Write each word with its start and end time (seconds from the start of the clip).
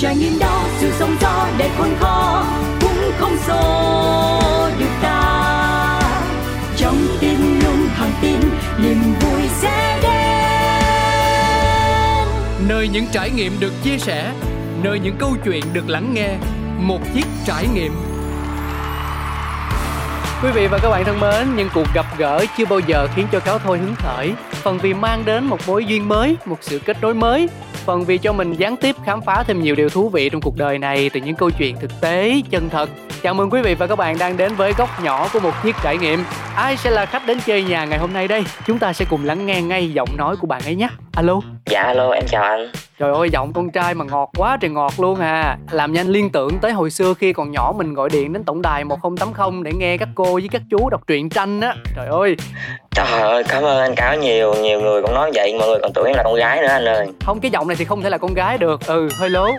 trải 0.00 0.16
nghiệm 0.16 0.38
đó 0.38 0.64
sự 0.78 0.92
sống 0.98 1.16
gió 1.20 1.48
để 1.58 1.70
khôn 1.78 1.88
khó 2.00 2.44
cũng 2.80 3.10
không 3.18 3.36
xô 3.46 3.60
được 4.78 4.90
ta. 5.02 6.00
Trong 6.76 6.96
tim 7.20 7.60
luôn 7.64 7.88
thẳng 7.96 8.12
tin 8.22 8.40
niềm 8.82 9.02
vui 9.20 9.40
sẽ 9.48 9.98
đến. 10.02 10.10
Nơi 12.68 12.88
những 12.88 13.06
trải 13.12 13.30
nghiệm 13.30 13.60
được 13.60 13.72
chia 13.82 13.98
sẻ 13.98 14.32
nơi 14.82 14.98
những 14.98 15.16
câu 15.18 15.36
chuyện 15.44 15.64
được 15.72 15.88
lắng 15.88 16.14
nghe 16.14 16.28
một 16.78 17.00
chiếc 17.14 17.26
trải 17.46 17.66
nghiệm. 17.74 17.92
Quý 20.42 20.50
vị 20.54 20.66
và 20.66 20.78
các 20.78 20.90
bạn 20.90 21.04
thân 21.04 21.20
mến, 21.20 21.56
những 21.56 21.68
cuộc 21.74 21.86
gặp 21.94 22.06
gỡ 22.18 22.44
chưa 22.58 22.64
bao 22.64 22.78
giờ 22.78 23.08
khiến 23.14 23.26
cho 23.32 23.40
cáo 23.40 23.58
thôi 23.58 23.78
hứng 23.78 23.94
khởi. 23.94 24.32
Phần 24.52 24.78
vì 24.78 24.94
mang 24.94 25.24
đến 25.24 25.44
một 25.44 25.58
mối 25.66 25.84
duyên 25.84 26.08
mới, 26.08 26.36
một 26.46 26.58
sự 26.60 26.78
kết 26.78 26.96
nối 27.00 27.14
mới 27.14 27.48
Phần 27.84 28.04
vì 28.04 28.18
cho 28.18 28.32
mình 28.32 28.52
gián 28.52 28.76
tiếp 28.76 28.96
khám 29.04 29.20
phá 29.22 29.44
thêm 29.46 29.62
nhiều 29.62 29.74
điều 29.74 29.88
thú 29.88 30.08
vị 30.08 30.28
trong 30.28 30.40
cuộc 30.40 30.56
đời 30.56 30.78
này 30.78 31.10
Từ 31.10 31.20
những 31.20 31.36
câu 31.36 31.50
chuyện 31.50 31.76
thực 31.80 32.00
tế, 32.00 32.40
chân 32.50 32.68
thật. 32.68 32.90
Chào 33.22 33.34
mừng 33.34 33.50
quý 33.50 33.62
vị 33.62 33.74
và 33.74 33.86
các 33.86 33.96
bạn 33.96 34.18
đang 34.18 34.36
đến 34.36 34.54
với 34.54 34.72
góc 34.72 35.02
nhỏ 35.02 35.28
của 35.32 35.40
một 35.40 35.52
chiếc 35.62 35.76
trải 35.82 35.98
nghiệm. 35.98 36.24
Ai 36.54 36.76
sẽ 36.76 36.90
là 36.90 37.06
khách 37.06 37.26
đến 37.26 37.38
chơi 37.46 37.64
nhà 37.64 37.84
ngày 37.84 37.98
hôm 37.98 38.12
nay 38.12 38.28
đây? 38.28 38.44
Chúng 38.66 38.78
ta 38.78 38.92
sẽ 38.92 39.04
cùng 39.10 39.24
lắng 39.24 39.46
nghe 39.46 39.62
ngay 39.62 39.92
giọng 39.92 40.08
nói 40.16 40.36
của 40.36 40.46
bạn 40.46 40.62
ấy 40.64 40.74
nhé. 40.74 40.88
Alo? 41.12 41.40
Dạ 41.66 41.82
alo 41.82 42.10
em 42.10 42.24
chào 42.26 42.42
anh. 42.42 42.70
Trời 42.98 43.12
ơi 43.12 43.30
giọng 43.30 43.52
con 43.52 43.70
trai 43.70 43.94
mà 43.94 44.04
ngọt 44.04 44.30
quá 44.36 44.58
trời 44.60 44.70
ngọt 44.70 44.92
luôn 44.98 45.20
à. 45.20 45.56
Làm 45.70 45.92
nhanh 45.92 46.06
liên 46.06 46.30
tưởng 46.30 46.58
tới 46.58 46.72
hồi 46.72 46.90
xưa 46.90 47.14
khi 47.14 47.32
còn 47.32 47.52
nhỏ 47.52 47.72
mình 47.76 47.94
gọi 47.94 48.08
điện 48.12 48.32
đến 48.32 48.44
tổng 48.44 48.62
đài 48.62 48.84
1080 48.84 49.62
để 49.64 49.72
nghe 49.72 49.96
các 49.96 50.08
cô 50.14 50.32
với 50.32 50.48
các 50.52 50.62
chú 50.70 50.90
đọc 50.90 51.00
truyện 51.06 51.28
tranh 51.28 51.60
á. 51.60 51.74
Trời 51.96 52.06
ơi. 52.06 52.36
Trời 52.94 53.20
ơi 53.20 53.44
cảm 53.48 53.62
ơn 53.62 53.80
anh 53.80 53.94
Cáo 53.94 54.16
nhiều 54.16 54.54
Nhiều 54.54 54.80
người 54.80 55.02
cũng 55.02 55.14
nói 55.14 55.30
vậy 55.34 55.54
mọi 55.58 55.68
người 55.68 55.78
còn 55.82 55.92
tưởng 55.94 56.04
em 56.06 56.16
là 56.16 56.22
con 56.22 56.34
gái 56.34 56.60
nữa 56.60 56.68
anh 56.68 56.84
ơi. 56.84 57.06
Không 57.24 57.40
cái 57.40 57.50
giọng 57.50 57.68
này 57.68 57.76
thì 57.76 57.84
không 57.84 58.02
thể 58.02 58.10
là 58.10 58.18
con 58.18 58.34
gái 58.34 58.58
được. 58.58 58.86
Ừ 58.86 59.08
hơi 59.18 59.30
lố. 59.30 59.48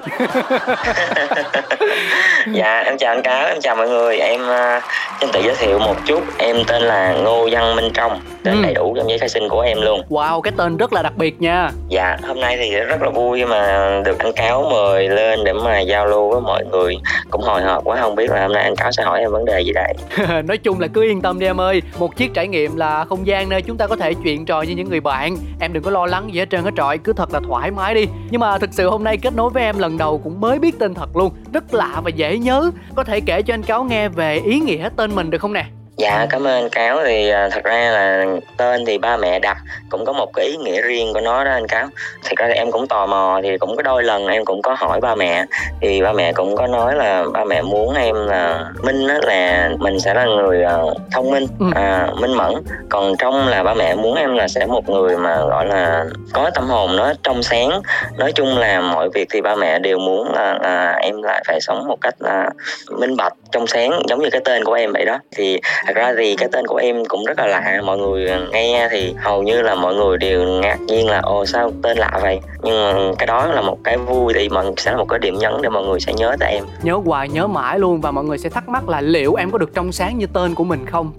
Dạ 2.53 2.80
em 2.80 2.97
chào 2.97 3.13
anh 3.13 3.21
Cáo 3.21 3.47
em 3.47 3.58
chào 3.61 3.75
mọi 3.75 3.89
người. 3.89 4.17
Em 4.17 4.41
uh, 4.41 4.83
xin 5.21 5.30
tự 5.33 5.41
giới 5.43 5.55
thiệu 5.55 5.80
một 5.80 5.95
chút 6.05 6.23
Em 6.38 6.55
tên 6.67 6.81
là 6.81 7.13
Ngô 7.13 7.49
Văn 7.52 7.75
Minh 7.75 7.91
Trong 7.93 8.19
Tên 8.43 8.55
ừ. 8.55 8.61
đầy 8.63 8.73
đủ 8.73 8.95
trong 8.97 9.09
giấy 9.09 9.19
khai 9.19 9.30
sinh 9.30 9.49
của 9.49 9.61
em 9.61 9.81
luôn. 9.81 10.02
Wow 10.09 10.41
cái 10.41 10.53
tên 10.58 10.77
rất 10.77 10.93
là 10.93 11.02
đặc 11.02 11.13
biệt 11.17 11.41
nha 11.41 11.69
Dạ 11.92 12.17
hôm 12.28 12.39
nay 12.39 12.58
thì 12.59 12.75
rất 12.75 13.02
là 13.02 13.09
vui 13.09 13.45
mà 13.45 13.89
được 14.06 14.20
anh 14.20 14.34
Cáo 14.36 14.70
mời 14.72 15.09
lên 15.09 15.39
để 15.44 15.53
mà 15.53 15.80
giao 15.80 16.08
lưu 16.08 16.31
với 16.31 16.42
mọi 16.42 16.66
người. 16.72 16.95
Cũng 17.30 17.42
hồi 17.42 17.61
hộp 17.61 17.83
quá, 17.83 17.98
không 18.02 18.16
biết 18.16 18.31
là 18.31 18.42
hôm 18.42 18.53
nay 18.53 18.64
anh 18.64 18.75
Cáo 18.75 18.92
sẽ 18.92 19.03
hỏi 19.03 19.20
em 19.20 19.31
vấn 19.31 19.45
đề 19.45 19.61
gì 19.61 19.72
đây. 19.73 19.94
Nói 20.44 20.58
chung 20.58 20.80
là 20.80 20.88
cứ 20.88 21.03
yên 21.03 21.22
tâm 21.22 21.39
đi 21.39 21.45
em 21.45 21.61
ơi. 21.61 21.81
Một 22.00 22.16
chiếc 22.16 22.33
trải 22.33 22.48
nghiệm 22.48 22.75
là 22.75 23.06
không 23.06 23.28
gian 23.28 23.50
nơi 23.50 23.61
chúng 23.61 23.78
ta 23.78 23.88
có 23.88 23.95
thể 23.95 24.14
chuyện 24.23 24.45
trò 24.45 24.61
như 24.61 24.75
những 24.75 24.89
người 24.89 25.00
bạn. 25.00 25.38
Em 25.59 25.73
đừng 25.73 25.83
có 25.83 25.92
lo 25.92 26.06
lắng 26.06 26.33
gì 26.33 26.39
hết 26.39 26.50
trơn 26.50 26.64
hết 26.64 26.72
trọi 26.78 26.98
Cứ 26.98 27.14
thật 27.14 27.33
là 27.33 27.39
thoải 27.48 27.72
mái 27.72 27.95
đi. 27.95 28.05
Nhưng 28.30 28.42
mà 28.42 28.58
thực 28.58 28.73
sự 28.73 28.89
hôm 28.89 29.03
nay 29.03 29.17
kết 29.17 29.36
nối 29.36 29.50
với 29.50 29.64
em 29.64 29.80
lần 29.80 29.98
đầu 29.98 30.22
cũng 30.23 30.42
mới 30.42 30.59
biết 30.59 30.80
tên 30.80 30.94
thật 30.94 31.17
luôn. 31.17 31.33
Rất 31.53 31.73
lạ 31.73 32.02
và 32.03 32.09
dễ 32.09 32.38
nhớ. 32.38 32.72
Có 32.95 33.03
thể 33.03 33.22
kể 33.22 33.42
cho 33.42 33.53
anh 33.53 33.64
Cáo 33.64 33.83
nghe 33.83 34.09
về 34.09 34.42
ý 34.45 34.59
nghĩa 34.59 34.89
tên 34.95 35.16
mình 35.16 35.30
được 35.30 35.42
không 35.42 35.53
nè? 35.53 35.66
Dạ 36.02 36.25
cảm 36.30 36.47
ơn 36.47 36.69
cáo. 36.69 36.99
Thì 37.05 37.30
à, 37.30 37.49
thật 37.52 37.63
ra 37.63 37.91
là 37.91 38.25
tên 38.57 38.85
thì 38.85 38.97
ba 38.97 39.17
mẹ 39.17 39.39
đặt 39.39 39.57
cũng 39.89 40.05
có 40.05 40.13
một 40.13 40.33
cái 40.33 40.45
ý 40.45 40.58
nghĩa 40.58 40.81
riêng 40.81 41.13
của 41.13 41.21
nó 41.21 41.43
đó 41.43 41.52
anh 41.52 41.67
cáo. 41.67 41.88
Thật 42.23 42.33
ra 42.38 42.47
thì 42.47 42.53
em 42.53 42.71
cũng 42.71 42.88
tò 42.88 43.05
mò 43.05 43.39
thì 43.43 43.58
cũng 43.58 43.75
có 43.75 43.81
đôi 43.81 44.03
lần 44.03 44.27
em 44.27 44.45
cũng 44.45 44.61
có 44.61 44.75
hỏi 44.80 45.02
ba 45.02 45.16
mẹ. 45.16 45.45
Thì 45.81 46.02
ba 46.02 46.13
mẹ 46.13 46.33
cũng 46.33 46.55
có 46.55 46.67
nói 46.67 46.95
là 46.95 47.23
ba 47.33 47.43
mẹ 47.43 47.61
muốn 47.61 47.95
em 47.95 48.27
là 48.27 48.66
minh 48.83 49.08
á 49.08 49.19
là 49.23 49.69
mình 49.80 49.99
sẽ 49.99 50.13
là 50.13 50.25
người 50.25 50.66
uh, 50.83 50.97
thông 51.11 51.31
minh 51.31 51.47
ừ. 51.59 51.66
à, 51.75 52.08
minh 52.15 52.33
mẫn. 52.33 52.53
Còn 52.89 53.15
trong 53.17 53.47
là 53.47 53.63
ba 53.63 53.73
mẹ 53.73 53.95
muốn 53.95 54.15
em 54.15 54.36
là 54.36 54.47
sẽ 54.47 54.65
một 54.65 54.89
người 54.89 55.17
mà 55.17 55.38
gọi 55.38 55.65
là 55.65 56.05
có 56.33 56.49
tâm 56.55 56.67
hồn 56.67 56.95
nó 56.95 57.13
trong 57.23 57.43
sáng. 57.43 57.81
Nói 58.17 58.31
chung 58.31 58.58
là 58.58 58.81
mọi 58.81 59.09
việc 59.09 59.27
thì 59.31 59.41
ba 59.41 59.55
mẹ 59.55 59.80
đều 59.80 59.99
muốn 59.99 60.33
là, 60.33 60.59
là 60.61 60.97
em 61.02 61.21
lại 61.21 61.43
phải 61.47 61.61
sống 61.61 61.88
một 61.88 61.97
cách 62.02 62.15
là 62.19 62.49
minh 62.89 63.17
bạch 63.17 63.33
trong 63.52 63.67
sáng 63.67 64.02
giống 64.08 64.21
như 64.21 64.30
cái 64.30 64.41
tên 64.45 64.63
của 64.63 64.73
em 64.73 64.93
vậy 64.93 65.05
đó. 65.05 65.19
Thì 65.36 65.59
thật 65.95 66.02
ra 66.02 66.13
thì 66.17 66.35
cái 66.35 66.49
tên 66.52 66.67
của 66.67 66.75
em 66.75 67.05
cũng 67.05 67.25
rất 67.25 67.39
là 67.39 67.47
lạ. 67.47 67.81
Mọi 67.83 67.97
người 67.97 68.29
nghe 68.52 68.87
thì 68.91 69.15
hầu 69.19 69.43
như 69.43 69.61
là 69.61 69.75
mọi 69.75 69.95
người 69.95 70.17
đều 70.17 70.43
ngạc 70.43 70.81
nhiên 70.81 71.09
là 71.09 71.19
ồ 71.23 71.45
sao 71.45 71.71
tên 71.83 71.97
lạ 71.97 72.19
vậy? 72.21 72.39
Nhưng 72.63 72.83
mà 72.83 73.11
cái 73.19 73.27
đó 73.27 73.47
là 73.47 73.61
một 73.61 73.77
cái 73.83 73.97
vui 73.97 74.33
thì 74.33 74.49
mình 74.49 74.73
sẽ 74.77 74.91
là 74.91 74.97
một 74.97 75.05
cái 75.09 75.19
điểm 75.19 75.37
nhấn 75.39 75.53
để 75.61 75.69
mọi 75.69 75.83
người 75.83 75.99
sẽ 75.99 76.13
nhớ 76.13 76.35
tới 76.39 76.52
em. 76.52 76.63
Nhớ 76.83 76.99
hoài 77.05 77.29
nhớ 77.29 77.47
mãi 77.47 77.79
luôn 77.79 78.02
và 78.02 78.11
mọi 78.11 78.23
người 78.23 78.37
sẽ 78.37 78.49
thắc 78.49 78.69
mắc 78.69 78.89
là 78.89 79.02
liệu 79.02 79.35
em 79.35 79.52
có 79.52 79.57
được 79.57 79.73
trong 79.73 79.91
sáng 79.91 80.17
như 80.17 80.25
tên 80.33 80.55
của 80.55 80.63
mình 80.63 80.85
không? 80.85 81.11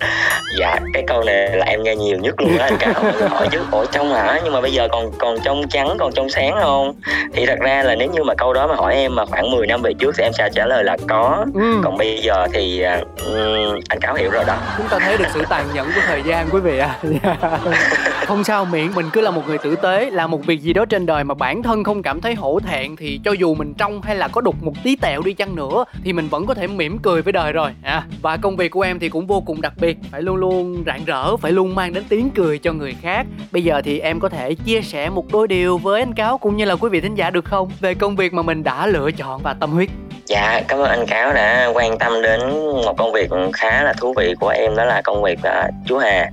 Dạ 0.58 0.76
cái 0.92 1.04
câu 1.06 1.22
này 1.22 1.56
là 1.56 1.66
em 1.66 1.82
nghe 1.82 1.96
nhiều 1.96 2.18
nhất 2.18 2.40
luôn 2.40 2.58
á 2.58 2.64
anh 2.66 2.76
cả 2.78 2.92
hỏi 3.28 3.48
chứ 3.52 3.58
ủa 3.70 3.84
trong 3.84 4.12
hả? 4.12 4.40
Nhưng 4.44 4.52
mà 4.52 4.60
bây 4.60 4.72
giờ 4.72 4.88
còn 4.92 5.12
còn 5.18 5.36
trong 5.44 5.68
trắng 5.68 5.96
còn 5.98 6.12
trong 6.12 6.28
sáng 6.28 6.54
không? 6.60 6.94
Thì 7.32 7.46
thật 7.46 7.58
ra 7.60 7.82
là 7.82 7.94
nếu 7.94 8.08
như 8.10 8.22
mà 8.24 8.34
câu 8.34 8.52
đó 8.52 8.66
mà 8.66 8.74
hỏi 8.74 8.94
em 8.94 9.14
mà 9.14 9.26
khoảng 9.26 9.50
10 9.50 9.66
năm 9.66 9.82
về 9.82 9.92
trước 9.94 10.14
thì 10.18 10.24
em 10.24 10.32
sẽ 10.32 10.48
trả 10.54 10.66
lời 10.66 10.84
là 10.84 10.96
có. 11.08 11.44
Ừ. 11.54 11.80
còn 11.84 11.98
bây 11.98 12.18
giờ 12.22 12.46
thì 12.52 12.82
um, 12.82 13.80
anh 13.88 14.00
cáo 14.00 14.14
hiểu 14.14 14.30
rồi 14.30 14.44
đó 14.46 14.51
chúng 14.78 14.88
ta 14.88 14.98
thấy 14.98 15.18
được 15.18 15.24
sự 15.34 15.44
tàn 15.48 15.66
nhẫn 15.74 15.86
của 15.94 16.00
thời 16.06 16.22
gian 16.22 16.48
quý 16.50 16.60
vị 16.60 16.78
ạ. 16.78 16.98
À. 17.22 17.58
không 18.26 18.44
sao 18.44 18.64
miễn 18.64 18.94
mình 18.94 19.06
cứ 19.12 19.20
là 19.20 19.30
một 19.30 19.42
người 19.46 19.58
tử 19.58 19.76
tế 19.76 20.10
làm 20.10 20.30
một 20.30 20.46
việc 20.46 20.62
gì 20.62 20.72
đó 20.72 20.84
trên 20.84 21.06
đời 21.06 21.24
mà 21.24 21.34
bản 21.34 21.62
thân 21.62 21.84
không 21.84 22.02
cảm 22.02 22.20
thấy 22.20 22.34
hổ 22.34 22.60
thẹn 22.60 22.96
thì 22.96 23.20
cho 23.24 23.32
dù 23.32 23.54
mình 23.54 23.74
trong 23.74 24.02
hay 24.02 24.16
là 24.16 24.28
có 24.28 24.40
đục 24.40 24.62
một 24.62 24.72
tí 24.82 24.96
tẹo 24.96 25.22
đi 25.22 25.32
chăng 25.32 25.56
nữa 25.56 25.84
thì 26.04 26.12
mình 26.12 26.28
vẫn 26.28 26.46
có 26.46 26.54
thể 26.54 26.66
mỉm 26.66 26.98
cười 26.98 27.22
với 27.22 27.32
đời 27.32 27.52
rồi. 27.52 27.70
À 27.82 28.02
và 28.22 28.36
công 28.36 28.56
việc 28.56 28.68
của 28.68 28.82
em 28.82 28.98
thì 28.98 29.08
cũng 29.08 29.26
vô 29.26 29.40
cùng 29.40 29.60
đặc 29.60 29.72
biệt 29.80 29.98
phải 30.10 30.22
luôn 30.22 30.36
luôn 30.36 30.82
rạng 30.86 31.04
rỡ 31.04 31.36
phải 31.36 31.52
luôn 31.52 31.74
mang 31.74 31.92
đến 31.92 32.04
tiếng 32.08 32.30
cười 32.30 32.58
cho 32.58 32.72
người 32.72 32.96
khác. 33.02 33.26
Bây 33.52 33.64
giờ 33.64 33.82
thì 33.84 33.98
em 33.98 34.20
có 34.20 34.28
thể 34.28 34.54
chia 34.54 34.80
sẻ 34.80 35.10
một 35.10 35.32
đôi 35.32 35.48
điều 35.48 35.78
với 35.78 36.02
anh 36.02 36.14
cáo 36.14 36.38
cũng 36.38 36.56
như 36.56 36.64
là 36.64 36.76
quý 36.76 36.88
vị 36.88 37.00
thính 37.00 37.14
giả 37.14 37.30
được 37.30 37.44
không? 37.44 37.70
Về 37.80 37.94
công 37.94 38.16
việc 38.16 38.32
mà 38.32 38.42
mình 38.42 38.62
đã 38.62 38.86
lựa 38.86 39.10
chọn 39.12 39.42
và 39.42 39.54
tâm 39.54 39.70
huyết 39.70 39.90
dạ 40.26 40.62
cảm 40.68 40.78
ơn 40.78 40.88
anh 40.88 41.06
cáo 41.06 41.32
đã 41.32 41.70
quan 41.74 41.98
tâm 41.98 42.22
đến 42.22 42.40
một 42.84 42.94
công 42.96 43.12
việc 43.12 43.30
khá 43.52 43.82
là 43.82 43.92
thú 43.92 44.14
vị 44.16 44.34
của 44.40 44.48
em 44.48 44.76
đó 44.76 44.84
là 44.84 45.00
công 45.04 45.22
việc 45.22 45.38
uh, 45.38 45.70
chú 45.86 45.98
hà 45.98 46.30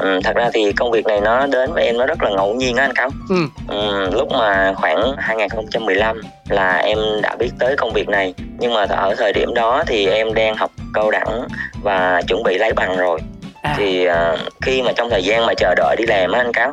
um, 0.00 0.20
thật 0.24 0.36
ra 0.36 0.50
thì 0.54 0.72
công 0.72 0.90
việc 0.90 1.06
này 1.06 1.20
nó 1.20 1.46
đến 1.46 1.72
với 1.72 1.84
em 1.84 1.96
nó 1.98 2.06
rất 2.06 2.22
là 2.22 2.30
ngẫu 2.30 2.54
nhiên 2.54 2.76
đó 2.76 2.82
anh 2.82 2.94
cáo 2.94 3.10
ừ. 3.28 3.36
um, 3.68 4.12
lúc 4.12 4.28
mà 4.32 4.72
khoảng 4.76 5.12
2015 5.18 6.20
là 6.48 6.76
em 6.76 6.98
đã 7.22 7.36
biết 7.38 7.50
tới 7.58 7.76
công 7.76 7.92
việc 7.92 8.08
này 8.08 8.34
nhưng 8.58 8.74
mà 8.74 8.86
ở 8.88 9.14
thời 9.18 9.32
điểm 9.32 9.54
đó 9.54 9.84
thì 9.86 10.06
em 10.06 10.34
đang 10.34 10.56
học 10.56 10.70
cao 10.94 11.10
đẳng 11.10 11.48
và 11.82 12.22
chuẩn 12.28 12.42
bị 12.42 12.58
lấy 12.58 12.72
bằng 12.72 12.96
rồi 12.96 13.20
à. 13.62 13.74
thì 13.78 14.08
uh, 14.08 14.38
khi 14.62 14.82
mà 14.82 14.92
trong 14.96 15.10
thời 15.10 15.22
gian 15.22 15.46
mà 15.46 15.54
chờ 15.54 15.74
đợi 15.76 15.96
đi 15.98 16.06
làm 16.06 16.32
á 16.32 16.40
anh 16.40 16.52
cáo 16.52 16.72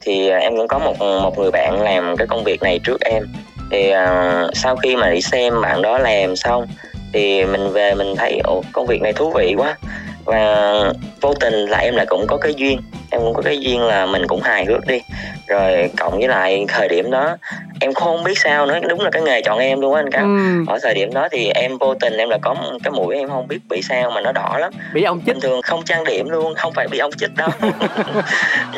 thì 0.00 0.32
uh, 0.36 0.42
em 0.42 0.56
cũng 0.56 0.68
có 0.68 0.78
một 0.78 0.98
một 0.98 1.38
người 1.38 1.50
bạn 1.50 1.82
làm 1.82 2.16
cái 2.16 2.26
công 2.26 2.44
việc 2.44 2.62
này 2.62 2.80
trước 2.84 3.00
em 3.00 3.22
thì 3.70 3.92
uh, 3.92 4.50
sau 4.54 4.76
khi 4.76 4.96
mà 4.96 5.10
đi 5.10 5.20
xem 5.20 5.60
bạn 5.60 5.82
đó 5.82 5.98
làm 5.98 6.36
xong 6.36 6.66
thì 7.12 7.44
mình 7.44 7.72
về 7.72 7.94
mình 7.94 8.14
thấy 8.16 8.40
ồ 8.44 8.62
công 8.72 8.86
việc 8.86 9.02
này 9.02 9.12
thú 9.12 9.30
vị 9.30 9.54
quá. 9.58 9.76
Và 10.24 10.74
vô 11.20 11.34
tình 11.40 11.54
là 11.54 11.78
em 11.78 11.96
lại 11.96 12.06
cũng 12.06 12.26
có 12.26 12.36
cái 12.36 12.54
duyên 12.54 12.80
em 13.10 13.20
cũng 13.20 13.34
có 13.34 13.42
cái 13.42 13.60
duyên 13.60 13.80
là 13.82 14.06
mình 14.06 14.26
cũng 14.26 14.40
hài 14.40 14.64
hước 14.64 14.86
đi. 14.86 15.00
Rồi 15.46 15.90
cộng 15.96 16.18
với 16.18 16.28
lại 16.28 16.64
thời 16.68 16.88
điểm 16.88 17.10
đó 17.10 17.36
em 17.80 17.94
không 17.94 18.24
biết 18.24 18.38
sao 18.38 18.66
nữa 18.66 18.78
đúng 18.88 19.00
là 19.00 19.10
cái 19.10 19.22
nghề 19.22 19.42
chọn 19.42 19.58
em 19.58 19.80
luôn 19.80 19.94
á 19.94 20.00
anh 20.00 20.10
cao. 20.10 20.24
Ừ. 20.24 20.64
ở 20.66 20.78
thời 20.82 20.94
điểm 20.94 21.14
đó 21.14 21.28
thì 21.30 21.50
em 21.54 21.78
vô 21.78 21.94
tình 21.94 22.16
em 22.16 22.28
là 22.28 22.38
có 22.42 22.54
cái 22.82 22.90
mũi 22.90 23.16
em 23.16 23.28
không 23.28 23.48
biết 23.48 23.58
bị 23.68 23.82
sao 23.82 24.10
mà 24.10 24.20
nó 24.20 24.32
đỏ 24.32 24.56
lắm. 24.58 24.72
Bị 24.94 25.02
ông 25.02 25.18
chích. 25.18 25.26
Bình 25.26 25.40
thường 25.40 25.62
không 25.62 25.84
trang 25.84 26.04
điểm 26.04 26.28
luôn 26.28 26.54
không 26.54 26.72
phải 26.72 26.88
bị 26.88 26.98
ông 26.98 27.12
chích 27.12 27.30
đâu. 27.36 27.48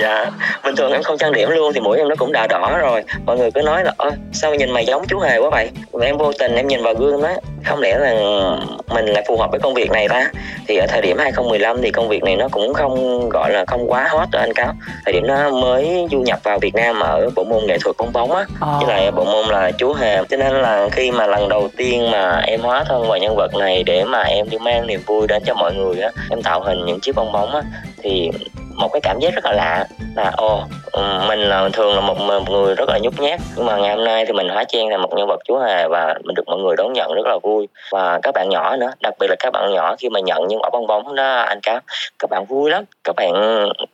Dạ 0.01 0.31
bình 0.65 0.77
thường 0.77 0.93
em 0.93 1.03
không 1.03 1.19
trang 1.19 1.33
điểm 1.33 1.51
luôn 1.51 1.73
thì 1.73 1.81
mũi 1.81 1.99
em 1.99 2.09
nó 2.09 2.15
cũng 2.17 2.33
đã 2.33 2.47
đỏ 2.47 2.79
rồi. 2.81 3.03
Mọi 3.27 3.39
người 3.39 3.51
cứ 3.51 3.63
nói 3.63 3.85
là 3.85 3.93
ơ 3.97 4.11
sao 4.33 4.55
nhìn 4.55 4.71
mày 4.71 4.87
giống 4.87 5.07
chú 5.09 5.19
hề 5.19 5.39
quá 5.39 5.51
vậy? 5.51 5.71
Và 5.93 6.07
em 6.07 6.19
vô 6.19 6.33
tình 6.33 6.55
em 6.55 6.69
nhìn 6.69 6.83
vào 6.83 6.95
gương 6.95 7.23
đó 7.23 7.29
không 7.65 7.81
lẽ 7.81 7.99
là 7.99 8.13
mình 8.89 9.07
lại 9.07 9.25
phù 9.29 9.37
hợp 9.37 9.51
với 9.51 9.61
công 9.61 9.75
việc 9.75 9.91
này 9.91 10.09
ta? 10.09 10.31
Thì 10.69 10.77
ở 10.77 10.87
thời 10.89 11.01
điểm 11.01 11.19
2015 11.19 11.83
thì 11.83 11.91
công 11.91 12.09
việc 12.09 12.23
này 12.25 12.37
nó 12.37 12.49
cũng 12.51 12.75
không 12.75 13.29
gọi 13.29 13.53
là 13.53 13.65
không 13.65 13.91
quá 13.91 14.09
hot 14.11 14.29
rồi 14.33 14.43
anh 14.43 14.53
cáo. 14.53 14.73
Thời 15.05 15.13
điểm 15.13 15.27
nó 15.27 15.51
mới 15.51 16.07
du 16.11 16.21
nhập 16.21 16.39
vào 16.43 16.59
Việt 16.59 16.75
Nam 16.75 17.01
ở 17.01 17.31
bộ 17.37 17.45
môn 17.45 17.67
nghệ 17.67 17.79
thuật 17.79 17.97
bóng 17.97 18.13
bóng 18.13 18.33
á. 18.33 18.45
À. 18.61 18.69
với 18.81 18.89
lại 18.89 19.11
bộ 19.11 19.25
môn 19.25 19.47
là 19.47 19.71
chú 19.71 19.93
hề. 19.93 20.17
Cho 20.31 20.37
nên 20.37 20.53
là 20.53 20.89
khi 20.93 21.11
mà 21.11 21.27
lần 21.27 21.49
đầu 21.49 21.69
tiên 21.77 22.11
mà 22.11 22.41
em 22.47 22.61
hóa 22.61 22.85
thân 22.89 23.09
vào 23.09 23.19
nhân 23.19 23.35
vật 23.37 23.55
này 23.55 23.83
để 23.83 24.05
mà 24.05 24.23
em 24.23 24.49
đi 24.51 24.59
mang 24.59 24.87
niềm 24.87 25.01
vui 25.07 25.27
đến 25.27 25.43
cho 25.47 25.55
mọi 25.55 25.75
người 25.75 26.01
á 26.01 26.11
em 26.31 26.43
tạo 26.43 26.61
hình 26.61 26.85
những 26.87 27.01
chiếc 27.01 27.17
bong 27.17 27.33
bóng 27.33 27.55
á 27.55 27.63
thì 28.03 28.31
một 28.77 28.89
cái 28.93 29.01
cảm 29.01 29.19
giác 29.21 29.35
rất 29.35 29.45
là 29.45 29.53
lạ 29.53 29.87
là 30.17 30.31
ồ 30.37 30.63
mình 31.29 31.41
là 31.41 31.69
thường 31.73 31.95
là 31.95 32.01
một, 32.01 32.19
một 32.19 32.51
người 32.51 32.75
rất 32.75 32.89
là 32.89 32.99
nhút 33.03 33.21
nhát. 33.21 33.41
Nhưng 33.57 33.67
mà 33.67 33.77
ngày 33.77 33.97
hôm 33.97 34.05
nay 34.05 34.27
thì 34.27 34.33
mình 34.33 34.49
hóa 34.49 34.65
trang 34.65 34.91
thành 34.91 35.03
một 35.03 35.15
nhân 35.17 35.27
vật 35.29 35.41
chúa 35.49 35.59
hề 35.59 35.89
và 35.89 36.15
mình 36.25 36.35
được 36.35 36.43
mọi 36.47 36.59
người 36.59 36.77
đón 36.77 36.93
nhận 36.93 37.13
rất 37.13 37.27
là 37.27 37.39
vui. 37.43 37.69
Và 37.91 38.21
các 38.23 38.35
bạn 38.35 38.49
nhỏ 38.49 38.77
nữa 38.77 38.91
đặc 39.01 39.15
biệt 39.21 39.27
là 39.31 39.37
các 39.39 39.51
bạn 39.53 39.73
nhỏ 39.73 39.97
khi 39.99 40.09
mà 40.09 40.21
nhận 40.21 40.49
những 40.49 40.63
quả 40.63 40.71
bong 40.73 40.87
bóng 40.87 41.15
đó 41.15 41.37
anh 41.37 41.61
cáo 41.63 41.81
các 42.19 42.31
bạn 42.31 42.45
vui 42.45 42.71
lắm. 42.71 42.85
Các 43.05 43.17
bạn 43.17 43.33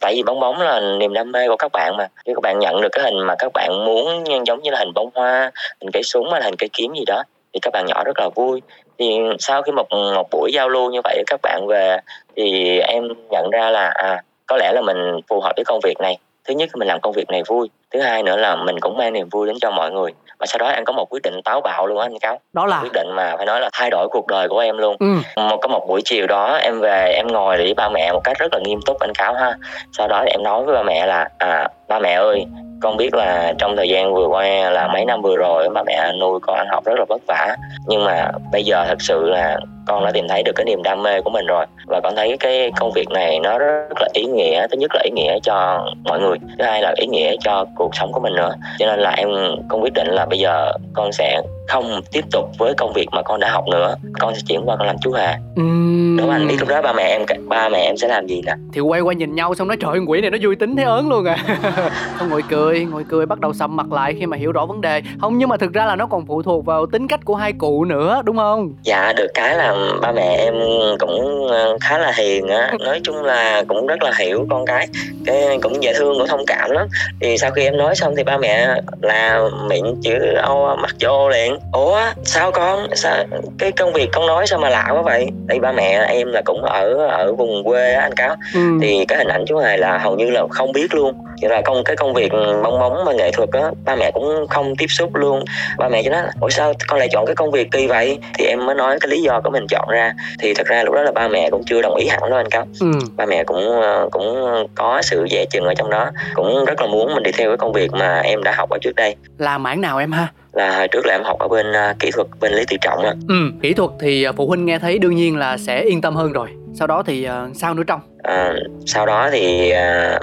tại 0.01 0.15
vì 0.15 0.23
bong 0.23 0.41
bóng 0.41 0.61
là 0.61 0.81
niềm 0.81 1.15
đam 1.15 1.33
mê 1.33 1.49
của 1.49 1.57
các 1.57 1.73
bạn 1.73 1.97
mà. 1.97 2.07
Khi 2.27 2.33
các 2.35 2.43
bạn 2.43 2.59
nhận 2.59 2.81
được 2.81 2.89
cái 2.93 3.05
hình 3.05 3.19
mà 3.19 3.35
các 3.39 3.53
bạn 3.55 3.85
muốn 3.85 4.25
giống 4.47 4.63
như 4.63 4.71
là 4.71 4.79
hình 4.79 4.95
bông 4.95 5.11
hoa 5.15 5.51
hình 5.81 5.91
cây 5.93 6.03
súng 6.03 6.31
hay 6.31 6.41
là 6.41 6.45
hình 6.45 6.57
cây 6.59 6.69
kiếm 6.73 6.93
gì 6.95 7.05
đó 7.07 7.23
thì 7.53 7.61
các 7.63 7.73
bạn 7.73 7.87
nhỏ 7.87 8.05
rất 8.05 8.19
là 8.19 8.29
vui. 8.35 8.63
Thì 8.99 9.19
sau 9.39 9.63
khi 9.63 9.73
một 9.73 9.87
một 9.91 10.29
buổi 10.31 10.51
giao 10.55 10.69
lưu 10.69 10.91
như 10.91 11.01
vậy 11.05 11.23
các 11.27 11.41
bạn 11.43 11.67
về 11.69 11.99
thì 12.37 12.79
em 12.79 13.09
nhận 13.31 13.51
ra 13.51 13.71
là 13.71 13.91
à 13.95 14.23
có 14.49 14.56
lẽ 14.56 14.73
là 14.73 14.81
mình 14.81 15.21
phù 15.29 15.41
hợp 15.41 15.53
với 15.56 15.65
công 15.65 15.81
việc 15.85 16.00
này. 16.00 16.19
Thứ 16.49 16.55
nhất 16.55 16.71
mình 16.75 16.89
làm 16.89 17.00
công 17.00 17.12
việc 17.12 17.31
này 17.31 17.43
vui. 17.47 17.71
Thứ 17.93 18.00
hai 18.00 18.23
nữa 18.23 18.37
là 18.37 18.56
mình 18.56 18.81
cũng 18.81 18.97
mang 18.97 19.12
niềm 19.12 19.29
vui 19.29 19.47
đến 19.47 19.56
cho 19.61 19.71
mọi 19.71 19.91
người. 19.91 20.12
Và 20.39 20.47
sau 20.47 20.59
đó 20.59 20.69
em 20.69 20.85
có 20.85 20.93
một 20.93 21.06
quyết 21.11 21.23
định 21.23 21.41
táo 21.45 21.61
bạo 21.61 21.87
luôn 21.87 21.99
á 21.99 22.06
anh 22.06 22.19
cáo. 22.19 22.41
Đó 22.53 22.67
là? 22.67 22.81
Quyết 22.83 22.93
định 22.93 23.09
mà 23.15 23.37
phải 23.37 23.47
nói 23.47 23.61
là 23.61 23.71
thay 23.73 23.91
đổi 23.91 24.09
cuộc 24.09 24.27
đời 24.27 24.49
của 24.49 24.59
em 24.59 24.79
luôn. 24.79 24.97
Ừ. 24.99 25.43
một 25.43 25.59
có 25.62 25.69
một 25.69 25.87
buổi 25.89 26.00
chiều 26.05 26.27
đó 26.27 26.56
em 26.56 26.81
về 26.81 27.12
em 27.17 27.27
ngồi 27.27 27.56
với 27.56 27.75
ba 27.75 27.89
mẹ 27.89 28.12
một 28.12 28.21
cách 28.25 28.39
rất 28.39 28.55
là 28.55 28.61
nghiêm 28.65 28.81
túc 28.87 28.99
anh 29.00 29.12
cáo 29.15 29.35
ha. 29.35 29.55
Sau 29.93 30.09
đó 30.09 30.25
em 30.27 30.43
nói 30.43 30.65
với 30.65 30.75
ba 30.75 30.83
mẹ 30.83 31.06
là 31.06 31.29
à 31.39 31.69
ba 31.89 31.99
mẹ 31.99 32.12
ơi 32.12 32.47
con 32.83 32.97
biết 32.97 33.15
là 33.15 33.53
trong 33.59 33.77
thời 33.77 33.89
gian 33.89 34.15
vừa 34.15 34.27
qua 34.27 34.71
là 34.71 34.89
mấy 34.89 35.05
năm 35.05 35.23
vừa 35.23 35.37
rồi 35.37 35.69
ba 35.75 35.83
mẹ 35.87 36.12
nuôi 36.21 36.41
con 36.43 36.56
ăn 36.56 36.67
học 36.71 36.85
rất 36.85 36.99
là 36.99 37.05
vất 37.09 37.23
vả. 37.27 37.56
Nhưng 37.87 38.05
mà 38.05 38.31
bây 38.53 38.65
giờ 38.65 38.85
thật 38.89 38.99
sự 39.01 39.25
là 39.25 39.59
con 39.88 40.05
đã 40.05 40.11
tìm 40.14 40.29
thấy 40.29 40.43
được 40.43 40.52
cái 40.56 40.64
niềm 40.64 40.82
đam 40.82 41.02
mê 41.02 41.20
của 41.20 41.31
mình 41.31 41.46
rồi. 41.46 41.67
Và 41.87 42.00
con 42.02 42.17
thấy 42.17 42.37
cái 42.40 42.70
công 42.81 42.93
việc 42.93 43.11
này 43.11 43.40
nó 43.40 43.58
rất 43.58 44.00
là 44.00 44.08
ý 44.12 44.25
nghĩa 44.25 44.67
thứ 44.70 44.79
nhất 44.79 44.90
là 44.94 45.00
ý 45.05 45.11
nghĩa 45.11 45.38
cho 45.43 45.87
mọi 46.05 46.20
người 46.20 46.38
thứ 46.58 46.64
hai 46.64 46.82
là 46.82 46.94
ý 46.96 47.06
nghĩa 47.06 47.37
cho 47.40 47.67
cuộc 47.76 47.90
sống 47.94 48.12
của 48.12 48.20
mình 48.20 48.35
nữa. 48.35 48.55
Cho 48.79 48.87
nên 48.87 49.00
là 49.00 49.11
em 49.11 49.29
con 49.69 49.82
quyết 49.82 49.93
định 49.94 50.06
là 50.08 50.26
bây 50.26 50.38
giờ 50.38 50.73
con 50.94 51.12
sẽ 51.12 51.43
không 51.69 52.00
tiếp 52.12 52.25
tục 52.32 52.50
với 52.58 52.75
công 52.75 52.93
việc 52.93 53.08
mà 53.12 53.23
con 53.23 53.40
đã 53.40 53.50
học 53.50 53.64
nữa. 53.70 53.94
Con 54.20 54.35
sẽ 54.35 54.40
chuyển 54.49 54.61
qua 54.64 54.76
con 54.76 54.87
làm 54.87 54.96
chú 55.02 55.12
hề 55.12 55.35
uhm. 55.61 56.17
đúng 56.17 56.31
anh 56.31 56.49
biết 56.49 56.56
lúc 56.61 56.69
đó 56.69 56.82
ba 56.82 56.93
mẹ 56.93 57.02
em 57.02 57.23
ba 57.49 57.69
mẹ 57.69 57.79
em 57.79 57.96
sẽ 57.96 58.08
làm 58.08 58.26
gì 58.26 58.43
nè? 58.46 58.52
Thì 58.73 58.81
quay 58.81 59.00
qua 59.00 59.14
nhìn 59.14 59.34
nhau 59.34 59.55
xong 59.55 59.69
nói 59.69 59.76
trời 59.81 59.99
quỷ 60.06 60.20
này 60.20 60.31
nó 60.31 60.38
vui 60.41 60.56
tính 60.56 60.76
thế 60.76 60.82
ớn 60.82 61.08
luôn 61.08 61.25
à. 61.25 61.37
Không 62.17 62.29
ngồi 62.29 62.43
cười 62.50 62.84
ngồi 62.84 63.05
cười 63.08 63.26
bắt 63.26 63.41
đầu 63.41 63.52
sầm 63.52 63.76
mặt 63.76 63.93
lại 63.93 64.14
khi 64.19 64.26
mà 64.26 64.37
hiểu 64.37 64.52
rõ 64.52 64.67
vấn 64.67 64.81
đề. 64.81 65.02
Không 65.20 65.38
nhưng 65.38 65.49
mà 65.49 65.56
thực 65.56 65.73
ra 65.73 65.84
là 65.87 65.96
nó 65.96 66.06
còn 66.06 66.26
phụ 66.26 66.43
thuộc 66.43 66.64
vào 66.67 66.87
tính 66.87 67.08
cách 67.08 67.20
của 67.25 67.34
hai 67.34 67.52
cụ 67.52 67.84
nữa 67.84 68.23
đúng 68.25 68.37
không? 68.37 68.73
Dạ 68.82 69.12
được 69.12 69.29
cái 69.34 69.56
là 69.56 69.75
ba 70.01 70.13
mẹ 70.13 70.37
em 70.39 70.55
cũng 70.99 71.47
ờ, 71.49 71.77
khá 71.81 71.99
là 71.99 72.13
hiền 72.17 72.49
á. 72.49 72.73
Nói 72.81 73.01
chung 73.05 73.25
là 73.25 73.63
cũng 73.69 73.87
rất 73.87 74.03
là 74.03 74.13
hiểu 74.19 74.47
con 74.51 74.67
cái. 74.67 74.89
Cái 75.27 75.59
cũng 75.63 75.83
dễ 75.83 75.93
thương 75.93 76.19
cũng 76.19 76.29
thông 76.29 76.47
cảm 76.47 76.71
lắm. 76.71 76.87
Thì 77.21 77.39
sau 77.39 77.51
khi 77.51 77.65
em 77.65 77.77
nói 77.77 77.95
xong 77.95 78.17
thì 78.17 78.25
ba 78.25 78.39
mẹ 78.39 78.69
là 79.03 79.41
miệng 79.69 80.01
chữ 80.03 80.19
ô 80.43 80.77
mặt 80.77 80.95
vô 81.01 81.29
liền. 81.29 81.59
Ủa 81.73 82.01
sao 82.25 82.51
con 82.53 82.87
sao 82.95 83.25
cái 83.59 83.73
công 83.73 83.93
việc 83.93 84.09
con 84.13 84.27
nói 84.27 84.47
sao 84.47 84.59
mà 84.59 84.69
lạ 84.69 84.89
quá 84.95 85.03
vậy? 85.03 85.27
Tại 85.49 85.59
ba 85.59 85.73
mẹ 85.73 86.07
em 86.09 86.33
là 86.33 86.43
cũng 86.45 86.65
ở 86.65 86.95
ở 87.09 87.33
vùng 87.33 87.65
quê 87.65 87.93
á 87.93 88.03
anh 88.03 88.15
cáo. 88.15 88.37
Ừ. 88.55 88.61
thì 88.83 89.05
cái 89.09 89.19
hình 89.19 89.29
ảnh 89.29 89.45
chú 89.47 89.57
hài 89.59 89.79
là 89.79 89.99
hầu 89.99 90.17
như 90.17 90.31
là 90.31 90.43
không 90.51 90.73
biết 90.73 90.95
luôn. 90.95 91.15
Vậy 91.41 91.51
là 91.51 91.63
công 91.63 91.85
cái 91.85 91.97
công 91.97 92.15
việc 92.15 92.33
bong 92.63 92.79
bóng 92.79 93.05
mà 93.05 93.13
nghệ 93.13 93.31
thuật 93.31 93.49
á 93.53 93.71
ba 93.85 93.97
mẹ 93.97 94.11
cũng 94.11 94.47
không 94.51 94.77
tiếp 94.77 94.87
xúc 94.89 95.15
luôn. 95.15 95.45
Ba 95.79 95.89
mẹ 95.89 96.03
cho 96.03 96.11
nó 96.11 96.23
ủa 96.41 96.49
sao 96.49 96.73
con 96.89 96.99
lại 96.99 97.09
chọn 97.13 97.27
cái 97.27 97.35
công 97.35 97.51
việc 97.51 97.71
kỳ 97.71 97.87
vậy? 97.87 98.19
Thì 98.39 98.45
em 98.47 98.67
mới 98.67 98.75
nói 98.75 98.99
cái 99.01 99.09
lý 99.09 99.23
do 99.23 99.41
của 99.45 99.51
mình 99.51 99.67
chọn 99.69 99.88
ra. 99.88 100.12
Thì 100.38 100.55
thật 100.55 100.67
ra 100.67 100.82
lúc 100.82 100.94
đó 100.94 101.03
là 101.03 101.12
ba 101.12 101.29
mẹ 101.29 101.50
cũng 101.50 101.62
chưa 101.67 101.82
đồng 101.82 101.94
ý 101.94 102.06
hẳn 102.09 102.20
đâu 102.20 102.38
anh 102.38 102.49
cáo. 102.50 102.67
Ừ. 102.81 102.93
ba 103.17 103.26
mẹ 103.26 103.44
cũng 103.44 103.81
ờ, 103.82 104.09
cũng 104.11 104.37
có 104.75 105.03
sự 105.03 105.26
dè 105.31 105.44
chừng 105.50 105.65
ở 105.65 105.75
trong 105.75 105.91
đó 105.91 106.11
cũng 106.35 106.65
rất 106.65 106.81
là 106.81 106.87
muốn 106.87 107.15
mình 107.15 107.23
đi 107.23 107.32
theo 107.32 107.50
cái 107.50 107.56
công 107.56 107.73
việc 107.73 107.93
mà 107.93 108.20
em 108.20 108.43
đã 108.43 108.53
học 108.56 108.70
ở 108.70 108.79
trước 108.82 108.94
đây. 108.97 109.17
Là 109.38 109.59
mảng 109.59 109.81
nào 109.81 109.99
em 109.99 110.12
ha? 110.12 110.29
Là 110.53 110.79
hồi 110.79 110.88
trước 110.88 111.06
là 111.06 111.15
em 111.15 111.23
học 111.25 111.38
ở 111.38 111.49
bên 111.49 111.67
uh, 111.70 111.99
kỹ 111.99 112.11
thuật 112.11 112.26
bên 112.41 112.53
lý 112.53 112.65
tự 112.69 112.76
trọng 112.81 113.03
á. 113.05 113.15
Ừ 113.29 113.35
kỹ 113.62 113.75
thuật 113.75 113.91
thì 114.00 114.29
uh, 114.29 114.37
phụ 114.37 114.47
huynh 114.47 114.67
nghe 114.67 114.79
thấy 114.79 114.99
đương 114.99 115.17
nhiên 115.17 115.37
là 115.37 115.56
sẽ 115.56 115.82
yên 115.82 116.00
tâm 116.00 116.17
hơn 116.17 116.32
rồi. 116.32 116.49
Sau 116.75 116.87
đó 116.87 117.03
thì 117.06 117.29
uh, 117.29 117.56
sao 117.56 117.75
nữa 117.75 117.82
trong? 117.87 118.00
À, 118.23 118.55
sau 118.87 119.06
đó 119.06 119.29
thì 119.32 119.73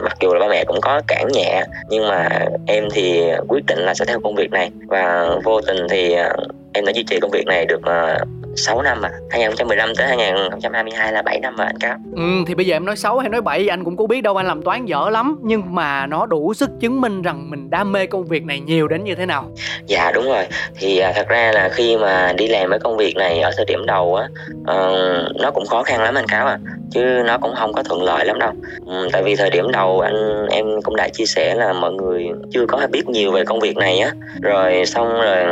mặc 0.03 0.17
dù 0.21 0.33
là 0.33 0.39
ba 0.39 0.47
mẹ 0.47 0.63
cũng 0.67 0.81
có 0.81 1.01
cản 1.07 1.27
nhẹ 1.33 1.63
nhưng 1.89 2.07
mà 2.07 2.29
em 2.67 2.87
thì 2.93 3.23
quyết 3.47 3.65
định 3.65 3.79
là 3.79 3.93
sẽ 3.93 4.05
theo 4.05 4.19
công 4.19 4.35
việc 4.35 4.51
này. 4.51 4.71
Và 4.87 5.29
vô 5.43 5.61
tình 5.61 5.77
thì 5.89 6.15
em 6.73 6.85
đã 6.85 6.91
duy 6.95 7.03
trì 7.03 7.19
công 7.19 7.31
việc 7.31 7.45
này 7.47 7.65
được 7.65 7.81
6 8.55 8.81
năm 8.81 9.01
mà 9.01 9.09
2015 9.29 9.95
tới 9.97 10.07
2022 10.07 11.13
là 11.13 11.21
7 11.21 11.39
năm 11.39 11.55
mà 11.57 11.63
anh 11.65 11.79
Cáo. 11.79 11.97
Ừ 12.15 12.43
thì 12.47 12.55
bây 12.55 12.65
giờ 12.65 12.75
em 12.75 12.85
nói 12.85 12.95
6 12.95 13.19
hay 13.19 13.29
nói 13.29 13.41
7 13.41 13.67
anh 13.67 13.83
cũng 13.83 13.97
có 13.97 14.07
biết 14.07 14.21
đâu 14.21 14.35
anh 14.35 14.47
làm 14.47 14.61
toán 14.61 14.85
dở 14.85 15.09
lắm. 15.09 15.39
Nhưng 15.43 15.75
mà 15.75 16.05
nó 16.05 16.25
đủ 16.25 16.53
sức 16.53 16.69
chứng 16.79 17.01
minh 17.01 17.21
rằng 17.21 17.49
mình 17.49 17.69
đam 17.69 17.91
mê 17.91 18.05
công 18.05 18.25
việc 18.25 18.45
này 18.45 18.59
nhiều 18.59 18.87
đến 18.87 19.03
như 19.03 19.15
thế 19.15 19.25
nào. 19.25 19.51
Dạ 19.85 20.11
đúng 20.11 20.25
rồi. 20.25 20.47
Thì 20.79 20.97
à, 20.97 21.11
thật 21.15 21.27
ra 21.27 21.51
là 21.51 21.69
khi 21.69 21.97
mà 21.97 22.33
đi 22.37 22.47
làm 22.47 22.69
cái 22.69 22.79
công 22.79 22.97
việc 22.97 23.15
này 23.15 23.39
ở 23.39 23.51
thời 23.57 23.65
điểm 23.65 23.85
đầu 23.85 24.15
á 24.15 24.27
uh, 24.61 25.35
Nó 25.41 25.51
cũng 25.51 25.65
khó 25.65 25.83
khăn 25.83 26.01
lắm 26.01 26.15
anh 26.15 26.27
Cáo 26.27 26.47
à. 26.47 26.57
Chứ 26.91 27.01
nó 27.25 27.37
cũng 27.37 27.55
không 27.55 27.73
có 27.73 27.83
thuận 27.83 28.03
lợi 28.03 28.25
lắm 28.25 28.39
đâu. 28.39 28.51
Ừ, 28.85 29.07
tại 29.11 29.23
vì 29.23 29.35
thời 29.35 29.49
điểm 29.49 29.71
đầu 29.71 29.99
anh 29.99 30.45
em 30.49 30.65
cũng 30.83 30.95
đã 30.95 31.09
chia 31.13 31.25
sẻ 31.25 31.55
là 31.55 31.73
mọi 31.73 31.93
người 31.93 32.27
chưa 32.51 32.65
có 32.67 32.87
biết 32.91 33.09
nhiều 33.09 33.31
về 33.31 33.43
công 33.45 33.59
việc 33.59 33.77
này 33.77 33.99
á. 33.99 34.11
Rồi 34.41 34.85
xong 34.85 35.13
rồi 35.13 35.45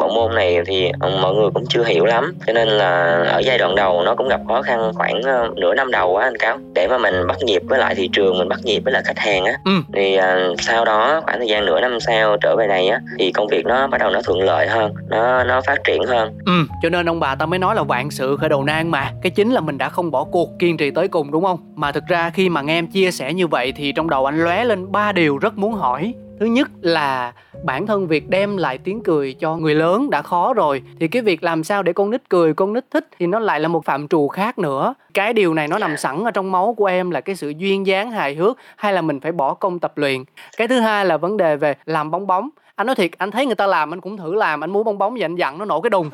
bộ 0.00 0.08
môn 0.08 0.34
này 0.34 0.58
thì 0.66 0.90
ừ, 1.00 1.10
mọi 1.22 1.34
người 1.34 1.50
cũng 1.54 1.64
chưa 1.68 1.84
hiểu 1.84 2.04
lắm 2.04 2.34
cho 2.46 2.52
nên 2.52 2.68
là 2.68 3.22
ở 3.32 3.38
giai 3.38 3.58
đoạn 3.58 3.74
đầu 3.74 4.02
nó 4.04 4.14
cũng 4.14 4.28
gặp 4.28 4.40
khó 4.48 4.62
khăn 4.62 4.92
khoảng 4.94 5.22
ờ, 5.22 5.50
nửa 5.56 5.74
năm 5.74 5.90
đầu 5.90 6.16
á 6.16 6.26
anh 6.26 6.36
cáo. 6.36 6.58
Để 6.74 6.88
mà 6.88 6.98
mình 6.98 7.26
bắt 7.26 7.36
nhịp 7.42 7.62
với 7.68 7.78
lại 7.78 7.94
thị 7.94 8.08
trường 8.12 8.38
mình 8.38 8.48
bắt 8.48 8.58
nhịp 8.64 8.80
với 8.84 8.92
lại 8.92 9.02
khách 9.04 9.18
hàng 9.18 9.44
á. 9.44 9.52
Ừ. 9.64 9.72
thì 9.92 10.18
uh, 10.18 10.60
sau 10.60 10.84
đó 10.84 11.20
khoảng 11.24 11.38
thời 11.38 11.48
gian 11.48 11.66
nửa 11.66 11.80
năm 11.80 12.00
sau 12.00 12.36
trở 12.42 12.56
về 12.58 12.66
này 12.66 12.88
á 12.88 13.00
thì 13.18 13.32
công 13.32 13.48
việc 13.48 13.66
nó 13.66 13.86
bắt 13.86 13.98
đầu 13.98 14.10
nó 14.10 14.22
thuận 14.22 14.42
lợi 14.42 14.66
hơn 14.66 14.94
nó 15.08 15.44
nó 15.44 15.60
phát 15.60 15.78
triển 15.84 16.02
hơn. 16.04 16.38
Ừ 16.46 16.52
cho 16.82 16.90
nên 16.90 17.08
ông 17.08 17.20
bà 17.20 17.34
ta 17.34 17.46
mới 17.46 17.58
nói 17.58 17.74
là 17.74 17.82
vạn 17.82 18.10
sự 18.10 18.36
khởi 18.36 18.48
đầu 18.48 18.64
nan 18.64 18.90
mà. 18.90 19.12
Cái 19.22 19.30
chính 19.30 19.50
là 19.50 19.60
mình 19.60 19.78
đã 19.78 19.88
không 19.88 20.10
bỏ 20.10 20.24
cuộc 20.24 20.48
kiên 20.58 20.76
trì 20.76 20.90
tới 20.90 21.08
cùng 21.08 21.30
đúng 21.30 21.44
không? 21.44 21.58
Mà 21.76 21.92
thực 21.92 22.06
ra 22.06 22.30
khi 22.30 22.48
mà 22.48 22.62
nghe 22.62 22.78
em 22.78 22.86
chia 22.86 23.10
sẻ 23.10 23.32
như 23.32 23.46
vậy 23.46 23.72
thì 23.76 23.92
trong 23.92 24.10
đầu 24.10 24.26
anh 24.26 24.44
lóe 24.44 24.64
lên 24.64 24.92
ba 24.92 25.12
điều 25.12 25.38
rất 25.38 25.58
muốn 25.58 25.74
hỏi 25.74 26.14
thứ 26.40 26.46
nhất 26.46 26.70
là 26.82 27.32
bản 27.64 27.86
thân 27.86 28.06
việc 28.06 28.28
đem 28.28 28.56
lại 28.56 28.78
tiếng 28.78 29.02
cười 29.02 29.34
cho 29.34 29.56
người 29.56 29.74
lớn 29.74 30.10
đã 30.10 30.22
khó 30.22 30.54
rồi. 30.54 30.82
Thì 31.00 31.08
cái 31.08 31.22
việc 31.22 31.42
làm 31.42 31.64
sao 31.64 31.82
để 31.82 31.92
con 31.92 32.10
nít 32.10 32.28
cười 32.28 32.54
con 32.54 32.72
nít 32.72 32.84
thích 32.90 33.08
thì 33.18 33.26
nó 33.26 33.38
lại 33.38 33.60
là 33.60 33.68
một 33.68 33.84
phạm 33.84 34.08
trù 34.08 34.28
khác 34.28 34.58
nữa. 34.58 34.94
Cái 35.14 35.32
điều 35.32 35.54
này 35.54 35.68
nó 35.68 35.78
nằm 35.78 35.96
sẵn 35.96 36.24
ở 36.24 36.30
trong 36.30 36.52
máu 36.52 36.74
của 36.74 36.86
em 36.86 37.10
là 37.10 37.20
cái 37.20 37.36
sự 37.36 37.52
duyên 37.56 37.86
dáng 37.86 38.10
hài 38.10 38.34
hước 38.34 38.58
hay 38.76 38.92
là 38.92 39.02
mình 39.02 39.20
phải 39.20 39.32
bỏ 39.32 39.54
công 39.54 39.78
tập 39.78 39.98
luyện. 39.98 40.24
Cái 40.56 40.68
thứ 40.68 40.80
hai 40.80 41.06
là 41.06 41.16
vấn 41.16 41.36
đề 41.36 41.56
về 41.56 41.74
làm 41.84 42.10
bong 42.10 42.26
bóng 42.26 42.48
anh 42.76 42.86
nói 42.86 42.96
thiệt 42.96 43.10
anh 43.18 43.30
thấy 43.30 43.46
người 43.46 43.54
ta 43.54 43.66
làm 43.66 43.92
anh 43.94 44.00
cũng 44.00 44.16
thử 44.16 44.34
làm 44.34 44.64
anh 44.64 44.70
muốn 44.70 44.84
bong 44.84 44.98
bóng 44.98 45.14
và 45.18 45.24
anh 45.24 45.36
dặn 45.36 45.58
nó 45.58 45.64
nổ 45.64 45.80
cái 45.80 45.90
đùng. 45.90 46.10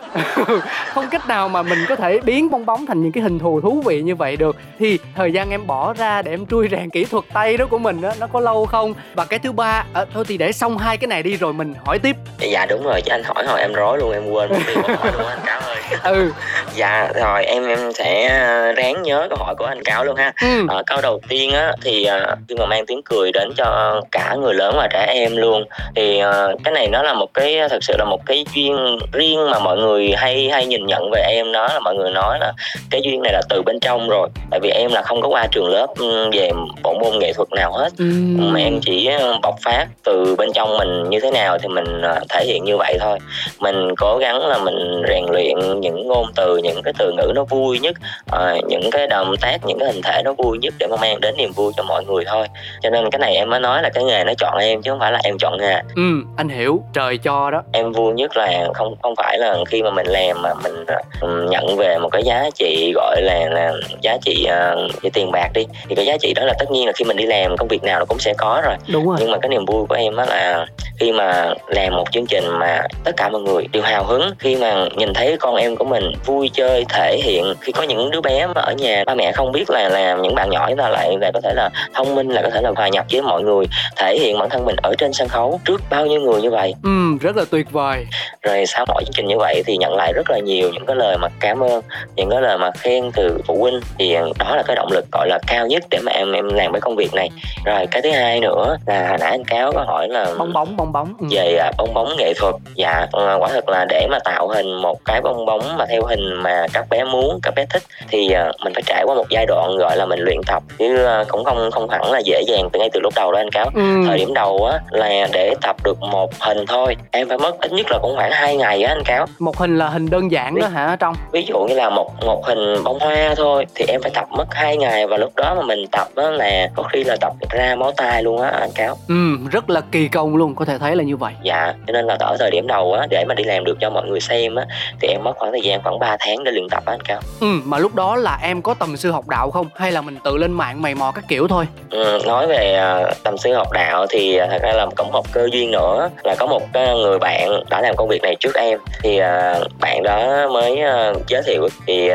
Không 0.95 1.09
cách 1.11 1.29
nào 1.29 1.49
mà 1.49 1.63
mình 1.63 1.79
có 1.89 1.97
thể 1.97 2.19
biến 2.25 2.51
bong 2.51 2.67
bóng 2.67 2.87
thành 2.87 3.03
những 3.03 3.13
cái 3.13 3.23
hình 3.23 3.39
thù 3.39 3.61
thú 3.61 3.83
vị 3.85 4.03
như 4.03 4.15
vậy 4.15 4.37
được. 4.37 4.57
Thì 4.79 4.99
thời 5.17 5.33
gian 5.33 5.51
em 5.51 5.67
bỏ 5.67 5.93
ra 5.93 6.23
để 6.23 6.31
em 6.31 6.47
trui 6.47 6.69
rèn 6.71 6.91
kỹ 6.91 7.05
thuật 7.05 7.25
tay 7.33 7.57
đó 7.57 7.67
của 7.67 7.79
mình 7.79 8.01
đó 8.01 8.13
nó 8.21 8.27
có 8.27 8.41
lâu 8.41 8.67
không? 8.67 8.95
Và 9.15 9.25
cái 9.25 9.39
thứ 9.39 9.53
ba 9.53 9.85
à, 9.93 10.05
thôi 10.15 10.25
thì 10.29 10.39
để 10.39 10.53
xong 10.53 10.79
hai 10.79 10.97
cái 10.97 11.09
này 11.09 11.23
đi 11.23 11.37
rồi 11.37 11.53
mình 11.53 11.75
hỏi 11.85 11.99
tiếp. 11.99 12.17
Dạ 12.39 12.67
đúng 12.71 12.83
rồi 12.85 13.01
chứ 13.05 13.11
anh 13.11 13.23
hỏi 13.25 13.45
hồi 13.47 13.61
em 13.61 13.73
rối 13.73 13.99
luôn 13.99 14.13
em 14.13 14.27
quên 14.31 14.51
mất 14.51 14.59
tiêu 14.67 14.83
hỏi 14.99 15.13
luôn 15.19 15.27
anh 15.27 15.41
cáo 15.47 15.61
ơi. 15.61 15.77
Ừ. 16.03 16.33
Dạ 16.75 17.13
rồi 17.15 17.45
em 17.45 17.67
em 17.67 17.93
sẽ 17.93 18.29
ờ, 18.29 18.73
ráng 18.73 19.03
nhớ 19.03 19.27
câu 19.31 19.39
hỏi 19.39 19.55
của 19.59 19.65
anh 19.65 19.83
cáo 19.83 20.05
luôn 20.05 20.17
ha. 20.17 20.33
Ừ. 20.43 20.67
à, 20.69 20.83
câu 20.87 20.99
đầu 21.03 21.21
tiên 21.29 21.51
á 21.53 21.73
thì 21.83 22.09
khi 22.49 22.55
mà 22.59 22.67
mang 22.67 22.87
tiếng 22.87 23.01
cười 23.05 23.33
đến 23.33 23.53
cho 23.57 24.01
cả 24.13 24.35
người 24.41 24.55
lớn 24.55 24.75
và 24.77 24.89
trẻ 24.93 25.07
em 25.15 25.37
luôn 25.37 25.65
thì 25.97 26.21
cái 26.65 26.73
này 26.73 26.89
nó 26.89 27.03
là 27.03 27.15
một 27.15 27.35
cái 27.35 27.69
thật 27.71 27.85
sự 27.85 27.95
là 27.99 28.05
một 28.05 28.27
cái 28.27 28.45
duyên 28.55 28.99
riêng 29.13 29.51
mà 29.51 29.59
mọi 29.59 29.77
người 29.77 30.13
hay 30.17 30.49
hay 30.51 30.67
nhìn 30.67 30.87
nhận 30.87 31.11
về 31.11 31.21
em 31.21 31.53
đó 31.53 31.69
là 31.73 31.81
mọi 31.81 31.95
người 31.95 32.11
nói 32.11 32.39
là 32.41 32.53
cái 32.91 33.01
duyên 33.05 33.23
này 33.23 33.33
là 33.33 33.43
từ 33.49 33.63
bên 33.63 33.81
trong 33.81 34.09
rồi. 34.09 34.29
Tại 34.51 34.61
vì 34.63 34.71
em 34.71 34.93
là 34.93 35.03
không 35.03 35.23
có 35.23 35.29
qua 35.29 35.47
trường 35.51 35.69
lớp 35.69 35.87
ừ, 35.99 36.31
về 36.33 36.51
bộ 36.83 36.95
môn 36.95 37.19
nghệ 37.19 37.33
thuật 37.33 37.49
nào 37.53 37.73
hết. 37.73 37.89
Ừ. 37.99 38.05
mà 38.39 38.61
em 38.61 38.81
chỉ 38.81 39.07
ờ, 39.07 39.39
bộc 39.43 39.55
phát 39.65 39.87
từ 40.05 40.35
bên 40.39 40.53
trong 40.53 40.79
mình 40.79 41.11
như 41.11 41.21
thế 41.21 41.31
nào 41.31 41.59
thì 41.59 41.69
mình 41.69 42.03
ờ, 42.03 42.21
thể 42.29 42.45
hiện 42.45 42.65
như 42.65 42.77
vậy 42.77 42.97
thôi. 43.01 43.19
Mình 43.59 43.95
cố 43.97 44.19
gắng 44.19 44.47
là 44.47 44.59
mình 44.59 45.03
rèn 45.09 45.25
luyện 45.31 45.81
những 45.81 46.09
ngôn 46.09 46.27
từ 46.37 46.61
những 46.63 46.83
cái 46.85 46.93
từ 46.99 47.13
ngữ 47.13 47.33
nó 47.35 47.45
vui 47.45 47.79
nhất 47.79 47.95
uh, 48.37 48.65
những 48.69 48.91
cái 48.91 49.07
động 49.07 49.35
tác 49.41 49.59
những 49.67 49.79
cái 49.79 49.93
hình 49.93 50.03
thể 50.03 50.23
nó 50.25 50.33
vui 50.33 50.59
nhất 50.59 50.75
để 50.79 50.87
mà 50.91 50.97
mang 50.97 51.21
đến 51.21 51.35
niềm 51.37 51.53
vui 51.53 51.73
cho 51.77 51.83
mọi 51.83 52.05
người 52.05 52.25
thôi. 52.25 52.47
Cho 52.83 52.91
nên 52.91 53.11
cái 53.11 53.19
này 53.19 53.35
em 53.35 53.51
mới 53.51 53.61
nói 53.61 53.83
là 53.83 53.89
cái 53.95 54.05
nghề 54.05 54.25
nó 54.25 54.33
chọn 54.39 54.59
em 54.59 54.83
chứ 54.83 54.91
không 54.91 55.01
phải 55.01 55.13
là 55.13 55.21
em 55.25 55.39
chọn 55.39 55.59
nghề. 55.61 55.75
Ừ 55.97 56.03
anh 56.43 56.49
hiểu 56.49 56.83
trời 56.93 57.19
cho 57.19 57.51
đó. 57.51 57.63
Em 57.73 57.93
vui 57.93 58.13
nhất 58.13 58.37
là 58.37 58.69
không 58.75 58.95
không 59.03 59.15
phải 59.17 59.39
là 59.39 59.57
khi 59.69 59.83
mà 59.83 59.91
mình 59.91 60.07
làm 60.07 60.43
mà 60.43 60.55
mình 60.63 60.83
uh, 60.83 61.51
nhận 61.51 61.77
về 61.77 61.99
một 61.99 62.09
cái 62.13 62.23
giá 62.23 62.51
trị 62.55 62.93
gọi 62.95 63.23
là 63.23 63.49
là 63.51 63.73
giá 64.01 64.17
trị 64.23 64.47
uh, 64.47 65.03
về 65.03 65.11
tiền 65.13 65.31
bạc 65.33 65.49
đi. 65.55 65.67
Thì 65.89 65.95
cái 65.95 66.07
giá 66.07 66.17
trị 66.21 66.33
đó 66.37 66.45
là 66.45 66.55
tất 66.59 66.71
nhiên 66.71 66.87
là 66.87 66.93
khi 66.93 67.05
mình 67.05 67.17
đi 67.17 67.27
làm 67.27 67.57
công 67.57 67.69
việc 67.69 67.83
nào 67.83 67.99
nó 67.99 68.05
cũng 68.05 68.19
sẽ 68.19 68.35
có 68.39 68.63
rồi. 68.65 68.75
Đúng 68.93 69.09
rồi. 69.09 69.17
Nhưng 69.21 69.31
mà 69.31 69.39
cái 69.43 69.49
niềm 69.49 69.65
vui 69.65 69.87
của 69.89 69.95
em 69.95 70.17
đó 70.17 70.25
là 70.25 70.67
khi 71.01 71.13
mà 71.13 71.55
làm 71.67 71.97
một 71.97 72.05
chương 72.13 72.27
trình 72.27 72.45
mà 72.59 72.83
tất 73.05 73.13
cả 73.17 73.29
mọi 73.29 73.41
người 73.41 73.67
đều 73.73 73.83
hào 73.83 74.05
hứng 74.05 74.31
khi 74.39 74.57
mà 74.57 74.89
nhìn 74.97 75.15
thấy 75.15 75.37
con 75.41 75.57
em 75.57 75.77
của 75.77 75.85
mình 75.85 76.13
vui 76.27 76.51
chơi 76.55 76.85
thể 76.89 77.19
hiện 77.23 77.55
khi 77.61 77.73
có 77.73 77.83
những 77.83 78.11
đứa 78.11 78.21
bé 78.21 78.47
mà 78.47 78.61
ở 78.61 78.73
nhà 78.73 79.05
ba 79.07 79.15
mẹ 79.15 79.33
không 79.33 79.53
biết 79.53 79.71
là 79.71 79.89
làm 79.89 80.23
những 80.23 80.35
bạn 80.35 80.51
nhỏ 80.51 80.67
chúng 80.69 80.79
ta 80.79 80.89
lại 80.89 81.17
là 81.21 81.31
có 81.35 81.41
thể 81.41 81.53
là 81.55 81.71
thông 81.95 82.15
minh 82.15 82.29
là 82.29 82.43
có 82.43 82.51
thể 82.51 82.61
là 82.63 82.73
hòa 82.77 82.89
nhập 82.89 83.07
với 83.13 83.23
mọi 83.23 83.43
người 83.43 83.67
thể 83.97 84.19
hiện 84.19 84.39
bản 84.39 84.51
thân 84.51 84.65
mình 84.65 84.77
ở 84.83 84.95
trên 84.99 85.13
sân 85.13 85.29
khấu 85.29 85.61
trước 85.65 85.83
bao 85.91 86.07
nhiêu 86.07 86.21
người 86.21 86.32
như 86.39 86.51
vậy. 86.51 86.75
Ừ 86.83 86.91
rất 87.21 87.37
là 87.37 87.45
tuyệt 87.51 87.73
vời. 87.73 88.07
Rồi 88.43 88.67
sau 88.67 88.85
mỗi 88.89 89.03
chương 89.05 89.13
trình 89.13 89.27
như 89.27 89.39
vậy 89.39 89.63
thì 89.67 89.77
nhận 89.77 89.95
lại 89.95 90.13
rất 90.13 90.31
là 90.31 90.39
nhiều 90.39 90.71
những 90.73 90.87
cái 90.87 90.97
lời 90.97 91.19
mà 91.19 91.29
cảm 91.41 91.63
ơn 91.63 91.83
những 92.17 92.31
cái 92.31 92.41
lời 92.41 92.59
mà 92.59 92.71
khen 92.79 93.11
từ 93.15 93.39
phụ 93.47 93.57
huynh. 93.61 93.81
Thì 93.99 94.15
đó 94.39 94.57
là 94.57 94.63
cái 94.67 94.77
động 94.77 94.93
lực 94.93 95.05
gọi 95.13 95.29
là 95.29 95.39
cao 95.47 95.67
nhất 95.67 95.83
để 95.91 95.99
mà 96.03 96.13
em 96.13 96.33
em 96.33 96.49
làm 96.49 96.73
cái 96.73 96.81
công 96.81 96.97
việc 96.97 97.15
này. 97.15 97.31
Rồi 97.65 97.87
cái 97.91 98.03
thứ 98.03 98.11
hai 98.11 98.41
nữa 98.41 98.77
là 98.87 99.09
hồi 99.09 99.19
nãy 99.21 99.31
anh 99.31 99.45
cáo 99.45 99.73
có 99.73 99.85
hỏi 99.87 100.09
là 100.09 100.27
bong 100.39 100.53
bóng 100.53 100.77
bong 100.77 100.93
bóng. 100.93 101.15
Ừ. 101.21 101.27
về 101.31 101.57
à, 101.57 101.71
bong 101.79 101.95
bóng 101.95 102.17
nghệ 102.19 102.33
thuật. 102.37 102.55
Dạ 102.75 103.07
ờ, 103.13 103.37
quả 103.41 103.49
thật 103.53 103.69
là 103.69 103.85
để 103.89 104.07
mà 104.11 104.19
tạo 104.25 104.49
hình 104.49 104.75
một 104.75 105.05
cái 105.05 105.21
bong 105.21 105.47
bóng 105.47 105.77
mà 105.77 105.87
theo 105.87 106.03
hình 106.05 106.35
mà 106.43 106.67
các 106.73 106.87
bé 106.91 107.05
muốn 107.05 107.39
các 107.43 107.55
bé 107.57 107.65
thích 107.71 107.83
thì 108.09 108.33
à, 108.33 108.53
mình 108.65 108.73
phải 108.75 108.83
trải 108.87 109.05
qua 109.07 109.15
một 109.15 109.27
giai 109.31 109.47
đoạn 109.47 109.77
gọi 109.79 109.97
là 109.97 110.07
mình 110.07 110.21
luyện 110.21 110.41
tập. 110.47 110.63
Chứ 110.79 111.05
à, 111.05 111.25
cũng 111.29 111.45
không 111.45 111.71
không 111.71 111.89
hẳn 111.91 112.13
là 112.13 112.19
dễ 112.25 112.43
dàng 112.47 112.69
từ 112.73 112.79
ngay 112.79 112.91
từ 112.93 113.01
lúc 113.01 113.13
đầu 113.17 113.33
đó 113.33 113.39
anh 113.41 113.51
cáo. 113.51 113.71
Ừ. 113.75 113.83
thời 114.07 114.19
điểm 114.19 114.35
đầu 114.35 114.67
á 114.73 114.79
là 114.91 115.29
để 115.33 115.55
tập 115.63 115.77
được 115.85 116.01
một 116.01 116.22
hình 116.41 116.65
thôi. 116.69 116.97
Em 117.11 117.29
phải 117.29 117.39
mất 117.39 117.61
ít 117.61 117.73
nhất 117.73 117.87
là 117.91 117.99
cũng 118.03 118.17
khoảng 118.17 118.33
hai 118.33 118.57
ngày 118.57 118.83
á 118.83 118.95
anh 118.95 119.03
cáo. 119.05 119.27
Một 119.39 119.57
hình 119.57 119.79
là 119.79 119.89
hình 119.89 120.11
đơn 120.11 120.31
giản 120.31 120.59
đó 120.61 120.67
hả 120.67 120.97
trong? 121.01 121.15
ví 121.33 121.45
dụ 121.49 121.59
như 121.59 121.75
là 121.75 121.91
một 121.91 122.11
một 122.27 122.47
hình 122.47 122.85
bông 122.85 122.99
hoa 122.99 123.35
thôi 123.37 123.67
thì 123.75 123.85
em 123.89 124.03
phải 124.03 124.11
tập 124.15 124.27
mất 124.31 124.55
hai 124.55 124.77
ngày 124.77 125.07
và 125.07 125.17
lúc 125.17 125.33
đó 125.37 125.55
mà 125.55 125.63
mình 125.63 125.87
tập 125.93 126.09
đó 126.15 126.31
là 126.31 126.69
có 126.75 126.83
khi 126.83 127.05
là 127.05 127.17
tập 127.21 127.33
ra 127.51 127.75
máu 127.75 127.93
tay 127.97 128.23
luôn 128.23 128.41
á 128.41 128.49
anh 128.49 128.71
cáo. 128.75 128.97
Ừ 129.09 129.37
rất 129.51 129.71
là 129.71 129.81
kỳ 129.93 130.09
công 130.09 130.37
luôn 130.37 130.55
có 130.55 130.65
thể 130.65 130.79
thấy 130.79 130.97
là 130.97 131.05
như 131.05 131.17
vậy. 131.17 131.33
Dạ 131.43 131.75
cho 131.87 131.93
nên 131.93 132.07
là 132.07 132.17
ở 132.21 132.37
thời 132.39 132.51
điểm 132.51 132.67
đầu 132.67 132.93
á 132.93 133.07
để 133.11 133.25
mà 133.29 133.35
đi 133.35 133.45
làm 133.45 133.65
được 133.65 133.77
cho 133.81 133.91
mọi 133.91 134.07
người 134.09 134.21
xem 134.21 134.55
á 134.55 134.65
thì 135.01 135.09
em 135.09 135.25
mất 135.25 135.33
khoảng 135.37 135.53
thời 135.53 135.61
gian 135.61 135.83
khoảng 135.83 135.99
3 135.99 136.17
tháng 136.21 136.45
để 136.45 136.53
luyện 136.53 136.69
tập 136.71 136.83
á 136.87 136.93
anh 136.95 137.03
cáo. 137.03 137.21
Ừ 137.41 137.47
mà 137.65 137.79
lúc 137.79 137.95
đó 137.95 138.17
là 138.17 138.39
em 138.43 138.63
có 138.63 138.75
tầm 138.75 138.97
sư 138.97 139.11
học 139.11 139.29
đạo 139.29 139.51
không? 139.51 139.67
Hay 139.75 139.93
là 139.93 140.03
mình 140.03 140.19
tự 140.25 140.37
lên 140.37 140.53
mạng 140.53 140.83
mày 140.83 140.95
mò 140.95 141.13
các 141.13 141.25
kiểu 141.29 141.49
thôi? 141.49 141.67
Ừ, 141.91 142.19
nói 142.27 142.47
về 142.47 142.81
uh, 143.11 143.23
tầm 143.23 143.39
sư 143.39 143.55
học 143.55 143.73
đạo 143.73 144.07
thì 144.11 144.41
uh, 144.43 144.51
thật 144.51 144.63
ra 144.63 144.73
là 144.73 144.87
cũng 144.97 145.13
một 145.13 145.33
cơ 145.33 145.49
duyên 145.53 145.71
nữa 145.71 146.11
là 146.25 146.35
có 146.39 146.47
một 146.47 146.63
uh, 146.63 146.97
người 146.97 147.19
bạn 147.19 147.49
đã 147.71 147.81
làm 147.81 147.97
công 147.97 148.09
việc 148.09 148.23
này 148.23 148.37
trước 148.41 148.55
em. 148.55 148.79
Thì 149.03 149.21
uh, 149.21 149.67
bạn 149.81 150.03
đó 150.03 150.49
mới 150.53 150.73
uh, 150.73 151.27
giới 151.29 151.43
thiệu. 151.47 151.69
Thì 151.87 152.09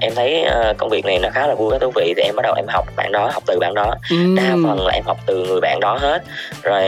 em 0.00 0.14
thấy 0.14 0.46
công 0.78 0.88
việc 0.88 1.04
này 1.04 1.18
nó 1.18 1.28
khá 1.32 1.46
là 1.46 1.54
vui 1.54 1.70
khá 1.72 1.78
thú 1.78 1.92
vị. 1.94 2.14
Thì 2.16 2.22
em 2.22 2.36
bắt 2.36 2.42
đầu 2.42 2.54
em 2.54 2.66
học 2.68 2.86
bạn 2.96 3.12
đó 3.12 3.30
học 3.32 3.42
từ 3.46 3.58
bạn 3.58 3.74
đó. 3.74 3.94
Ừ. 4.10 4.16
đa 4.36 4.56
phần 4.64 4.86
là 4.86 4.92
em 4.92 5.04
học 5.06 5.16
từ 5.26 5.44
người 5.48 5.60
bạn 5.60 5.80
đó 5.80 5.98
hết. 6.00 6.22
Rồi 6.62 6.82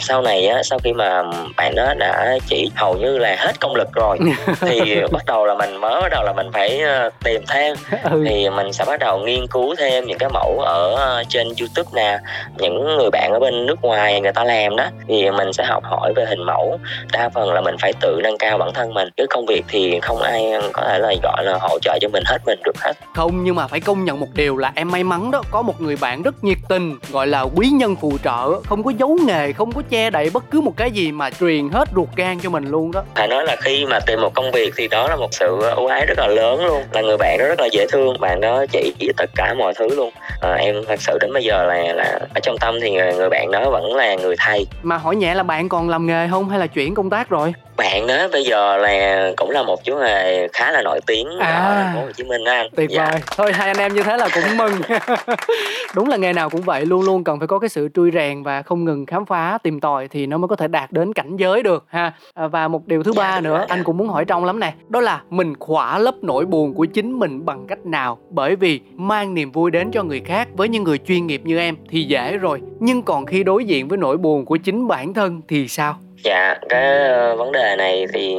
sau 0.00 0.22
này 0.22 0.46
á 0.46 0.62
sau 0.62 0.78
khi 0.84 0.92
mà 0.92 1.22
bạn 1.56 1.74
đó 1.74 1.94
đã 1.98 2.38
chỉ 2.48 2.70
hầu 2.76 2.94
như 2.94 3.18
là 3.18 3.36
hết 3.38 3.60
công 3.60 3.74
lực 3.74 3.88
rồi 3.92 4.18
thì 4.60 5.00
bắt 5.12 5.22
đầu 5.26 5.46
là 5.46 5.54
mình 5.54 5.76
mới 5.76 6.00
bắt 6.02 6.08
đầu 6.10 6.24
là 6.24 6.32
mình 6.32 6.52
phải 6.52 6.82
tìm 7.24 7.42
thêm. 7.48 7.76
Ừ. 8.10 8.24
thì 8.28 8.50
mình 8.50 8.72
sẽ 8.72 8.84
bắt 8.84 9.00
đầu 9.00 9.18
nghiên 9.18 9.46
cứu 9.46 9.74
thêm 9.78 10.06
những 10.06 10.18
cái 10.18 10.28
mẫu 10.32 10.60
ở 10.60 11.22
trên 11.28 11.46
youtube 11.60 11.90
nè. 11.94 12.18
Những 12.58 12.96
người 12.96 13.10
bạn 13.10 13.32
ở 13.32 13.38
bên 13.38 13.66
nước 13.66 13.82
ngoài 13.82 14.20
người 14.20 14.32
ta 14.32 14.44
làm 14.44 14.76
đó 14.76 14.84
thì 15.08 15.30
mình 15.30 15.52
sẽ 15.52 15.64
học 15.64 15.84
hỏi 15.84 16.01
về 16.16 16.24
hình 16.28 16.42
mẫu 16.46 16.78
đa 17.12 17.28
phần 17.28 17.52
là 17.52 17.60
mình 17.60 17.76
phải 17.80 17.92
tự 18.00 18.20
nâng 18.22 18.38
cao 18.38 18.58
bản 18.58 18.72
thân 18.74 18.94
mình 18.94 19.08
chứ 19.16 19.26
công 19.30 19.46
việc 19.46 19.64
thì 19.68 20.00
không 20.02 20.18
ai 20.18 20.52
có 20.72 20.82
thể 20.88 20.98
là 20.98 21.14
gọi 21.22 21.44
là 21.44 21.58
hỗ 21.60 21.78
trợ 21.82 21.98
cho 22.00 22.08
mình 22.08 22.22
hết 22.26 22.38
mình 22.46 22.58
được 22.64 22.76
hết. 22.80 22.92
Không 23.14 23.44
nhưng 23.44 23.54
mà 23.54 23.66
phải 23.66 23.80
công 23.80 24.04
nhận 24.04 24.20
một 24.20 24.28
điều 24.34 24.56
là 24.56 24.72
em 24.74 24.90
may 24.90 25.04
mắn 25.04 25.30
đó 25.30 25.42
có 25.50 25.62
một 25.62 25.80
người 25.80 25.96
bạn 26.00 26.22
rất 26.22 26.44
nhiệt 26.44 26.58
tình 26.68 26.96
gọi 27.10 27.26
là 27.26 27.42
quý 27.42 27.66
nhân 27.66 27.96
phù 27.96 28.12
trợ 28.24 28.60
không 28.62 28.82
có 28.82 28.92
giấu 28.98 29.18
nghề 29.26 29.52
không 29.52 29.72
có 29.72 29.82
che 29.90 30.10
đậy 30.10 30.30
bất 30.34 30.44
cứ 30.50 30.60
một 30.60 30.72
cái 30.76 30.90
gì 30.90 31.12
mà 31.12 31.30
truyền 31.30 31.68
hết 31.68 31.88
ruột 31.94 32.08
gan 32.16 32.40
cho 32.40 32.50
mình 32.50 32.64
luôn 32.64 32.92
đó. 32.92 33.02
Phải 33.14 33.28
nói 33.28 33.44
là 33.44 33.56
khi 33.56 33.86
mà 33.86 34.00
tìm 34.06 34.20
một 34.20 34.34
công 34.34 34.50
việc 34.50 34.72
thì 34.76 34.88
đó 34.88 35.08
là 35.08 35.16
một 35.16 35.28
sự 35.34 35.60
ưu 35.76 35.86
ái 35.86 36.06
rất 36.06 36.18
là 36.18 36.26
lớn 36.26 36.64
luôn 36.64 36.82
là 36.92 37.00
người 37.00 37.16
bạn 37.16 37.36
đó 37.38 37.46
rất 37.46 37.60
là 37.60 37.68
dễ 37.72 37.86
thương 37.92 38.20
bạn 38.20 38.40
đó 38.40 38.64
chỉ 38.72 39.12
tất 39.16 39.30
cả 39.34 39.54
mọi 39.58 39.74
thứ 39.74 39.88
luôn. 39.94 40.10
À, 40.40 40.52
em 40.52 40.84
thật 40.88 41.00
sự 41.00 41.18
đến 41.20 41.32
bây 41.32 41.44
giờ 41.44 41.64
là 41.64 41.92
là 41.92 42.18
ở 42.34 42.40
trong 42.42 42.56
tâm 42.60 42.80
thì 42.82 42.90
người, 42.90 43.14
người 43.14 43.28
bạn 43.28 43.50
đó 43.50 43.70
vẫn 43.70 43.94
là 43.94 44.14
người 44.14 44.36
thầy. 44.38 44.66
Mà 44.82 44.96
hỏi 44.96 45.16
nhẹ 45.16 45.34
là 45.34 45.42
bạn 45.42 45.68
còn 45.68 45.81
còn 45.82 45.88
làm 45.88 46.06
nghề 46.06 46.28
không 46.28 46.48
hay 46.48 46.58
là 46.58 46.66
chuyển 46.66 46.94
công 46.94 47.10
tác 47.10 47.28
rồi? 47.28 47.52
Bạn 47.76 48.06
đó 48.06 48.28
bây 48.32 48.44
giờ 48.44 48.76
là 48.76 49.30
cũng 49.36 49.50
là 49.50 49.62
một 49.62 49.84
chú 49.84 49.96
hề 49.96 50.48
khá 50.48 50.72
là 50.72 50.82
nổi 50.82 51.00
tiếng 51.06 51.26
à, 51.38 51.46
ở 51.46 51.82
thành 51.82 51.94
phố 51.94 52.00
Hồ 52.00 52.12
Chí 52.12 52.24
Minh 52.24 52.44
anh. 52.44 52.66
Tuyệt 52.76 52.90
dạ. 52.90 53.08
vời. 53.10 53.20
Thôi 53.36 53.52
hai 53.52 53.66
anh 53.68 53.76
em 53.76 53.94
như 53.94 54.02
thế 54.02 54.16
là 54.16 54.28
cũng 54.34 54.56
mừng. 54.56 54.72
Đúng 55.94 56.08
là 56.08 56.16
nghề 56.16 56.32
nào 56.32 56.50
cũng 56.50 56.60
vậy 56.60 56.86
luôn 56.86 57.02
luôn 57.02 57.24
cần 57.24 57.38
phải 57.38 57.48
có 57.48 57.58
cái 57.58 57.68
sự 57.68 57.88
trui 57.94 58.10
rèn 58.10 58.42
và 58.42 58.62
không 58.62 58.84
ngừng 58.84 59.06
khám 59.06 59.26
phá 59.26 59.58
tìm 59.62 59.80
tòi 59.80 60.08
thì 60.08 60.26
nó 60.26 60.38
mới 60.38 60.48
có 60.48 60.56
thể 60.56 60.68
đạt 60.68 60.92
đến 60.92 61.12
cảnh 61.12 61.36
giới 61.36 61.62
được 61.62 61.84
ha. 61.88 62.12
À, 62.34 62.46
và 62.46 62.68
một 62.68 62.86
điều 62.86 63.02
thứ 63.02 63.12
dạ, 63.16 63.22
ba 63.22 63.40
nữa 63.40 63.64
anh 63.68 63.84
cũng 63.84 63.96
muốn 63.96 64.08
hỏi 64.08 64.24
trong 64.24 64.44
lắm 64.44 64.60
nè 64.60 64.74
đó 64.88 65.00
là 65.00 65.20
mình 65.30 65.54
khỏa 65.58 65.98
lấp 65.98 66.14
nỗi 66.22 66.44
buồn 66.44 66.74
của 66.74 66.84
chính 66.84 67.18
mình 67.18 67.44
bằng 67.44 67.66
cách 67.68 67.86
nào? 67.86 68.18
Bởi 68.30 68.56
vì 68.56 68.80
mang 68.94 69.34
niềm 69.34 69.52
vui 69.52 69.70
đến 69.70 69.90
cho 69.90 70.02
người 70.02 70.20
khác 70.20 70.48
với 70.56 70.68
những 70.68 70.84
người 70.84 70.98
chuyên 70.98 71.26
nghiệp 71.26 71.40
như 71.44 71.58
em 71.58 71.76
thì 71.88 72.02
dễ 72.02 72.36
rồi 72.36 72.60
nhưng 72.80 73.02
còn 73.02 73.26
khi 73.26 73.42
đối 73.44 73.64
diện 73.64 73.88
với 73.88 73.98
nỗi 73.98 74.16
buồn 74.16 74.44
của 74.44 74.56
chính 74.56 74.88
bản 74.88 75.14
thân 75.14 75.40
thì 75.48 75.68
sao 75.68 75.98
dạ 76.22 76.56
cái 76.68 77.10
uh, 77.32 77.38
vấn 77.38 77.52
đề 77.52 77.76
này 77.76 78.06
thì 78.12 78.36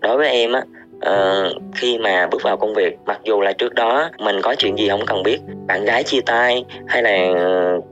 đối 0.00 0.16
với 0.16 0.28
em 0.28 0.52
á 0.52 0.62
uh, 1.06 1.62
khi 1.74 1.98
mà 1.98 2.26
bước 2.26 2.42
vào 2.42 2.56
công 2.56 2.74
việc 2.74 2.96
mặc 3.06 3.20
dù 3.24 3.40
là 3.40 3.52
trước 3.52 3.74
đó 3.74 4.10
mình 4.18 4.40
có 4.42 4.54
chuyện 4.54 4.78
gì 4.78 4.88
không 4.88 5.06
cần 5.06 5.22
biết 5.22 5.38
bạn 5.66 5.84
gái 5.84 6.02
chia 6.02 6.20
tay 6.26 6.64
hay 6.86 7.02
là 7.02 7.34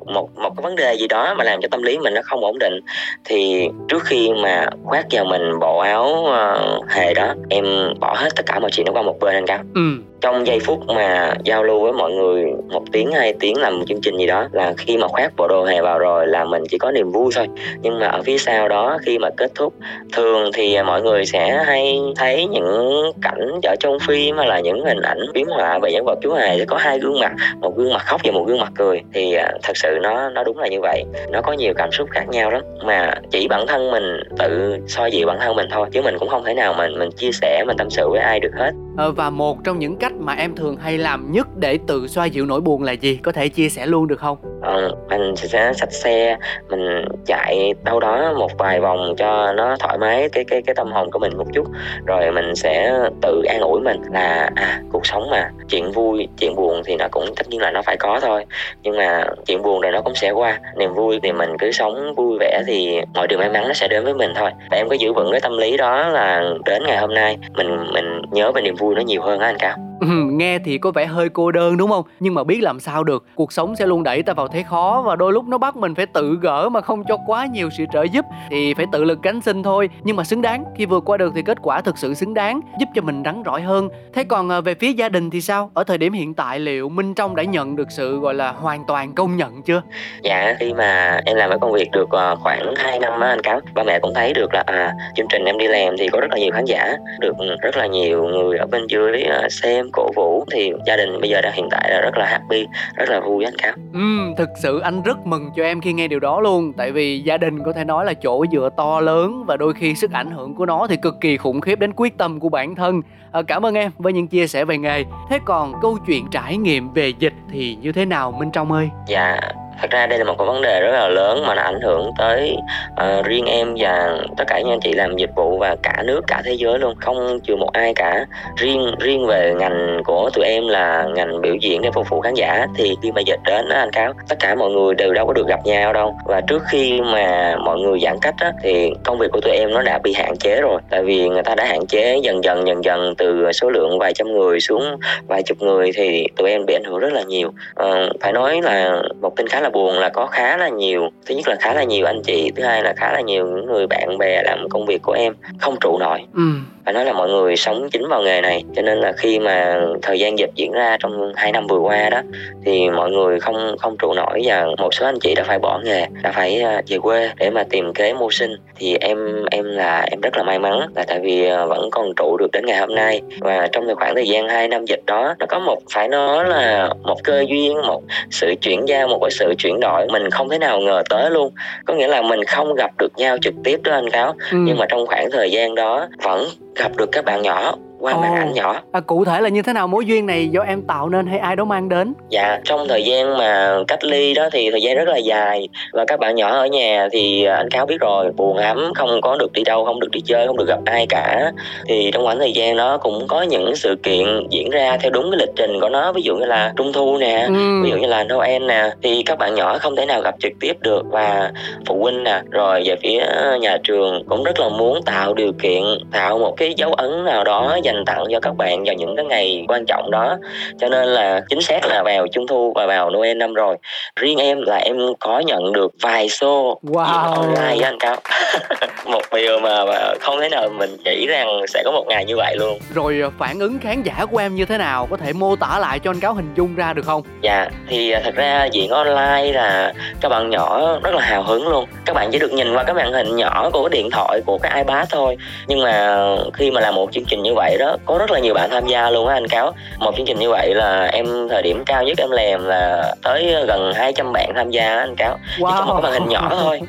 một 0.07 0.37
một 0.37 0.51
cái 0.57 0.63
vấn 0.63 0.77
đề 0.77 0.95
gì 0.95 1.09
đó 1.09 1.35
mà 1.35 1.45
làm 1.45 1.61
cho 1.63 1.69
tâm 1.71 1.83
lý 1.83 1.99
mình 1.99 2.15
nó 2.15 2.21
không 2.25 2.41
ổn 2.41 2.59
định 2.59 2.81
thì 3.25 3.69
trước 3.89 4.05
khi 4.05 4.31
mà 4.43 4.67
khoác 4.85 5.07
vào 5.11 5.25
mình 5.25 5.59
bộ 5.61 5.79
áo 5.79 6.27
uh, 6.27 6.91
hề 6.91 7.15
đó 7.15 7.35
em 7.49 7.65
bỏ 8.01 8.15
hết 8.19 8.29
tất 8.37 8.47
cả 8.47 8.59
mọi 8.59 8.71
chuyện 8.71 8.87
đó 8.87 8.93
qua 8.93 9.03
một 9.03 9.19
bên 9.21 9.35
anh 9.35 9.47
cao. 9.47 9.59
Ừ 9.75 9.81
trong 10.27 10.47
giây 10.47 10.59
phút 10.61 10.87
mà 10.87 11.35
giao 11.45 11.63
lưu 11.63 11.81
với 11.81 11.93
mọi 11.93 12.13
người 12.13 12.45
một 12.69 12.83
tiếng, 12.93 13.13
hai 13.13 13.35
tiếng 13.41 13.57
làm 13.57 13.79
một 13.79 13.85
chương 13.89 14.01
trình 14.03 14.17
gì 14.17 14.27
đó 14.27 14.49
là 14.53 14.75
khi 14.79 14.97
mà 14.97 15.09
khoác 15.09 15.33
bộ 15.37 15.49
đồ 15.49 15.65
hề 15.65 15.81
vào 15.81 15.99
rồi 15.99 16.27
là 16.27 16.45
mình 16.45 16.63
chỉ 16.71 16.79
có 16.79 16.91
niềm 16.91 17.13
vui 17.13 17.33
thôi. 17.37 17.47
Nhưng 17.83 17.99
mà 17.99 18.07
ở 18.07 18.23
phía 18.23 18.39
sau 18.39 18.69
đó 18.69 18.99
khi 19.03 19.19
mà 19.19 19.29
kết 19.37 19.51
thúc, 19.55 19.75
thường 20.13 20.51
thì 20.55 20.83
mọi 20.83 21.03
người 21.03 21.27
sẽ 21.27 21.63
hay 21.67 22.01
thấy 22.17 22.47
những 22.47 23.03
cảnh 23.23 23.61
ở 23.63 23.75
trong 23.81 23.99
phim 24.07 24.37
hay 24.37 24.47
là 24.47 24.61
những 24.61 24.85
hình 24.85 25.01
ảnh 25.03 25.19
biếm 25.33 25.47
họa 25.47 25.79
về 25.83 25.93
nhân 25.93 26.05
vật 26.05 26.19
chú 26.23 26.33
hề 26.33 26.59
sẽ 26.59 26.65
có 26.65 26.77
hai 26.77 26.99
gương 26.99 27.21
mặt, 27.21 27.33
một 27.61 27.77
gương 27.77 27.93
mặt 27.93 28.03
khóc 28.07 28.21
và 28.25 28.33
một 28.33 28.45
gương 28.47 28.61
mặt 28.61 28.73
cười. 28.77 29.03
Thì 29.13 29.35
à, 29.35 29.51
thật 29.63 29.77
sự 29.77 29.99
nó 30.03 30.29
nó 30.31 30.45
đúng 30.45 30.59
là 30.59 30.69
như 30.69 30.81
vậy. 30.81 31.05
Nó 31.31 31.41
có 31.43 31.53
nhiều 31.53 31.75
cảm 31.77 31.93
xúc 31.93 32.09
khác 32.11 32.29
nhau 32.29 32.51
lắm. 32.51 32.63
Mà 32.85 33.15
chỉ 33.31 33.49
bản 33.49 33.67
thân 33.67 33.91
mình 33.91 34.21
tự 34.39 34.79
soi 34.87 35.11
dịu 35.11 35.27
bản 35.27 35.39
thân 35.41 35.57
mình 35.57 35.67
thôi, 35.71 35.89
chứ 35.93 36.03
mình 36.03 36.19
cũng 36.19 36.29
không 36.29 36.45
thể 36.45 36.55
nào 36.55 36.75
mình 36.79 36.99
mình 36.99 37.11
chia 37.11 37.31
sẻ, 37.33 37.65
mình 37.67 37.77
tâm 37.77 37.91
sự 37.91 38.09
với 38.09 38.21
ai 38.21 38.41
được 38.41 38.53
hết. 38.55 38.71
Ờ, 38.97 39.13
và 39.13 39.31
một 39.31 39.59
trong 39.65 39.79
những 39.79 39.97
cách 39.97 40.13
mà 40.19 40.33
em 40.33 40.55
thường 40.55 40.77
hay 40.77 40.99
làm 40.99 41.33
nhất 41.33 41.47
để 41.57 41.79
tự 41.87 42.07
xoa 42.07 42.25
dịu 42.25 42.47
nỗi 42.47 42.61
buồn 42.61 42.83
là 42.83 42.93
gì? 42.93 43.17
Có 43.23 43.33
thể 43.33 43.49
chia 43.49 43.69
sẻ 43.69 43.87
luôn 43.87 44.07
được 44.07 44.21
không? 44.21 44.37
Ờ, 44.63 44.95
mình 45.09 45.37
sẽ 45.37 45.73
xách 45.75 45.93
xe 45.93 46.37
mình 46.69 47.05
chạy 47.27 47.75
đâu 47.85 48.01
đó 48.01 48.33
một 48.39 48.59
vài 48.59 48.81
vòng 48.81 49.15
cho 49.19 49.53
nó 49.53 49.77
thoải 49.81 49.99
mái 49.99 50.29
cái 50.29 50.45
cái 50.45 50.63
cái 50.67 50.75
tâm 50.75 50.93
hồn 50.93 51.11
của 51.11 51.19
mình 51.19 51.39
một 51.39 51.45
chút. 51.53 51.67
Rồi 52.07 52.33
mình 52.33 52.55
sẽ 52.55 52.99
tự 53.23 53.43
an 53.49 53.61
ủi 53.61 53.81
mình 53.81 54.01
là 54.13 54.51
à 54.55 54.81
cuộc 54.93 55.07
sống 55.07 55.31
mà 55.31 55.51
chuyện 55.69 55.91
vui 55.91 56.29
chuyện 56.39 56.55
buồn 56.57 56.83
thì 56.85 56.97
nó 56.97 57.09
cũng 57.11 57.25
tất 57.37 57.49
nhiên 57.49 57.61
là 57.61 57.71
nó 57.71 57.83
phải 57.83 57.97
có 57.97 58.21
thôi. 58.23 58.45
Nhưng 58.83 58.97
mà 58.97 59.25
chuyện 59.47 59.63
buồn 59.63 59.81
rồi 59.81 59.93
nó 59.93 60.03
cũng 60.03 60.15
sẽ 60.15 60.31
qua. 60.31 60.61
Niềm 60.77 60.95
vui 60.95 61.21
thì 61.23 61.33
mình 61.33 61.59
cứ 61.59 61.73
sống 61.73 62.15
vui 62.15 62.39
vẻ 62.41 62.63
thì 62.67 63.01
mọi 63.15 63.27
điều 63.27 63.39
may 63.39 63.49
mắn 63.49 63.69
nó 63.69 63.75
sẽ 63.75 63.89
đến 63.89 64.05
với 64.05 64.15
mình 64.15 64.31
thôi. 64.37 64.51
Và 64.71 64.77
em 64.77 64.89
có 64.89 64.95
giữ 64.95 65.13
vững 65.13 65.31
cái 65.31 65.41
tâm 65.41 65.59
lý 65.59 65.77
đó 65.77 66.09
là 66.09 66.43
đến 66.65 66.83
ngày 66.87 66.97
hôm 66.97 67.15
nay 67.15 67.39
mình 67.57 67.87
mình 67.93 68.23
nhớ 68.31 68.53
về 68.53 68.63
niềm 68.63 68.75
vui 68.75 68.86
vui 68.87 68.95
nó 68.95 69.01
nhiều 69.01 69.23
hơn 69.23 69.39
á 69.39 69.47
anh 69.47 69.57
cao 69.59 69.77
nghe 70.01 70.59
thì 70.59 70.79
có 70.79 70.91
vẻ 70.91 71.07
hơi 71.07 71.29
cô 71.29 71.53
đơn, 71.53 71.77
đúng 71.77 71.91
không? 71.91 72.05
Nhưng 72.21 72.35
mà 72.35 72.45
biết 72.45 72.63
làm 72.63 72.81
sao 72.81 73.05
được. 73.05 73.25
Cuộc 73.35 73.53
sống 73.53 73.77
sẽ 73.77 73.87
luôn 73.87 74.03
đẩy 74.03 74.23
ta 74.23 74.33
vào 74.33 74.49
thế 74.49 74.63
khó 74.63 75.03
và 75.07 75.17
đôi 75.17 75.33
lúc 75.33 75.45
nó 75.49 75.59
bắt 75.59 75.77
mình 75.77 75.95
phải 75.95 76.07
tự 76.07 76.39
gỡ 76.43 76.69
mà 76.69 76.81
không 76.81 77.05
cho 77.09 77.17
quá 77.27 77.47
nhiều 77.47 77.71
sự 77.71 77.85
trợ 77.93 78.03
giúp. 78.03 78.25
Thì 78.51 78.75
phải 78.75 78.87
tự 78.93 79.05
lực 79.05 79.19
cánh 79.23 79.41
sinh 79.41 79.63
thôi. 79.63 79.89
Nhưng 80.05 80.17
mà 80.17 80.25
xứng 80.25 80.43
đáng, 80.43 80.65
khi 80.77 80.87
vượt 80.87 81.03
qua 81.07 81.17
được 81.17 81.33
thì 81.35 81.43
kết 81.43 81.59
quả 81.63 81.81
thực 81.81 81.99
sự 81.99 82.15
xứng 82.15 82.35
đáng, 82.35 82.61
giúp 82.81 82.89
cho 82.95 83.03
mình 83.03 83.23
rắn 83.25 83.43
rỏi 83.47 83.63
hơn. 83.63 83.89
Thế 84.13 84.25
còn 84.25 84.49
à, 84.49 84.61
về 84.61 84.75
phía 84.75 84.93
gia 84.93 85.09
đình 85.09 85.31
thì 85.31 85.41
sao? 85.41 85.71
Ở 85.75 85.85
thời 85.85 85.99
điểm 85.99 86.13
hiện 86.13 86.35
tại, 86.35 86.61
liệu 86.61 86.89
minh 86.89 87.15
trong 87.15 87.37
đã 87.37 87.43
nhận 87.43 87.77
được 87.77 87.91
sự, 87.91 88.19
gọi 88.19 88.35
là, 88.35 88.53
hoàn 88.53 88.85
toàn 88.87 89.13
công 89.15 89.37
nhận 89.37 89.63
chưa? 89.63 89.83
Dạ 90.23 90.55
khi 90.61 90.75
mà 90.75 91.21
em 91.25 91.37
làm 91.37 91.51
cái 91.51 91.59
công 91.59 91.73
việc 91.73 91.91
được 91.93 92.11
ờ, 92.11 92.37
khoảng 92.37 92.75
2 92.77 92.99
năm 92.99 93.21
á 93.21 93.29
anh 93.29 93.41
cắm 93.43 93.61
ba 93.75 93.83
mẹ 93.83 93.99
cũng 93.99 94.15
thấy 94.15 94.35
được 94.35 94.55
là 94.55 94.63
à 94.67 94.93
chương 95.17 95.27
trình 95.29 95.45
em 95.45 95.59
đi 95.59 95.67
làm 95.67 95.97
thì 95.99 96.09
có 96.09 96.21
rất 96.21 96.31
là 96.31 96.39
nhiều 96.39 96.51
khán 96.53 96.65
giả, 96.65 96.97
được 97.21 97.33
ừ, 97.39 97.57
rất 97.63 97.77
là 97.77 97.87
nhiều 97.87 98.25
người 98.25 98.59
ở 98.59 98.67
bên 98.67 98.87
dưới 98.87 99.23
ờ, 99.23 99.49
xem 99.51 99.86
em 99.87 99.91
cổ 99.93 100.11
vũ 100.17 100.45
thì 100.53 100.73
gia 100.87 100.97
đình 100.97 101.21
bây 101.21 101.31
giờ 101.31 101.41
đang 101.41 101.53
hiện 101.53 101.69
tại 101.71 101.91
là 101.91 102.01
rất 102.01 102.17
là 102.17 102.27
happy 102.27 102.67
rất 102.95 103.09
là 103.09 103.21
vui 103.21 103.45
anh 103.45 103.55
cao 103.59 103.73
ừ 103.93 104.35
thực 104.37 104.49
sự 104.57 104.81
anh 104.81 105.03
rất 105.03 105.27
mừng 105.27 105.51
cho 105.57 105.63
em 105.63 105.81
khi 105.81 105.93
nghe 105.93 106.09
điều 106.09 106.21
đó 106.21 106.41
luôn 106.41 106.73
tại 106.73 106.93
vì 106.93 107.21
gia 107.21 107.39
đình 107.39 107.63
có 107.63 107.73
thể 107.73 107.85
nói 107.85 108.05
là 108.05 108.15
chỗ 108.15 108.45
dựa 108.53 108.69
to 108.77 109.01
lớn 109.01 109.45
và 109.47 109.57
đôi 109.57 109.75
khi 109.75 109.95
sức 109.95 110.13
ảnh 110.13 110.31
hưởng 110.31 110.55
của 110.55 110.67
nó 110.67 110.87
thì 110.87 110.97
cực 110.97 111.21
kỳ 111.21 111.37
khủng 111.37 111.61
khiếp 111.61 111.79
đến 111.79 111.93
quyết 111.97 112.19
tâm 112.19 112.41
của 112.41 112.49
bản 112.49 112.75
thân. 112.75 113.03
À, 113.33 113.43
cảm 113.43 113.67
ơn 113.67 113.75
em 113.75 113.91
với 113.99 114.13
những 114.13 114.29
chia 114.29 114.47
sẻ 114.47 114.65
về 114.65 114.79
nghề. 114.79 115.05
Thế 115.31 115.39
còn 115.45 115.73
câu 115.83 115.99
chuyện 116.07 116.27
trải 116.31 116.57
nghiệm 116.57 116.93
về 116.93 117.13
dịch 117.19 117.35
thì 117.51 117.77
như 117.81 117.93
thế 117.93 118.05
nào 118.05 118.33
minh 118.33 118.51
trong 118.51 118.73
ơi? 118.73 118.89
Dạ 119.07 119.41
thật 119.81 119.91
ra 119.91 120.07
đây 120.07 120.19
là 120.19 120.25
một 120.25 120.35
cái 120.39 120.47
vấn 120.47 120.63
đề 120.63 120.81
rất 120.81 120.93
là 120.93 121.09
lớn 121.09 121.45
mà 121.47 121.55
nó 121.55 121.63
ảnh 121.63 121.81
hưởng 121.81 122.11
tới 122.19 122.57
uh, 122.93 123.25
riêng 123.25 123.47
em 123.47 123.75
và 123.79 124.19
tất 124.37 124.45
cả 124.47 124.59
những 124.59 124.71
anh 124.71 124.81
chị 124.81 124.93
làm 124.93 125.17
dịch 125.17 125.31
vụ 125.37 125.59
và 125.59 125.77
cả 125.83 126.03
nước 126.05 126.21
cả 126.27 126.43
thế 126.45 126.53
giới 126.53 126.79
luôn. 126.79 126.95
Không 127.01 127.41
trừ 127.41 127.57
một 127.57 127.73
ai 127.73 127.95
cả. 127.95 128.27
Riêng 128.57 128.95
riêng 129.01 129.27
về 129.27 129.55
ngành 129.59 130.01
của 130.05 130.31
tụi 130.35 130.45
em 130.45 130.69
là 130.69 131.05
ngành 131.15 131.41
biểu 131.41 131.55
diễn 131.55 131.83
để 131.83 131.91
phục 131.95 132.09
vụ 132.11 132.21
khán 132.21 132.35
giả. 132.35 132.67
Thì 132.77 132.97
khi 133.03 133.13
mà 133.13 133.21
dịch 133.21 133.41
đến 133.45 133.69
đó 133.69 133.77
anh 133.77 133.91
cáo 133.93 134.13
tất 134.29 134.37
cả 134.41 134.55
mọi 134.55 134.71
người 134.71 134.95
đều 134.95 135.13
đâu 135.13 135.27
có 135.27 135.33
được 135.33 135.47
gặp 135.49 135.61
nhau 135.65 135.93
đâu. 135.93 136.15
Và 136.25 136.41
trước 136.41 136.63
khi 136.69 137.01
mà 137.01 137.57
mọi 137.65 137.79
người 137.79 138.01
giãn 138.01 138.17
cách 138.23 138.35
á, 138.39 138.53
thì 138.63 138.93
công 139.05 139.19
việc 139.19 139.31
của 139.33 139.41
tụi 139.41 139.57
em 139.57 139.75
nó 139.75 139.83
đã 139.83 139.99
bị 139.99 140.13
hạn 140.13 140.37
chế 140.37 140.61
rồi. 140.61 140.81
Tại 140.91 141.03
vì 141.03 141.29
người 141.29 141.43
ta 141.43 141.55
đã 141.55 141.65
hạn 141.65 141.87
chế 141.87 142.21
dần 142.23 142.45
dần 142.45 142.67
dần 142.67 142.85
dần 142.85 143.15
từ 143.19 143.53
số 143.53 143.71
lượng 143.71 143.99
vài 143.99 144.13
trăm 144.15 144.33
người 144.33 144.61
xuống 144.61 144.85
vài 145.29 145.43
chục 145.43 145.63
người 145.63 145.91
thì 145.95 146.27
tụi 146.37 146.51
em 146.51 146.67
bị 146.67 146.75
ảnh 146.75 146.85
hưởng 146.85 146.99
rất 146.99 147.13
là 147.13 147.23
nhiều. 147.23 147.49
Uh, 147.83 148.21
phải 148.21 148.33
nói 148.33 148.63
là 148.63 149.03
một 149.21 149.37
tin 149.37 149.49
khá 149.49 149.61
là 149.61 149.66
là 149.67 149.71
buồn 149.71 149.99
là 149.99 150.09
có 150.09 150.27
khá 150.27 150.57
là 150.57 150.69
nhiều. 150.69 151.11
Thứ 151.27 151.35
nhất 151.35 151.49
là 151.49 151.57
khá 151.61 151.75
là 151.75 151.85
nhiều 151.85 152.07
anh 152.07 152.23
chị, 152.23 152.53
thứ 152.57 152.63
hai 152.63 152.83
là 152.83 152.95
khá 152.97 153.13
là 153.13 153.21
nhiều 153.21 153.47
những 153.47 153.67
người 153.67 153.87
bạn 153.87 154.19
bè 154.19 154.43
làm 154.43 154.69
công 154.69 154.87
việc 154.87 155.03
của 155.03 155.13
em 155.13 155.35
không 155.61 155.77
trụ 155.81 155.99
nổi. 155.99 156.21
Ừ 156.35 156.43
phải 156.87 156.95
nói 156.95 157.05
là 157.05 157.13
mọi 157.13 157.29
người 157.29 157.57
sống 157.57 157.89
chính 157.91 158.09
vào 158.09 158.23
nghề 158.23 158.41
này 158.41 158.65
cho 158.77 158.83
nên 158.83 158.99
là 158.99 159.13
khi 159.13 159.39
mà 159.39 159.81
thời 160.03 160.19
gian 160.19 160.39
dịch 160.39 160.51
diễn 160.55 160.73
ra 160.73 160.97
trong 161.01 161.33
hai 161.37 161.53
năm 161.53 161.67
vừa 161.67 161.79
qua 161.79 162.11
đó 162.11 162.21
thì 162.65 162.91
mọi 162.91 163.11
người 163.11 163.41
không 163.41 163.77
không 163.79 163.97
trụ 163.99 164.15
nổi 164.15 164.41
và 164.45 164.67
một 164.79 164.95
số 164.95 165.07
anh 165.07 165.19
chị 165.21 165.35
đã 165.35 165.45
phải 165.45 165.59
bỏ 165.59 165.81
nghề 165.85 166.07
đã 166.23 166.33
phải 166.33 166.63
à, 166.63 166.83
về 166.87 166.99
quê 166.99 167.31
để 167.37 167.51
mà 167.51 167.65
tìm 167.71 167.93
kế 167.93 168.13
mưu 168.13 168.31
sinh. 168.31 168.57
Thì 168.77 168.97
em 168.97 169.45
em 169.51 169.65
là 169.65 170.07
em 170.11 170.21
rất 170.21 170.37
là 170.37 170.43
may 170.43 170.59
mắn 170.59 170.81
là 170.95 171.05
tại 171.09 171.21
vì 171.23 171.47
à, 171.47 171.67
vẫn 171.67 171.91
còn 171.91 172.15
trụ 172.17 172.37
được 172.37 172.51
đến 172.53 172.67
ngày 172.67 172.79
hôm 172.79 172.95
nay. 172.95 173.23
Và 173.41 173.69
trong 173.73 173.95
khoảng 173.97 174.15
thời 174.15 174.29
gian 174.29 174.49
2 174.49 174.69
năm 174.69 174.85
dịch 174.85 175.01
đó 175.07 175.35
nó 175.39 175.47
có 175.49 175.59
một 175.59 175.79
phải 175.91 176.09
nói 176.09 176.45
là 176.49 176.89
một 177.03 177.25
cơ 177.25 177.45
duyên 177.49 177.75
một 177.87 178.03
sự 178.31 178.55
chuyển 178.63 178.89
giao 178.89 179.09
một 179.09 179.19
cái 179.23 179.31
sự 179.31 179.55
chuyển 179.59 179.81
đổi 179.81 180.07
mình 180.13 180.31
không 180.31 180.49
thể 180.49 180.59
nào 180.59 180.81
ngờ 180.81 181.03
tới 181.11 181.31
luôn. 181.31 181.53
Có 181.85 181.95
nghĩa 181.95 182.09
là 182.09 182.23
mình 182.23 182.45
không 182.45 182.75
gặp 182.75 182.91
được 182.99 183.13
nhau 183.17 183.37
trực 183.43 183.55
tiếp 183.65 183.81
đó 183.83 183.93
anh 183.93 184.11
cáo. 184.11 184.35
Ừ. 184.53 184.59
nhưng 184.61 184.79
mà 184.79 184.87
trong 184.89 185.07
khoảng 185.07 185.31
thời 185.31 185.51
gian 185.51 185.75
đó 185.75 186.09
vẫn 186.23 186.47
gặp 186.77 186.97
được 186.97 187.09
các 187.13 187.25
bạn 187.25 187.43
nhỏ 187.43 187.75
qua 188.01 188.13
oh. 188.15 188.21
màn 188.21 188.35
ảnh 188.35 188.53
nhỏ. 188.53 188.81
à, 188.93 189.01
cụ 189.01 189.25
thể 189.25 189.41
là 189.41 189.49
như 189.49 189.63
thế 189.63 189.73
nào? 189.73 189.87
Mối 189.87 190.07
duyên 190.07 190.27
này 190.27 190.49
do 190.49 190.61
em 190.61 190.83
tạo 190.83 191.09
nên 191.09 191.27
hay 191.27 191.39
ai 191.39 191.57
đó 191.57 191.65
mang 191.65 191.89
đến? 191.89 192.15
Dạ 192.29 192.61
trong 192.65 192.89
thời 192.89 193.05
gian 193.05 193.39
mà 193.39 193.79
cách 193.89 194.05
ly 194.05 194.35
đó 194.35 194.49
thì 194.53 194.71
thời 194.71 194.83
gian 194.83 194.97
rất 194.97 195.09
là 195.09 195.17
dài. 195.17 195.69
Và 195.93 196.05
các 196.05 196.21
bạn 196.21 196.35
nhỏ 196.35 196.57
ở 196.57 196.67
nhà 196.67 197.09
thì 197.13 197.45
anh 197.45 197.71
cáo 197.71 197.87
biết 197.87 198.01
rồi 198.01 198.31
buồn 198.37 198.57
lắm 198.57 198.93
không 198.95 199.21
có 199.23 199.37
được 199.37 199.53
đi 199.53 199.65
đâu 199.65 199.85
không 199.85 200.01
được 200.01 200.11
đi 200.11 200.21
chơi 200.21 200.47
không 200.47 200.57
được 200.57 200.69
gặp 200.69 200.79
ai 200.85 201.07
cả. 201.09 201.53
Thì 201.89 202.11
trong 202.13 202.25
khoảng 202.25 202.39
thời 202.39 202.53
gian 202.53 202.77
đó 202.77 202.99
cũng 202.99 203.27
có 203.29 203.43
những 203.43 203.77
sự 203.77 203.97
kiện 204.03 204.47
diễn 204.51 204.71
ra 204.71 204.97
theo 205.01 205.11
đúng 205.11 205.31
cái 205.31 205.39
lịch 205.39 205.57
trình 205.57 205.81
của 205.81 205.89
nó. 205.89 206.13
Ví 206.13 206.23
dụ 206.23 206.37
như 206.37 206.45
là 206.45 206.73
trung 206.77 206.93
thu 206.93 207.19
nè 207.19 207.45
ừ. 207.49 207.83
ví 207.85 207.91
dụ 207.91 207.97
như 207.97 208.07
là 208.07 208.25
noel 208.25 208.63
nè. 208.67 208.91
Thì 209.03 209.23
các 209.23 209.39
bạn 209.39 209.55
nhỏ 209.55 209.79
không 209.79 209.97
thể 209.97 210.07
nào 210.07 210.21
gặp 210.21 210.35
trực 210.41 210.53
tiếp 210.61 210.77
được. 210.81 211.03
Và 211.11 211.51
phụ 211.87 211.99
huynh 212.03 212.25
nè 212.25 212.41
rồi 212.51 212.83
về 212.85 212.97
phía 213.03 213.27
nhà 213.61 213.77
trường 213.85 214.25
cũng 214.29 214.45
rất 214.45 214.61
là 214.61 214.69
muốn 214.69 215.03
tạo 215.03 215.35
điều 215.35 215.53
kiện 215.53 215.83
tạo 216.13 216.39
một 216.39 216.55
cái 216.57 216.75
dấu 216.77 216.93
ấn 216.93 217.25
nào 217.25 217.45
đó 217.45 217.79
dành 217.87 218.05
tặng 218.05 218.25
cho 218.31 218.41
các 218.41 218.57
bạn 218.57 218.85
vào 218.85 218.95
những 218.95 219.17
cái 219.17 219.25
ngày 219.25 219.65
quan 219.69 219.85
trọng 219.87 220.11
đó. 220.11 220.37
Cho 220.81 220.89
nên 220.89 221.09
là 221.09 221.41
chính 221.49 221.61
xác 221.61 221.87
là 221.87 222.03
vào 222.03 222.27
trung 222.27 222.47
thu 222.47 222.73
và 222.75 222.87
vào 222.87 223.11
noel 223.11 223.37
năm 223.37 223.55
rồi. 223.55 223.77
Riêng 224.21 224.39
em 224.39 224.63
là 224.63 224.77
em 224.77 224.97
có 225.21 225.39
nhận 225.39 225.73
được 225.73 225.93
vài 226.03 226.27
show 226.27 226.77
wow. 226.83 227.33
online 227.33 227.85
anh 227.87 227.99
cao. 228.01 228.17
Một 229.07 229.23
điều 229.33 229.61
mà, 229.61 229.85
mà 229.85 230.15
không 230.21 230.41
thể 230.41 230.49
nào 230.49 230.69
mình 230.69 230.97
nghĩ 231.05 231.27
rằng 231.27 231.49
sẽ 231.69 231.83
có 231.85 231.93
một 231.93 232.05
ngày 232.09 232.25
như 232.25 232.37
vậy 232.37 232.57
luôn. 232.59 232.79
Rồi 232.95 233.21
ờ, 233.23 233.31
phản 233.39 233.59
ứng 233.59 233.79
khán 233.79 234.03
giả 234.03 234.27
của 234.31 234.39
em 234.39 234.55
như 234.55 234.65
thế 234.65 234.79
nào? 234.79 235.07
Có 235.11 235.17
thể 235.17 235.33
mô 235.33 235.57
tả 235.57 235.79
lại 235.79 235.99
cho 235.99 236.11
anh 236.11 236.21
cáo 236.21 236.35
hình 236.35 236.55
dung 236.55 236.75
ra 236.75 236.93
được 236.93 237.05
không? 237.07 237.23
Dạ 237.43 237.69
thì 237.89 238.11
ờ, 238.11 238.21
thật 238.25 238.35
ra 238.35 238.65
diễn 238.73 238.91
online 238.91 239.53
là 239.53 239.93
các 240.21 240.29
bạn 240.29 240.51
nhỏ 240.51 240.99
rất 241.03 241.15
là 241.15 241.23
hào 241.23 241.43
hứng 241.43 241.69
luôn. 241.69 241.85
Các 242.05 242.13
bạn 242.13 242.29
chỉ 242.33 242.39
được 242.39 242.53
nhìn 242.53 242.75
qua 242.75 242.85
cái 242.85 242.95
màn 242.95 243.13
hình 243.13 243.37
nhỏ 243.37 243.71
của 243.73 243.89
cái 243.89 243.99
điện 243.99 244.11
thoại 244.11 244.41
của 244.47 244.59
cái 244.59 244.73
ipad 244.77 245.09
thôi. 245.11 245.37
Nhưng 245.67 245.83
mà 245.83 246.17
khi 246.53 246.71
mà 246.71 246.81
làm 246.81 246.95
một 246.95 247.13
chương 247.13 247.25
trình 247.25 247.43
như 247.43 247.55
vậy 247.55 247.76
đó. 247.79 247.97
Có 248.07 248.19
rất 248.19 248.31
là 248.31 248.39
nhiều 248.39 248.55
bạn 248.55 248.71
tham 248.71 248.87
gia 248.87 249.11
luôn 249.11 249.29
á 249.29 249.35
anh 249.35 249.49
cáo. 249.49 249.73
Một 249.99 250.13
chương 250.17 250.27
trình 250.27 250.39
như 250.39 250.51
vậy 250.51 250.75
là 250.75 251.05
em 251.05 251.49
thời 251.51 251.63
điểm 251.63 251.83
cao 251.87 252.03
nhất 252.03 252.19
em 252.19 252.31
làm 252.31 252.67
là 252.67 253.15
tới 253.23 253.55
gần 253.67 253.93
200 253.95 254.33
bạn 254.33 254.53
tham 254.57 254.71
gia 254.71 254.99
anh 254.99 255.17
cáo. 255.17 255.39
Wow. 255.59 255.71
chỉ 255.71 255.77
có 255.79 255.95
một 255.95 256.01
màn 256.03 256.13
hình 256.13 256.29
nhỏ 256.29 256.49
thôi. 256.63 256.81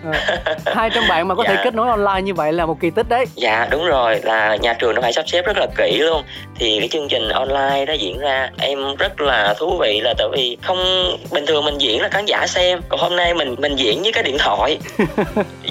200 0.65 1.03
bạn 1.09 1.27
mà 1.27 1.35
có 1.35 1.43
dạ. 1.43 1.55
thể 1.55 1.61
kết 1.63 1.73
nối 1.73 1.89
online 1.89 2.21
như 2.21 2.33
vậy 2.33 2.53
là 2.53 2.65
một 2.65 2.77
kỳ 2.79 2.89
tích 2.89 3.09
đấy. 3.09 3.25
Dạ 3.35 3.67
đúng 3.71 3.85
rồi. 3.85 4.19
Là 4.23 4.55
nhà 4.55 4.73
trường 4.73 4.95
nó 4.95 5.01
phải 5.01 5.13
sắp 5.13 5.29
xếp 5.29 5.45
rất 5.45 5.57
là 5.57 5.67
kỹ 5.77 5.97
luôn. 5.97 6.23
Thì 6.59 6.79
cái 6.79 6.87
chương 6.87 7.07
trình 7.07 7.29
online 7.29 7.85
đó 7.85 7.93
diễn 7.93 8.19
ra 8.19 8.49
em 8.59 8.95
rất 8.95 9.21
là 9.21 9.53
thú 9.57 9.77
vị 9.77 10.01
là 10.01 10.13
tại 10.17 10.27
vì 10.31 10.57
không 10.61 10.77
bình 11.31 11.45
thường 11.45 11.65
mình 11.65 11.77
diễn 11.77 12.01
là 12.01 12.09
khán 12.09 12.25
giả 12.25 12.47
xem. 12.47 12.81
Còn 12.89 12.99
hôm 12.99 13.15
nay 13.15 13.33
mình 13.33 13.55
mình 13.57 13.75
diễn 13.75 14.03
với 14.03 14.11
cái 14.11 14.23
điện 14.23 14.37
thoại. 14.39 14.77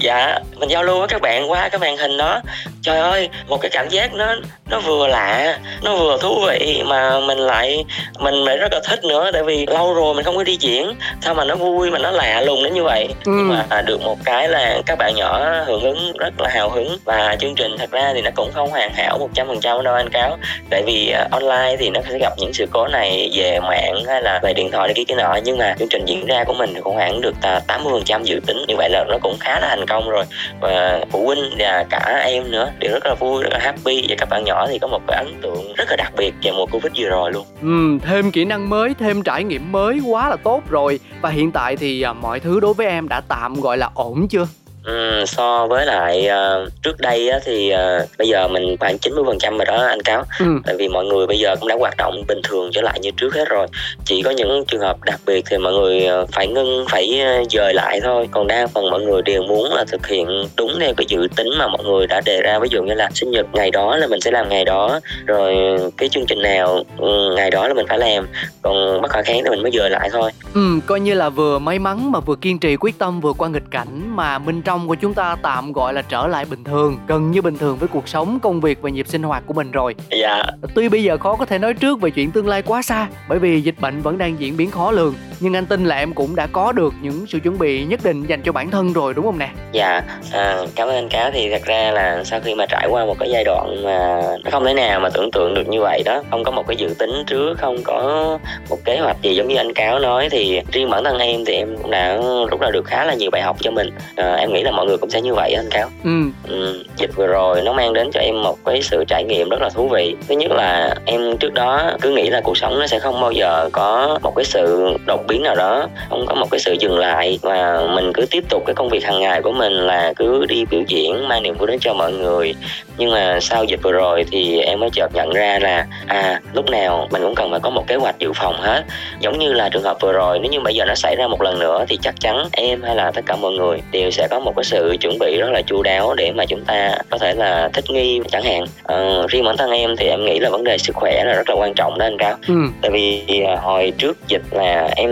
Dạ 0.01 0.39
mình 0.59 0.69
giao 0.69 0.83
lưu 0.83 0.99
với 0.99 1.07
các 1.07 1.21
bạn 1.21 1.51
qua 1.51 1.69
cái 1.69 1.79
màn 1.79 1.97
hình 1.97 2.17
đó. 2.17 2.41
Trời 2.81 2.99
ơi 2.99 3.29
một 3.47 3.61
cái 3.61 3.71
cảm 3.71 3.89
giác 3.89 4.13
nó 4.13 4.35
nó 4.69 4.79
vừa 4.79 5.06
lạ 5.07 5.59
nó 5.83 5.95
vừa 5.95 6.17
thú 6.21 6.45
vị 6.47 6.83
mà 6.85 7.19
mình 7.19 7.37
lại 7.37 7.85
mình 8.19 8.33
lại 8.33 8.57
rất 8.57 8.73
là 8.73 8.79
thích 8.87 9.03
nữa 9.03 9.29
tại 9.33 9.43
vì 9.43 9.65
lâu 9.65 9.93
rồi 9.93 10.13
mình 10.13 10.23
không 10.25 10.35
có 10.35 10.43
đi 10.43 10.57
diễn. 10.59 10.93
Sao 11.21 11.33
mà 11.33 11.45
nó 11.45 11.55
vui 11.55 11.91
mà 11.91 11.99
nó 11.99 12.11
lạ 12.11 12.41
lùng 12.41 12.63
đến 12.63 12.73
như 12.73 12.83
vậy? 12.83 13.07
Ừ. 13.07 13.31
nhưng 13.31 13.49
mà 13.49 13.81
được 13.81 14.01
một 14.01 14.17
cái 14.25 14.49
là 14.49 14.81
các 14.85 14.97
bạn 14.97 15.15
nhỏ 15.15 15.63
hưởng 15.65 15.83
ứng 15.83 16.11
rất 16.17 16.41
là 16.41 16.49
hào 16.49 16.69
hứng. 16.69 16.97
Và 17.05 17.35
chương 17.39 17.55
trình 17.55 17.75
thật 17.77 17.91
ra 17.91 18.11
thì 18.13 18.21
nó 18.21 18.31
cũng 18.35 18.51
không 18.53 18.69
hoàn 18.69 18.93
hảo 18.93 19.17
một 19.17 19.29
trăm 19.33 19.47
phần 19.47 19.59
trăm 19.59 19.83
đâu 19.83 19.93
anh 19.93 20.09
cáo. 20.09 20.37
Tại 20.69 20.83
vì 20.85 21.13
uh, 21.25 21.31
online 21.31 21.75
thì 21.79 21.89
nó 21.89 22.01
sẽ 22.09 22.17
gặp 22.19 22.33
những 22.37 22.53
sự 22.53 22.65
cố 22.71 22.87
này 22.87 23.31
về 23.33 23.59
mạng 23.59 24.03
hay 24.07 24.21
là 24.21 24.39
về 24.43 24.53
điện 24.53 24.71
thoại 24.71 24.87
này 24.87 24.93
kia 24.93 25.03
cái 25.07 25.17
nọ. 25.17 25.37
Nhưng 25.43 25.57
mà 25.57 25.75
chương 25.79 25.89
trình 25.89 26.05
diễn 26.05 26.25
ra 26.25 26.43
của 26.43 26.53
mình 26.53 26.73
thì 26.73 26.81
cũng 26.81 26.95
khoảng 26.95 27.21
được 27.21 27.35
à, 27.41 27.59
tám 27.67 27.83
mươi 27.83 27.93
phần 27.93 28.03
trăm 28.03 28.23
dự 28.23 28.39
tính. 28.47 28.65
Như 28.67 28.75
vậy 28.77 28.89
là 28.89 29.05
nó 29.09 29.17
cũng 29.21 29.37
khá 29.39 29.59
là 29.59 29.67
thành 29.69 29.85
công 29.85 30.09
rồi. 30.09 30.25
Và 30.61 30.99
phụ 31.11 31.25
huynh 31.25 31.55
và 31.59 31.85
cả 31.89 32.21
em 32.25 32.51
nữa 32.51 32.71
đều 32.79 32.91
rất 32.91 33.05
là 33.05 33.13
vui 33.13 33.43
rất 33.43 33.49
là 33.53 33.59
happy. 33.59 34.05
Và 34.09 34.15
các 34.17 34.29
bạn 34.29 34.43
nhỏ 34.43 34.67
thì 34.69 34.79
có 34.79 34.87
một 34.87 34.96
cái 35.07 35.25
ấn 35.25 35.41
tượng 35.41 35.73
rất 35.77 35.85
là 35.89 35.95
đặc 35.95 36.13
biệt 36.17 36.33
về 36.43 36.51
mùa 36.51 36.65
covid 36.65 36.93
vừa 36.97 37.09
rồi 37.09 37.31
luôn. 37.31 37.45
Ừ, 37.61 38.07
thêm 38.07 38.31
kỹ 38.31 38.45
năng 38.45 38.69
mới 38.69 38.93
thêm 38.93 39.23
trải 39.23 39.43
nghiệm 39.43 39.71
mới 39.71 39.99
quá 39.99 40.29
là 40.29 40.35
tốt 40.35 40.63
rồi. 40.69 40.99
Và 41.21 41.29
hiện 41.29 41.51
tại 41.51 41.77
thì 41.77 42.01
à, 42.01 42.13
mọi 42.13 42.39
thứ 42.39 42.59
đối 42.59 42.73
với 42.73 42.87
em 42.87 43.07
đã 43.07 43.21
tạm 43.21 43.61
gọi 43.61 43.77
là 43.77 43.89
ổn 43.93 44.27
chưa? 44.27 44.47
Ừ, 44.87 45.25
so 45.25 45.67
với 45.67 45.85
lại 45.85 46.29
uh, 46.29 46.69
trước 46.83 46.99
đây 46.99 47.29
á, 47.29 47.39
thì 47.45 47.73
uh, 47.73 48.09
bây 48.17 48.27
giờ 48.27 48.47
mình 48.47 48.75
khoảng 48.79 48.97
90 48.97 49.23
phần 49.27 49.37
trăm 49.39 49.57
rồi 49.57 49.65
đó 49.65 49.85
anh 49.85 50.01
cáo. 50.01 50.23
Ừ. 50.39 50.45
tại 50.65 50.75
vì 50.77 50.87
mọi 50.87 51.05
người 51.05 51.27
bây 51.27 51.39
giờ 51.39 51.55
cũng 51.59 51.67
đã 51.67 51.75
hoạt 51.79 51.97
động 51.97 52.23
bình 52.27 52.41
thường 52.43 52.69
trở 52.73 52.81
lại 52.81 52.99
như 53.01 53.11
trước 53.17 53.35
hết 53.35 53.49
rồi. 53.49 53.67
Chỉ 54.05 54.21
có 54.21 54.31
những 54.31 54.63
trường 54.67 54.81
hợp 54.81 55.03
đặc 55.03 55.19
biệt 55.25 55.45
thì 55.49 55.57
mọi 55.57 55.73
người 55.73 56.07
uh, 56.21 56.29
phải 56.31 56.47
ngưng 56.47 56.85
phải 56.89 57.21
uh, 57.41 57.51
dời 57.51 57.73
lại 57.73 58.01
thôi. 58.03 58.27
Còn 58.31 58.47
đa 58.47 58.67
phần 58.67 58.89
mọi 58.89 59.01
người 59.01 59.21
đều 59.21 59.43
muốn 59.43 59.73
là 59.73 59.85
thực 59.91 60.07
hiện 60.07 60.27
đúng 60.57 60.71
theo 60.79 60.93
cái 60.97 61.05
dự 61.07 61.27
tính 61.35 61.47
mà 61.57 61.67
mọi 61.67 61.83
người 61.83 62.07
đã 62.07 62.21
đề 62.25 62.41
ra. 62.41 62.59
Ví 62.59 62.67
dụ 62.71 62.83
như 62.83 62.93
là 62.93 63.09
sinh 63.13 63.31
nhật 63.31 63.45
ngày 63.53 63.71
đó 63.71 63.97
là 63.97 64.07
mình 64.07 64.21
sẽ 64.21 64.31
làm 64.31 64.49
ngày 64.49 64.65
đó 64.65 64.99
rồi 65.25 65.55
cái 65.97 66.09
chương 66.09 66.25
trình 66.25 66.41
nào 66.41 66.83
um, 66.97 67.35
ngày 67.35 67.51
đó 67.51 67.67
là 67.67 67.73
mình 67.73 67.85
phải 67.89 67.99
làm. 67.99 68.27
Còn 68.61 69.01
bất 69.01 69.11
khả 69.11 69.21
kháng 69.21 69.41
thì 69.43 69.49
mình 69.49 69.63
mới 69.63 69.71
dời 69.71 69.89
lại 69.89 70.09
thôi. 70.11 70.31
Ừ 70.53 70.79
coi 70.85 70.99
như 70.99 71.13
là 71.13 71.29
vừa 71.29 71.59
may 71.59 71.79
mắn 71.79 72.11
mà 72.11 72.19
vừa 72.19 72.35
kiên 72.35 72.59
trì 72.59 72.75
quyết 72.75 72.97
tâm 72.97 73.21
vừa 73.21 73.33
qua 73.33 73.49
nghịch 73.49 73.71
cảnh 73.71 74.15
mà 74.15 74.39
minh 74.39 74.61
trong 74.61 74.76
của 74.87 74.95
chúng 74.95 75.13
ta 75.13 75.35
tạm 75.41 75.73
gọi 75.73 75.93
là 75.93 76.01
trở 76.01 76.27
lại 76.27 76.45
bình 76.49 76.63
thường 76.63 76.97
gần 77.07 77.31
như 77.31 77.41
bình 77.41 77.57
thường 77.57 77.77
với 77.77 77.87
cuộc 77.87 78.07
sống 78.07 78.39
công 78.39 78.61
việc 78.61 78.81
và 78.81 78.89
nhịp 78.89 79.07
sinh 79.07 79.23
hoạt 79.23 79.43
của 79.45 79.53
mình 79.53 79.71
rồi. 79.71 79.95
Dạ. 80.11 80.43
Tuy 80.75 80.89
bây 80.89 81.03
giờ 81.03 81.17
khó 81.17 81.35
có 81.35 81.45
thể 81.45 81.59
nói 81.59 81.73
trước 81.73 82.01
về 82.01 82.09
chuyện 82.09 82.31
tương 82.31 82.47
lai 82.47 82.61
quá 82.61 82.81
xa 82.81 83.07
bởi 83.29 83.39
vì 83.39 83.61
dịch 83.61 83.75
bệnh 83.79 84.01
vẫn 84.01 84.17
đang 84.17 84.39
diễn 84.39 84.57
biến 84.57 84.71
khó 84.71 84.91
lường 84.91 85.13
nhưng 85.39 85.55
anh 85.55 85.65
tin 85.65 85.85
là 85.85 85.97
em 85.97 86.13
cũng 86.13 86.35
đã 86.35 86.47
có 86.47 86.71
được 86.71 86.93
những 87.01 87.25
sự 87.27 87.39
chuẩn 87.39 87.59
bị 87.59 87.85
nhất 87.85 87.99
định 88.03 88.23
dành 88.23 88.41
cho 88.41 88.51
bản 88.51 88.71
thân 88.71 88.93
rồi 88.93 89.13
đúng 89.13 89.25
không 89.25 89.39
nè? 89.39 89.49
Dạ. 89.71 90.01
À, 90.31 90.57
cảm 90.75 90.87
ơn 90.87 90.95
anh 90.95 91.09
cáo. 91.09 91.31
Thì 91.31 91.49
thật 91.51 91.61
ra 91.65 91.91
là 91.91 92.23
sau 92.23 92.39
khi 92.39 92.55
mà 92.55 92.65
trải 92.65 92.87
qua 92.89 93.05
một 93.05 93.15
cái 93.19 93.29
giai 93.31 93.43
đoạn 93.43 93.83
mà 93.83 94.21
nó 94.43 94.51
không 94.51 94.65
thể 94.65 94.73
nào 94.73 94.99
mà 94.99 95.09
tưởng 95.09 95.31
tượng 95.31 95.53
được 95.53 95.67
như 95.67 95.81
vậy 95.81 96.01
đó 96.05 96.23
không 96.31 96.43
có 96.43 96.51
một 96.51 96.67
cái 96.67 96.77
dự 96.77 96.95
tính 96.99 97.23
trước 97.27 97.57
không 97.57 97.77
có 97.83 98.39
một 98.69 98.77
kế 98.85 98.99
hoạch 98.99 99.21
gì 99.21 99.35
giống 99.35 99.47
như 99.47 99.55
anh 99.55 99.73
cáo 99.73 99.99
nói 99.99 100.27
thì 100.31 100.61
riêng 100.71 100.89
bản 100.89 101.03
thân 101.03 101.17
em 101.17 101.45
thì 101.45 101.53
em 101.53 101.77
cũng 101.81 101.91
đã 101.91 102.17
rút 102.51 102.61
ra 102.61 102.69
được 102.71 102.85
khá 102.85 103.05
là 103.05 103.13
nhiều 103.13 103.29
bài 103.31 103.41
học 103.41 103.57
cho 103.61 103.71
mình. 103.71 103.89
À, 104.15 104.35
em 104.35 104.53
nghĩ 104.53 104.63
là 104.67 104.71
mọi 104.71 104.85
người 104.85 104.97
cũng 104.97 105.09
sẽ 105.09 105.21
như 105.21 105.33
vậy 105.33 105.53
anh 105.53 105.69
cáo 105.71 105.89
ừ. 106.03 106.21
ừ. 106.47 106.83
dịch 106.97 107.15
vừa 107.15 107.27
rồi 107.27 107.61
nó 107.61 107.73
mang 107.73 107.93
đến 107.93 108.09
cho 108.13 108.19
em 108.19 108.43
một 108.43 108.57
cái 108.65 108.81
sự 108.81 109.03
trải 109.07 109.23
nghiệm 109.23 109.49
rất 109.49 109.61
là 109.61 109.69
thú 109.69 109.87
vị 109.87 110.15
thứ 110.27 110.35
nhất 110.35 110.51
là 110.51 110.95
em 111.05 111.37
trước 111.37 111.53
đó 111.53 111.91
cứ 112.01 112.09
nghĩ 112.09 112.29
là 112.29 112.41
cuộc 112.41 112.57
sống 112.57 112.79
nó 112.79 112.87
sẽ 112.87 112.99
không 112.99 113.21
bao 113.21 113.31
giờ 113.31 113.69
có 113.71 114.19
một 114.23 114.33
cái 114.35 114.45
sự 114.45 114.93
đột 115.05 115.21
biến 115.27 115.43
nào 115.43 115.55
đó 115.55 115.87
không 116.09 116.25
có 116.25 116.35
một 116.35 116.47
cái 116.51 116.59
sự 116.59 116.73
dừng 116.79 116.97
lại 116.97 117.39
và 117.41 117.87
mình 117.95 118.11
cứ 118.13 118.25
tiếp 118.31 118.43
tục 118.49 118.63
cái 118.65 118.73
công 118.73 118.89
việc 118.89 119.05
hàng 119.05 119.19
ngày 119.19 119.41
của 119.41 119.51
mình 119.51 119.73
là 119.73 120.13
cứ 120.15 120.45
đi 120.45 120.65
biểu 120.65 120.81
diễn 120.87 121.27
mang 121.27 121.43
niềm 121.43 121.55
vui 121.57 121.67
đến 121.67 121.79
cho 121.81 121.93
mọi 121.93 122.13
người 122.13 122.55
nhưng 122.97 123.11
mà 123.11 123.39
sau 123.41 123.63
dịch 123.63 123.79
vừa 123.83 123.91
rồi 123.91 124.25
thì 124.31 124.59
em 124.59 124.79
mới 124.79 124.89
chợt 124.93 125.11
nhận 125.13 125.33
ra 125.33 125.59
là 125.61 125.87
à 126.07 126.41
lúc 126.53 126.69
nào 126.69 127.07
mình 127.11 127.21
cũng 127.21 127.35
cần 127.35 127.51
phải 127.51 127.59
có 127.59 127.69
một 127.69 127.87
kế 127.87 127.95
hoạch 127.95 128.19
dự 128.19 128.33
phòng 128.33 128.61
hết 128.61 128.83
giống 129.19 129.39
như 129.39 129.53
là 129.53 129.69
trường 129.69 129.83
hợp 129.83 129.97
vừa 130.01 130.11
rồi 130.11 130.39
nếu 130.39 130.51
như 130.51 130.59
bây 130.59 130.75
giờ 130.75 130.85
nó 130.85 130.95
xảy 130.95 131.15
ra 131.15 131.27
một 131.27 131.41
lần 131.41 131.59
nữa 131.59 131.85
thì 131.87 131.97
chắc 132.01 132.15
chắn 132.19 132.47
em 132.51 132.81
hay 132.81 132.95
là 132.95 133.11
tất 133.11 133.21
cả 133.25 133.35
mọi 133.35 133.51
người 133.51 133.81
đều 133.91 134.11
sẽ 134.11 134.27
có 134.31 134.39
một 134.39 134.56
cái 134.57 134.63
sự 134.63 134.95
chuẩn 135.01 135.19
bị 135.19 135.37
rất 135.37 135.49
là 135.51 135.61
chu 135.61 135.83
đáo 135.83 136.13
để 136.17 136.31
mà 136.31 136.45
chúng 136.45 136.65
ta 136.65 136.95
có 137.09 137.17
thể 137.17 137.33
là 137.33 137.69
thích 137.73 137.85
nghi 137.89 138.21
chẳng 138.31 138.43
hạn. 138.43 138.65
Ờ, 138.83 139.27
riêng 139.29 139.43
bản 139.43 139.57
thân 139.57 139.71
em 139.71 139.95
thì 139.97 140.07
em 140.07 140.25
nghĩ 140.25 140.39
là 140.39 140.49
vấn 140.49 140.63
đề 140.63 140.77
sức 140.77 140.95
khỏe 140.95 141.23
là 141.25 141.33
rất 141.33 141.49
là 141.49 141.55
quan 141.55 141.73
trọng 141.73 141.97
đó 141.97 142.05
anh 142.05 142.17
cáo 142.17 142.35
ừ. 142.47 142.53
tại 142.81 142.91
vì 142.91 143.23
à, 143.47 143.55
hồi 143.61 143.93
trước 143.97 144.17
dịch 144.27 144.41
là 144.51 144.89
em 144.95 145.09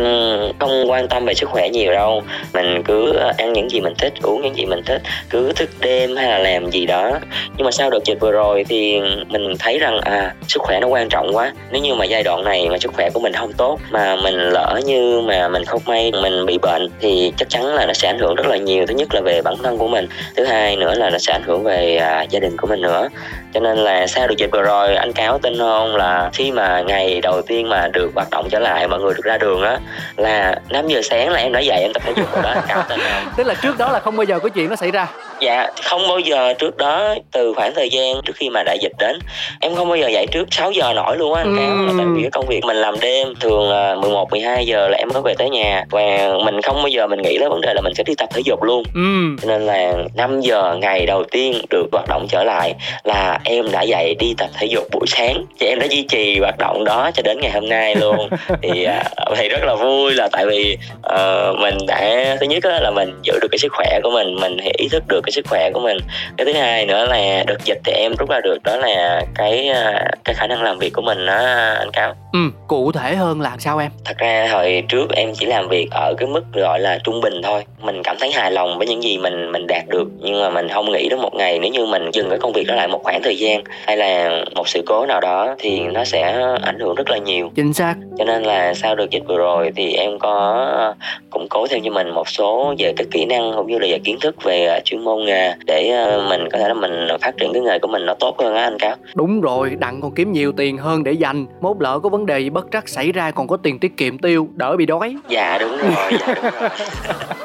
không 0.60 0.92
quan 0.92 1.08
tâm 1.08 1.26
về 1.26 1.34
sức 1.34 1.50
khỏe 1.50 1.70
nhiều 1.70 1.92
đâu. 1.92 2.24
Mình 2.54 2.84
cứ 2.84 3.14
ăn 3.38 3.54
những 3.54 3.70
gì 3.70 3.82
mình 3.82 3.94
thích 3.98 4.14
uống 4.22 4.42
những 4.42 4.56
gì 4.56 4.66
mình 4.66 4.84
thích 4.86 5.02
cứ 5.30 5.52
thức 5.56 5.70
đêm 5.80 6.16
hay 6.16 6.30
là 6.30 6.38
làm 6.38 6.72
gì 6.72 6.86
đó. 6.86 7.20
Nhưng 7.58 7.66
mà 7.66 7.72
sau 7.72 7.90
đợt 7.90 8.04
dịch 8.06 8.20
vừa 8.20 8.32
rồi 8.32 8.66
thì 8.70 9.00
mình 9.30 9.54
thấy 9.60 9.80
rằng 9.80 10.00
à 10.00 10.34
sức 10.48 10.62
khỏe 10.62 10.80
nó 10.80 10.88
quan 10.88 11.10
trọng 11.10 11.36
quá. 11.36 11.54
Nếu 11.72 11.82
như 11.82 11.96
mà 11.96 12.06
giai 12.06 12.24
đoạn 12.24 12.44
này 12.44 12.70
mà 12.70 12.78
sức 12.78 12.92
khỏe 12.94 13.10
của 13.14 13.20
mình 13.20 13.34
không 13.34 13.54
tốt 13.54 13.80
mà 13.92 14.16
mình 14.16 14.36
lỡ 14.36 14.80
như 14.86 15.22
mà 15.22 15.48
mình 15.48 15.66
không 15.66 15.82
may 15.86 16.12
mình 16.22 16.46
bị 16.46 16.58
bệnh 16.58 16.90
thì 17.00 17.34
chắc 17.38 17.50
chắn 17.50 17.66
là 17.66 17.86
nó 17.86 17.94
sẽ 17.94 18.08
ảnh 18.08 18.20
hưởng 18.20 18.36
rất 18.36 18.48
là 18.48 18.58
nhiều. 18.58 18.86
Thứ 18.88 18.94
nhất 18.94 19.08
là 19.14 19.22
về 19.22 19.35
bản 19.42 19.56
thân 19.64 19.78
của 19.78 19.88
mình. 19.88 20.08
Thứ 20.38 20.46
hai 20.46 20.76
nữa 20.76 20.94
là 20.96 21.10
nó 21.10 21.18
sẽ 21.18 21.34
ảnh 21.34 21.44
hưởng 21.46 21.64
về 21.64 21.98
à, 21.98 22.24
gia 22.30 22.40
đình 22.40 22.58
của 22.58 22.68
mình 22.68 22.82
nữa. 22.82 23.10
Cho 23.54 23.60
nên 23.60 23.78
là 23.78 24.08
sau 24.08 24.28
được 24.28 24.36
dịch 24.38 24.50
vừa 24.52 24.62
rồi 24.62 24.96
anh 24.96 25.14
cáo 25.14 25.38
tin 25.38 25.58
không? 25.58 25.96
Là 25.96 26.30
khi 26.34 26.52
mà 26.52 26.82
ngày 26.82 27.22
đầu 27.22 27.42
tiên 27.42 27.70
mà 27.70 27.88
được 27.94 28.12
hoạt 28.16 28.30
động 28.32 28.48
trở 28.52 28.60
lại 28.60 28.88
mọi 28.88 29.00
người 29.00 29.14
được 29.14 29.24
ra 29.24 29.38
đường 29.38 29.62
á 29.62 29.80
là 30.18 30.56
5 30.70 30.88
giờ 30.88 31.02
sáng 31.02 31.30
là 31.30 31.40
em 31.40 31.52
đã 31.52 31.60
dậy 31.60 31.80
em 31.82 31.94
tập 31.94 32.04
thể 32.06 32.14
dục 32.18 32.34
rồi 32.34 32.44
đó. 32.44 32.62
Cáo 32.68 32.84
tin 32.90 33.00
không? 33.00 33.34
Tức 33.38 33.48
là 33.48 33.54
trước 33.54 33.78
đó 33.78 33.92
là 33.92 34.00
không 34.00 34.18
bao 34.18 34.24
giờ 34.24 34.40
có 34.40 34.50
chuyện 34.50 34.70
nó 34.70 34.76
xảy 34.76 34.92
ra 34.92 35.08
dạ 35.40 35.68
không 35.84 36.08
bao 36.08 36.20
giờ 36.20 36.54
trước 36.54 36.78
đó 36.78 37.16
từ 37.32 37.54
khoảng 37.54 37.74
thời 37.76 37.90
gian 37.90 38.16
trước 38.26 38.34
khi 38.36 38.50
mà 38.50 38.64
đại 38.64 38.78
dịch 38.82 38.94
đến 39.00 39.20
em 39.60 39.76
không 39.76 39.88
bao 39.88 39.98
giờ 39.98 40.08
dậy 40.08 40.28
trước 40.32 40.48
6 40.52 40.72
giờ 40.72 40.94
nổi 40.94 41.18
luôn 41.18 41.34
á 41.34 41.42
anh 41.42 41.58
cáo 41.58 41.76
là 41.86 41.94
tại 41.98 42.06
vì 42.16 42.22
cái 42.22 42.32
công 42.32 42.46
việc 42.48 42.66
mình 42.66 42.78
làm 42.78 43.00
đêm 43.00 43.34
thường 43.40 43.70
là 43.70 43.96
11 43.96 44.32
12 44.32 44.66
giờ 44.66 44.88
là 44.88 44.98
em 44.98 45.10
mới 45.14 45.22
về 45.22 45.34
tới 45.38 45.50
nhà. 45.50 45.86
Và 45.90 46.30
mình 46.46 46.62
không 46.62 46.76
bao 46.76 46.88
giờ 46.88 47.08
mình 47.08 47.22
nghĩ 47.22 47.38
đến 47.38 47.50
vấn 47.50 47.62
đề 47.62 47.74
là 47.74 47.82
mình 47.82 47.94
sẽ 47.94 48.04
đi 48.04 48.16
tập 48.16 48.30
thể 48.34 48.42
dục 48.46 48.64
luôn. 48.64 48.84
Ừ. 48.96 49.02
cho 49.42 49.48
nên 49.48 49.66
là 49.66 49.94
5 50.16 50.42
giờ 50.42 50.76
ngày 50.82 51.06
đầu 51.06 51.24
tiên 51.24 51.62
được 51.70 51.86
hoạt 51.92 52.06
động 52.10 52.28
trở 52.30 52.44
lại 52.44 52.74
là 53.04 53.40
em 53.44 53.72
đã 53.72 53.82
dậy 53.82 54.16
đi 54.20 54.34
tập 54.38 54.50
thể 54.54 54.68
dục 54.68 54.84
buổi 54.92 55.08
sáng. 55.08 55.46
Thì 55.60 55.68
em 55.68 55.80
đã 55.80 55.88
duy 55.90 56.06
trì 56.10 56.40
hoạt 56.40 56.56
động 56.58 56.84
đó 56.84 57.12
cho 57.14 57.24
đến 57.24 57.38
ngày 57.42 57.52
hôm 57.52 57.70
nay 57.70 57.96
luôn. 57.96 58.30
Thì 58.62 58.88
uh, 59.32 59.38
thì 59.38 59.50
rất 59.50 59.64
là 59.64 59.76
vui 59.76 60.14
là 60.14 60.28
tại 60.32 60.46
vì 60.46 60.78
uh, 61.14 61.60
mình 61.60 61.78
đã 61.88 62.36
thứ 62.40 62.46
nhất 62.46 62.66
là 62.66 62.92
mình 62.92 63.14
giữ 63.24 63.34
được 63.42 63.48
cái 63.52 63.60
sức 63.60 63.72
khỏe 63.72 64.00
của 64.04 64.12
mình 64.12 64.36
mình 64.36 64.58
ý 64.78 64.88
thức 64.92 65.04
được 65.08 65.22
cái 65.26 65.32
sức 65.32 65.46
khỏe 65.50 65.72
của 65.74 65.80
mình. 65.80 65.98
Cái 66.38 66.46
thứ 66.46 66.54
hai 66.54 66.86
nữa 66.86 67.06
là 67.06 67.44
đợt 67.48 67.64
dịch 67.64 67.80
thì 67.86 67.92
em 67.92 68.16
rút 68.20 68.30
ra 68.30 68.40
được 68.44 68.64
đó 68.64 68.76
là 68.78 69.22
cái 69.36 69.70
à, 69.70 70.06
cái 70.24 70.36
khả 70.36 70.48
năng 70.48 70.64
làm 70.64 70.80
việc 70.80 70.94
của 70.94 71.02
mình 71.02 71.26
đó 71.26 71.46
anh 71.80 71.92
cáo 71.94 72.14
ừ 72.34 72.40
cụ 72.68 72.92
thể 72.92 73.16
hơn 73.16 73.42
là 73.42 73.56
sao 73.60 73.78
em? 73.78 73.92
Thật 74.06 74.18
ra 74.18 74.48
hồi 74.52 74.84
trước 74.90 75.12
em 75.16 75.34
chỉ 75.36 75.46
làm 75.46 75.68
việc 75.68 75.88
ở 75.92 76.14
cái 76.18 76.28
mức 76.28 76.44
gọi 76.54 76.80
là 76.80 77.00
trung 77.04 77.22
bình 77.22 77.42
thôi. 77.44 77.64
Mình 77.80 78.04
cảm 78.04 78.16
thấy 78.20 78.32
hài 78.32 78.52
lòng 78.52 78.78
với 78.78 78.88
những 78.88 79.04
gì 79.04 79.18
mình 79.18 79.52
mình 79.52 79.68
đạt 79.68 79.84
được 79.88 80.08
nhưng 80.20 80.42
mà 80.42 80.50
mình 80.50 80.70
không 80.70 80.92
nghĩ 80.92 81.10
đến 81.10 81.20
một 81.20 81.36
ngày 81.36 81.60
nếu 81.60 81.72
như 81.72 81.86
mình 81.86 82.12
dừng 82.14 82.30
cái 82.30 82.40
công 82.40 82.54
việc 82.54 82.68
đó 82.68 82.76
lại 82.76 82.88
một 82.88 83.04
khoảng 83.04 83.22
thời 83.24 83.38
gian 83.38 83.64
hay 83.86 83.98
là 83.98 84.44
một 84.56 84.68
sự 84.68 84.84
cố 84.86 85.06
nào 85.06 85.22
đó 85.22 85.56
thì 85.60 85.80
nó 85.80 86.04
sẽ 86.04 86.22
ảnh 86.62 86.80
hưởng 86.80 86.96
rất 86.96 87.10
là 87.10 87.18
nhiều. 87.18 87.52
Chính 87.56 87.74
xác. 87.74 87.96
Cho 88.18 88.24
nên 88.24 88.44
là 88.44 88.74
sau 88.74 88.96
đợt 88.96 89.10
dịch 89.12 89.24
vừa 89.28 89.38
rồi 89.38 89.72
thì 89.76 89.94
em 89.94 90.20
có 90.20 90.94
củng 91.30 91.48
cố 91.50 91.68
thêm 91.68 91.82
cho 91.84 91.92
mình 91.92 92.10
một 92.10 92.30
số 92.30 92.74
về 92.78 92.94
cái 92.98 93.08
kỹ 93.12 93.26
năng 93.26 93.54
cũng 93.56 93.68
như 93.68 93.80
là 93.80 93.88
về 93.90 94.00
kiến 94.04 94.18
thức 94.22 94.44
về 94.44 94.80
chuyên 94.86 95.04
môn 95.04 95.15
nghề 95.18 95.54
để 95.66 95.90
ờ, 95.90 96.26
mình 96.30 96.50
có 96.52 96.60
thể 96.60 96.68
là 96.68 96.74
mình 96.74 97.08
phát 97.22 97.38
triển 97.38 97.54
cái 97.54 97.62
nghề 97.62 97.80
của 97.80 97.88
mình 97.88 98.06
nó 98.06 98.14
tốt 98.14 98.36
hơn 98.40 98.56
á 98.56 98.64
anh 98.64 98.80
cáo 98.80 98.96
đúng 99.16 99.42
rồi 99.42 99.76
đặng 99.80 100.02
còn 100.02 100.12
kiếm 100.12 100.32
nhiều 100.32 100.52
tiền 100.58 100.78
hơn 100.78 101.04
để 101.04 101.12
dành. 101.12 101.46
Mốt 101.62 101.78
lỡ 101.80 102.00
có 102.00 102.10
vấn 102.10 102.26
đề 102.26 102.40
gì 102.40 102.50
bất 102.50 102.66
trắc 102.72 102.90
xảy 102.90 103.12
ra 103.12 103.32
còn 103.32 103.48
có 103.48 103.58
tiền 103.58 103.80
tiết 103.80 103.98
kiệm 103.98 104.18
tiêu 104.18 104.48
đỡ 104.56 104.76
bị 104.78 104.86
đói. 104.86 105.16
Dạ 105.30 105.58
đúng 105.58 105.78
rồi, 105.78 106.12
dạ, 106.20 106.36
đúng 106.36 106.52
rồi. 106.52 106.82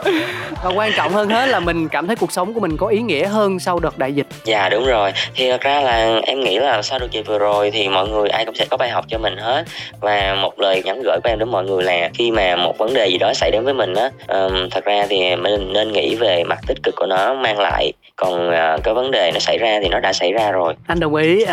và 0.64 0.70
quan 0.74 0.92
trọng 0.96 1.12
hơn 1.12 1.28
hết 1.28 1.46
là 1.46 1.60
mình 1.60 1.88
cảm 1.88 2.06
thấy 2.06 2.16
cuộc 2.16 2.32
sống 2.32 2.54
của 2.54 2.60
mình 2.60 2.76
có 2.76 2.86
ý 2.86 2.98
nghĩa 2.98 3.26
hơn 3.26 3.58
sau 3.58 3.80
đợt 3.80 3.98
đại 3.98 4.12
dịch. 4.12 4.26
Dạ 4.44 4.68
đúng 4.68 4.86
rồi. 4.86 5.12
Thì 5.34 5.50
thật 5.50 5.60
ra 5.60 5.80
là 5.80 6.20
em 6.22 6.40
nghĩ 6.40 6.58
là 6.58 6.82
sau 6.82 6.98
đợt 6.98 7.10
dịch 7.10 7.26
vừa 7.26 7.38
rồi 7.38 7.70
thì 7.70 7.88
mọi 7.88 8.08
người 8.08 8.28
ai 8.28 8.44
cũng 8.44 8.54
sẽ 8.54 8.66
có 8.70 8.76
bài 8.76 8.90
học 8.90 9.04
cho 9.08 9.18
mình 9.18 9.36
hết. 9.36 9.64
Và 10.00 10.36
một 10.42 10.60
lời 10.60 10.82
nhắn 10.84 11.02
gửi 11.04 11.18
của 11.24 11.30
em 11.30 11.38
đến 11.38 11.48
mọi 11.48 11.64
người 11.64 11.82
là 11.82 12.10
khi 12.14 12.30
mà 12.30 12.56
một 12.56 12.78
vấn 12.78 12.94
đề 12.94 13.06
gì 13.06 13.18
đó 13.18 13.32
xảy 13.34 13.50
đến 13.50 13.64
với 13.64 13.74
mình 13.74 13.94
á 13.94 14.10
um, 14.28 14.68
thật 14.70 14.84
ra 14.84 15.06
thì 15.08 15.36
mình 15.36 15.72
nên 15.72 15.92
nghĩ 15.92 16.14
về 16.14 16.44
mặt 16.44 16.58
tích 16.66 16.82
cực 16.82 16.94
của 16.96 17.06
nó 17.06 17.34
mang 17.34 17.58
lại. 17.60 17.92
Còn 18.16 18.48
uh, 18.48 18.84
cái 18.84 18.94
vấn 18.94 19.10
đề 19.10 19.30
nó 19.34 19.38
xảy 19.38 19.58
ra 19.58 19.78
thì 19.82 19.88
nó 19.88 20.00
đã 20.00 20.12
xảy 20.12 20.32
ra 20.32 20.50
rồi. 20.50 20.74
Anh 20.86 21.00
đồng 21.00 21.14
ý. 21.14 21.42
Uh, 21.42 21.48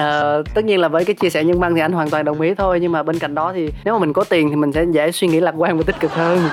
tất 0.53 0.65
nhiên 0.65 0.79
là 0.79 0.87
với 0.87 1.05
cái 1.05 1.15
chia 1.15 1.29
sẻ 1.29 1.43
nhân 1.43 1.59
văn 1.59 1.75
thì 1.75 1.81
anh 1.81 1.91
hoàn 1.91 2.09
toàn 2.09 2.25
đồng 2.25 2.41
ý 2.41 2.53
thôi. 2.55 2.79
Nhưng 2.81 2.91
mà 2.91 3.03
bên 3.03 3.19
cạnh 3.19 3.35
đó 3.35 3.51
thì 3.55 3.69
nếu 3.85 3.93
mà 3.93 3.99
mình 3.99 4.13
có 4.13 4.23
tiền 4.23 4.49
thì 4.49 4.55
mình 4.55 4.71
sẽ 4.71 4.85
dễ 4.91 5.11
suy 5.11 5.27
nghĩ 5.27 5.39
lạc 5.39 5.53
quan 5.57 5.77
và 5.77 5.83
tích 5.87 5.99
cực 5.99 6.11
hơn 6.11 6.39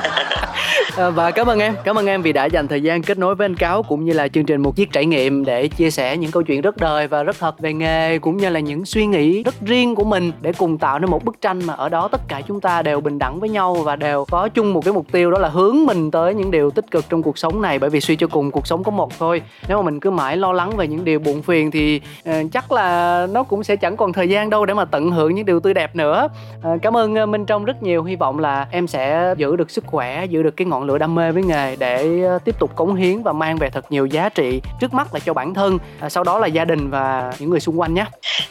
Ờ, 0.96 1.11
và 1.11 1.30
cảm 1.30 1.46
ơn 1.46 1.59
em 1.59 1.74
cảm 1.85 1.98
ơn 1.98 2.07
em 2.07 2.22
vì 2.22 2.33
đã 2.33 2.44
dành 2.44 2.68
thời 2.68 2.83
gian 2.83 3.02
kết 3.02 3.18
nối 3.18 3.35
với 3.35 3.44
anh 3.44 3.57
cáo 3.57 3.83
cũng 3.83 4.04
như 4.04 4.12
là 4.12 4.28
chương 4.28 4.44
trình 4.44 4.62
một 4.62 4.76
chiếc 4.76 4.92
trải 4.92 5.07
nghiệm 5.07 5.44
để 5.44 5.68
chia 5.68 5.90
sẻ 5.90 6.16
những 6.16 6.30
câu 6.30 6.42
chuyện 6.42 6.61
rất 6.61 6.76
đời 6.76 7.09
và 7.09 7.22
rất 7.22 7.37
thật 7.38 7.61
về 7.61 7.72
nghề 7.72 8.18
cũng 8.18 8.37
như 8.37 8.48
là 8.48 8.61
những 8.61 8.85
suy 8.85 9.07
nghĩ 9.07 9.42
rất 9.42 9.54
riêng 9.61 9.94
của 9.94 10.04
mình 10.04 10.33
để 10.40 10.52
cùng 10.52 10.78
tạo 10.78 10.98
nên 10.98 11.11
một 11.11 11.24
bức 11.24 11.40
tranh 11.40 11.66
mà 11.66 11.74
ở 11.74 11.88
đó 11.88 12.09
tất 12.09 12.20
cả 12.28 12.40
chúng 12.48 12.61
ta 12.61 12.83
đều 12.83 13.00
bình 13.00 13.18
đẳng 13.18 13.40
với 13.40 13.48
nhau 13.48 13.74
và 13.74 13.96
đều 13.96 14.24
có 14.30 14.48
chung 14.48 14.72
một 14.72 14.85
cái 14.85 14.94
mục 14.94 15.07
tiêu 15.12 15.30
đó 15.30 15.38
là 15.38 15.48
hướng 15.48 15.76
mình 15.87 16.11
tới 16.11 16.35
những 16.35 16.50
điều 16.50 16.70
tích 16.70 16.90
cực 16.90 17.04
trong 17.09 17.22
cuộc 17.22 17.38
sống 17.38 17.62
này. 17.62 17.78
Bởi 17.78 17.90
vì 17.90 18.00
suy 18.00 18.16
cho 18.16 18.26
cùng 18.26 18.50
cuộc 18.50 18.66
sống 18.66 18.85
có 18.85 18.90
một 18.90 19.18
thôi. 19.18 19.42
Nếu 19.68 19.76
mà 19.76 19.83
mình 19.83 20.00
cứ 20.00 20.11
mãi 20.11 20.37
lo 20.37 20.52
lắng 20.52 20.76
về 20.76 20.88
những 20.88 21.04
điều 21.04 21.18
buồn 21.18 21.42
phiền 21.42 21.70
thì 21.70 22.00
uh, 22.28 22.35
chắc 22.52 22.72
là 22.72 23.26
nó 23.30 23.42
cũng 23.42 23.64
sẽ 23.64 23.76
chẳng 23.76 23.96
còn 23.96 24.12
thời 24.12 24.28
gian 24.28 24.50
đâu 24.50 24.66
để 24.66 24.74
mà 24.74 24.85
tận 24.85 25.11
hưởng 25.11 25.35
những 25.35 25.46
điều 25.46 25.61
tươi 25.61 25.74
đẹp 25.74 25.96
nữa. 25.96 26.28
Uh, 26.59 26.83
cảm 26.83 26.96
ơn 26.96 27.22
uh, 27.22 27.28
minh 27.28 27.46
trong 27.46 27.64
rất 27.64 27.83
nhiều. 27.83 28.02
Hy 28.02 28.16
vọng 28.16 28.38
là 28.38 28.66
em 28.70 28.87
sẽ 28.87 29.35
giữ 29.37 29.57
được 29.57 29.70
sức 29.70 29.85
khỏe 29.87 30.24
giữ 30.24 30.42
được 30.42 30.57
cái 30.57 30.66
ngọn 30.66 30.84
lựa 30.85 30.99
đam 30.99 31.14
mê 31.14 31.33
với 31.33 31.42
nghề 31.42 31.77
để 31.77 32.23
ờ, 32.23 32.38
tiếp 32.44 32.55
tục 32.59 32.77
cống 32.77 32.94
hiến 32.94 33.23
và 33.23 33.33
mang 33.33 33.57
về 33.57 33.70
thật 33.70 33.92
nhiều 33.92 34.07
giá 34.07 34.29
trị 34.29 34.61
trước 34.81 34.94
mắt 34.94 35.14
là 35.14 35.20
cho 35.20 35.35
bản 35.35 35.55
thân 35.55 35.79
à, 36.01 36.09
sau 36.09 36.25
đó 36.25 36.38
là 36.38 36.47
gia 36.47 36.64
đình 36.64 36.90
và 36.90 37.33
những 37.38 37.51
người 37.51 37.61
xung 37.61 37.81
quanh 37.81 37.94
nhé. 37.94 38.05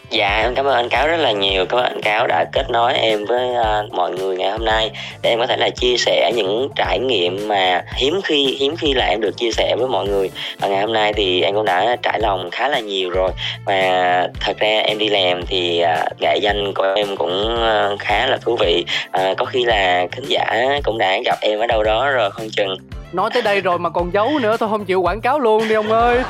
Dạ 0.09 0.39
em 0.43 0.55
cảm 0.55 0.65
ơn 0.65 0.75
anh 0.75 0.89
cáo 0.89 1.07
rất 1.07 1.17
là 1.17 1.31
nhiều. 1.31 1.65
Cảm 1.65 1.79
ơn 1.79 1.85
anh 1.85 2.01
cáo 2.01 2.27
đã 2.27 2.45
kết 2.53 2.69
nối 2.69 2.93
em 2.93 3.25
với 3.25 3.53
ờ, 3.53 3.87
mọi 3.91 4.11
người 4.11 4.37
ngày 4.37 4.51
hôm 4.51 4.65
nay 4.65 4.91
để 5.21 5.29
em 5.29 5.39
có 5.39 5.47
thể 5.47 5.57
là 5.57 5.69
chia 5.69 5.97
sẻ 5.97 6.31
những 6.35 6.69
trải 6.75 6.99
nghiệm 6.99 7.47
mà 7.47 7.85
hiếm 7.95 8.21
khi 8.23 8.57
hiếm 8.59 8.75
khi 8.75 8.93
là 8.93 9.05
em 9.05 9.21
được 9.21 9.37
chia 9.37 9.51
sẻ 9.51 9.75
với 9.79 9.87
mọi 9.87 10.07
người. 10.07 10.31
Và 10.59 10.67
ngày 10.67 10.81
hôm 10.81 10.93
nay 10.93 11.13
thì 11.13 11.41
em 11.41 11.55
cũng 11.55 11.65
đã 11.65 11.95
trải 12.01 12.19
lòng 12.19 12.49
khá 12.51 12.67
là 12.67 12.79
nhiều 12.79 13.09
rồi. 13.09 13.31
Và 13.65 14.27
thật 14.39 14.57
ra 14.59 14.79
em 14.79 14.97
đi 14.97 15.09
làm 15.09 15.45
thì 15.45 15.79
ờ, 15.79 16.05
nghệ 16.19 16.37
danh 16.41 16.73
của 16.73 16.93
em 16.95 17.15
cũng 17.15 17.57
khá 17.99 18.27
là 18.27 18.37
thú 18.37 18.57
vị. 18.59 18.85
À, 19.11 19.33
có 19.37 19.45
khi 19.45 19.65
là 19.65 20.07
khán 20.11 20.23
giả 20.27 20.79
cũng 20.83 20.97
đã 20.97 21.17
gặp 21.25 21.37
em 21.41 21.59
ở 21.59 21.67
đâu 21.67 21.83
đó 21.83 22.09
rồi 22.09 22.22
không 22.29 22.49
chừng 22.49 22.77
nói 23.13 23.29
tới 23.33 23.41
đây 23.41 23.61
rồi 23.61 23.79
mà 23.79 23.89
còn 23.89 24.13
giấu 24.13 24.39
nữa 24.39 24.57
tôi 24.57 24.69
không 24.69 24.85
chịu 24.85 25.01
quảng 25.01 25.21
cáo 25.21 25.39
luôn 25.39 25.67
đi 25.69 25.75
ông 25.75 25.91
ơi 25.91 26.21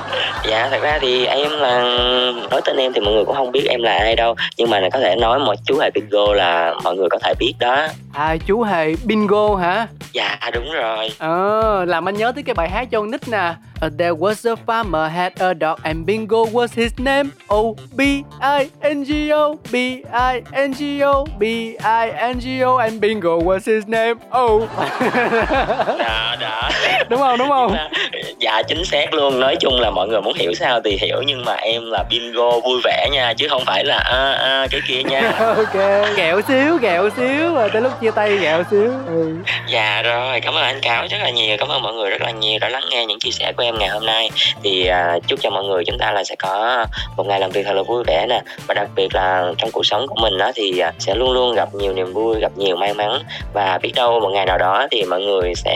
dạ 0.49 0.67
thật 0.71 0.79
ra 0.81 0.99
thì 1.01 1.25
em 1.25 1.51
là 1.51 1.81
nói 2.51 2.61
tên 2.65 2.77
em 2.77 2.93
thì 2.93 3.01
mọi 3.01 3.13
người 3.13 3.25
cũng 3.25 3.35
không 3.35 3.51
biết 3.51 3.65
em 3.69 3.83
là 3.83 3.93
ai 3.93 4.15
đâu 4.15 4.35
nhưng 4.57 4.69
mà 4.69 4.89
có 4.93 4.99
thể 4.99 5.15
nói 5.15 5.39
một 5.39 5.55
chú 5.65 5.79
hề 5.79 5.89
bingo 5.89 6.33
là 6.33 6.73
mọi 6.83 6.95
người 6.95 7.09
có 7.09 7.19
thể 7.23 7.33
biết 7.39 7.53
đó 7.59 7.87
à 8.13 8.37
chú 8.47 8.61
hề 8.61 8.95
bingo 9.05 9.55
hả 9.55 9.87
dạ 10.11 10.39
đúng 10.53 10.71
rồi 10.71 11.09
ờ 11.17 11.79
à, 11.81 11.85
làm 11.85 12.07
anh 12.09 12.15
nhớ 12.15 12.31
tới 12.31 12.43
cái 12.43 12.53
bài 12.53 12.69
hát 12.69 12.87
cho 12.91 13.05
nick 13.05 13.27
nè 13.27 13.53
there 13.89 14.13
was 14.13 14.45
a 14.45 14.55
farmer 14.55 15.09
had 15.09 15.33
a 15.39 15.53
dog 15.53 15.79
and 15.83 16.05
Bingo 16.05 16.45
was 16.45 16.73
his 16.73 16.97
name. 16.99 17.31
O 17.49 17.75
B 17.95 18.23
I 18.41 18.69
N 18.81 19.03
G 19.03 19.31
O 19.31 19.55
B 19.71 20.03
I 20.11 20.43
N 20.53 20.73
G 20.73 21.01
O 21.03 21.25
B 21.37 21.77
I 21.79 22.09
N 22.09 22.39
G 22.39 22.63
O 22.63 22.77
and 22.77 23.01
Bingo 23.01 23.39
was 23.39 23.65
his 23.65 23.87
name. 23.87 24.19
Oh. 24.31 24.69
đó 25.87 26.35
đó. 26.39 26.69
Đúng 27.09 27.19
không? 27.19 27.37
Đúng 27.37 27.49
không? 27.49 27.71
Mà, 27.71 27.89
dạ 28.39 28.61
chính 28.67 28.85
xác 28.85 29.13
luôn. 29.13 29.39
Nói 29.39 29.55
chung 29.55 29.79
là 29.79 29.89
mọi 29.89 30.07
người 30.07 30.21
muốn 30.21 30.33
hiểu 30.33 30.53
sao 30.53 30.79
thì 30.85 30.97
hiểu 31.01 31.21
nhưng 31.25 31.45
mà 31.45 31.53
em 31.53 31.91
là 31.91 32.03
Bingo 32.09 32.59
vui 32.59 32.81
vẻ 32.83 33.07
nha 33.11 33.33
chứ 33.37 33.47
không 33.49 33.63
phải 33.65 33.85
là 33.85 33.97
à, 33.97 34.31
à, 34.31 34.67
cái 34.71 34.81
kia 34.87 35.03
nha. 35.03 35.31
ok. 35.57 36.05
Gẹo 36.15 36.41
xíu, 36.47 36.77
gẹo 36.77 37.09
xíu 37.17 37.53
rồi 37.53 37.69
tới 37.73 37.81
lúc 37.81 38.01
chia 38.01 38.11
tay 38.11 38.37
gẹo 38.37 38.63
xíu. 38.71 38.91
Ừ. 39.07 39.35
Dạ 39.67 40.01
rồi, 40.01 40.39
cảm 40.39 40.53
ơn 40.53 40.63
anh 40.63 40.79
Cáo 40.81 41.07
rất 41.09 41.17
là 41.23 41.29
nhiều. 41.29 41.57
Cảm 41.59 41.67
ơn 41.67 41.81
mọi 41.81 41.93
người 41.93 42.09
rất 42.09 42.21
là 42.21 42.31
nhiều 42.31 42.59
đã 42.59 42.69
lắng 42.69 42.83
nghe 42.89 43.05
những 43.05 43.19
chia 43.19 43.31
sẻ 43.31 43.53
của 43.57 43.63
em 43.63 43.77
ngày 43.79 43.89
hôm 43.89 44.05
nay 44.05 44.29
thì 44.63 44.87
à, 44.87 45.19
chúc 45.27 45.39
cho 45.41 45.49
mọi 45.49 45.63
người 45.63 45.83
chúng 45.85 45.97
ta 45.97 46.11
là 46.11 46.23
sẽ 46.23 46.35
có 46.35 46.85
một 47.17 47.27
ngày 47.27 47.39
làm 47.39 47.51
việc 47.51 47.65
thật 47.65 47.73
là 47.73 47.83
vui 47.83 48.03
vẻ 48.07 48.25
nè 48.29 48.41
và 48.67 48.73
đặc 48.73 48.87
biệt 48.95 49.07
là 49.13 49.51
trong 49.57 49.71
cuộc 49.71 49.85
sống 49.85 50.07
của 50.07 50.15
mình 50.21 50.37
đó 50.37 50.51
thì 50.55 50.79
à, 50.79 50.91
sẽ 50.99 51.15
luôn 51.15 51.31
luôn 51.31 51.55
gặp 51.55 51.69
nhiều 51.73 51.93
niềm 51.93 52.13
vui 52.13 52.39
gặp 52.39 52.51
nhiều 52.57 52.75
may 52.75 52.93
mắn 52.93 53.23
và 53.53 53.79
biết 53.81 53.91
đâu 53.95 54.19
một 54.19 54.29
ngày 54.29 54.45
nào 54.45 54.57
đó 54.57 54.87
thì 54.91 55.03
mọi 55.03 55.21
người 55.21 55.55
sẽ 55.55 55.72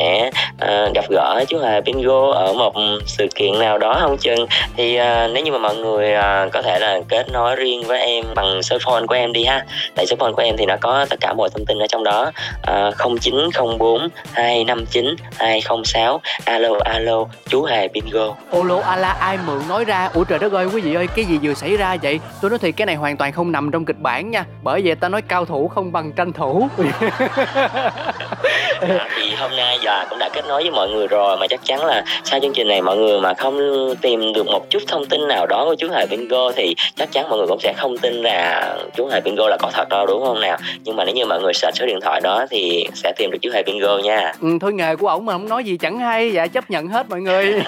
à, 0.57 0.89
gặp 0.95 1.05
gỡ 1.09 1.45
chú 1.47 1.57
hề 1.59 1.81
bingo 1.81 2.31
ở 2.31 2.53
một 2.53 2.73
sự 3.05 3.27
kiện 3.35 3.59
nào 3.59 3.77
đó 3.77 3.97
không 4.01 4.17
chừng. 4.17 4.47
Thì 4.77 4.95
à, 4.95 5.27
nếu 5.33 5.43
như 5.43 5.51
mà 5.51 5.57
mọi 5.57 5.75
người 5.75 6.13
à, 6.13 6.47
có 6.53 6.61
thể 6.61 6.79
là 6.79 6.99
kết 7.09 7.31
nối 7.31 7.55
riêng 7.55 7.83
với 7.87 7.99
em 7.99 8.25
bằng 8.35 8.63
số 8.63 8.77
phone 8.85 9.05
của 9.07 9.15
em 9.15 9.33
đi 9.33 9.43
ha. 9.43 9.65
Tại 9.95 10.05
số 10.05 10.15
phone 10.19 10.31
của 10.31 10.41
em 10.41 10.57
thì 10.57 10.65
nó 10.65 10.75
có 10.81 11.05
tất 11.09 11.19
cả 11.21 11.33
mọi 11.33 11.49
thông 11.49 11.65
tin 11.65 11.79
ở 11.79 11.87
trong 11.87 12.03
đó. 12.03 12.31
À, 12.61 12.91
0904 13.21 14.07
259 14.33 15.15
206 15.39 16.21
alo 16.45 16.69
alo 16.85 17.25
chú 17.49 17.63
hề 17.63 17.87
bingo. 17.87 18.35
Ô 18.51 18.63
lô 18.63 18.77
ala 18.77 19.09
ai 19.09 19.37
mượn 19.47 19.67
nói 19.69 19.85
ra? 19.85 20.09
Ủa 20.13 20.23
trời 20.23 20.39
đất 20.39 20.51
ơi 20.51 20.67
quý 20.73 20.81
vị 20.81 20.93
ơi 20.93 21.07
cái 21.15 21.25
gì 21.25 21.39
vừa 21.41 21.53
xảy 21.53 21.77
ra 21.77 21.97
vậy? 22.03 22.19
Tôi 22.41 22.49
nói 22.49 22.59
thiệt 22.59 22.73
cái 22.77 22.85
này 22.85 22.95
hoàn 22.95 23.17
toàn 23.17 23.31
không 23.31 23.51
nằm 23.51 23.71
trong 23.71 23.85
kịch 23.85 23.99
bản 23.99 24.31
nha. 24.31 24.45
Bởi 24.63 24.81
vậy 24.85 24.95
ta 24.95 25.09
nói 25.09 25.21
cao 25.21 25.45
thủ 25.45 25.67
không 25.67 25.91
bằng 25.91 26.11
tranh 26.11 26.33
thủ 26.33 26.67
à, 28.81 29.07
thì 29.15 29.33
hôm 29.35 29.51
nay 29.55 29.79
giờ 29.81 30.05
cũng 30.09 30.19
đã 30.19 30.29
kết 30.33 30.45
nối 30.47 30.61
với 30.61 30.71
mọi 30.71 30.89
người 30.89 31.07
rồi 31.07 31.37
mà 31.37 31.47
chắc 31.47 31.59
chắn 31.63 31.85
là 31.85 32.03
sau 32.23 32.39
chương 32.39 32.53
trình 32.53 32.67
này 32.67 32.81
mọi 32.81 32.97
người 32.97 33.19
mà 33.19 33.33
không 33.33 33.59
tìm 34.01 34.33
được 34.33 34.45
một 34.47 34.69
chút 34.69 34.83
thông 34.87 35.05
tin 35.05 35.27
nào 35.27 35.45
đó 35.45 35.65
của 35.65 35.75
chú 35.75 35.87
hề 35.91 36.05
bingo 36.05 36.51
thì 36.51 36.75
chắc 36.95 37.11
chắn 37.11 37.29
mọi 37.29 37.37
người 37.37 37.47
cũng 37.47 37.59
sẽ 37.59 37.73
không 37.77 37.97
tin 37.97 38.13
là 38.13 38.75
chú 38.95 39.07
hề 39.07 39.21
bingo 39.21 39.47
là 39.47 39.57
có 39.59 39.69
thật 39.73 39.89
đâu 39.89 40.05
đúng 40.05 40.25
không 40.25 40.41
nào? 40.41 40.57
Nhưng 40.83 40.95
mà 40.95 41.05
nếu 41.05 41.15
như 41.15 41.25
mọi 41.25 41.41
người 41.41 41.53
search 41.53 41.77
số 41.77 41.85
điện 41.85 41.99
thoại 42.01 42.21
đó 42.21 42.45
thì 42.49 42.87
sẽ 42.93 43.13
tìm 43.17 43.31
được 43.31 43.37
chú 43.41 43.49
hề 43.53 43.63
bingo 43.63 43.97
nha. 43.97 44.33
Ừ, 44.41 44.47
thôi 44.61 44.73
nghề 44.73 44.95
của 44.95 45.07
ổng 45.07 45.25
mà 45.25 45.33
không 45.33 45.49
nói 45.49 45.63
gì 45.63 45.77
chẳng 45.77 45.99
hay 45.99 46.31
dạ 46.33 46.47
chấp 46.47 46.69
nhận 46.69 46.87
hết 46.87 47.09
mọi 47.09 47.21
người. 47.21 47.53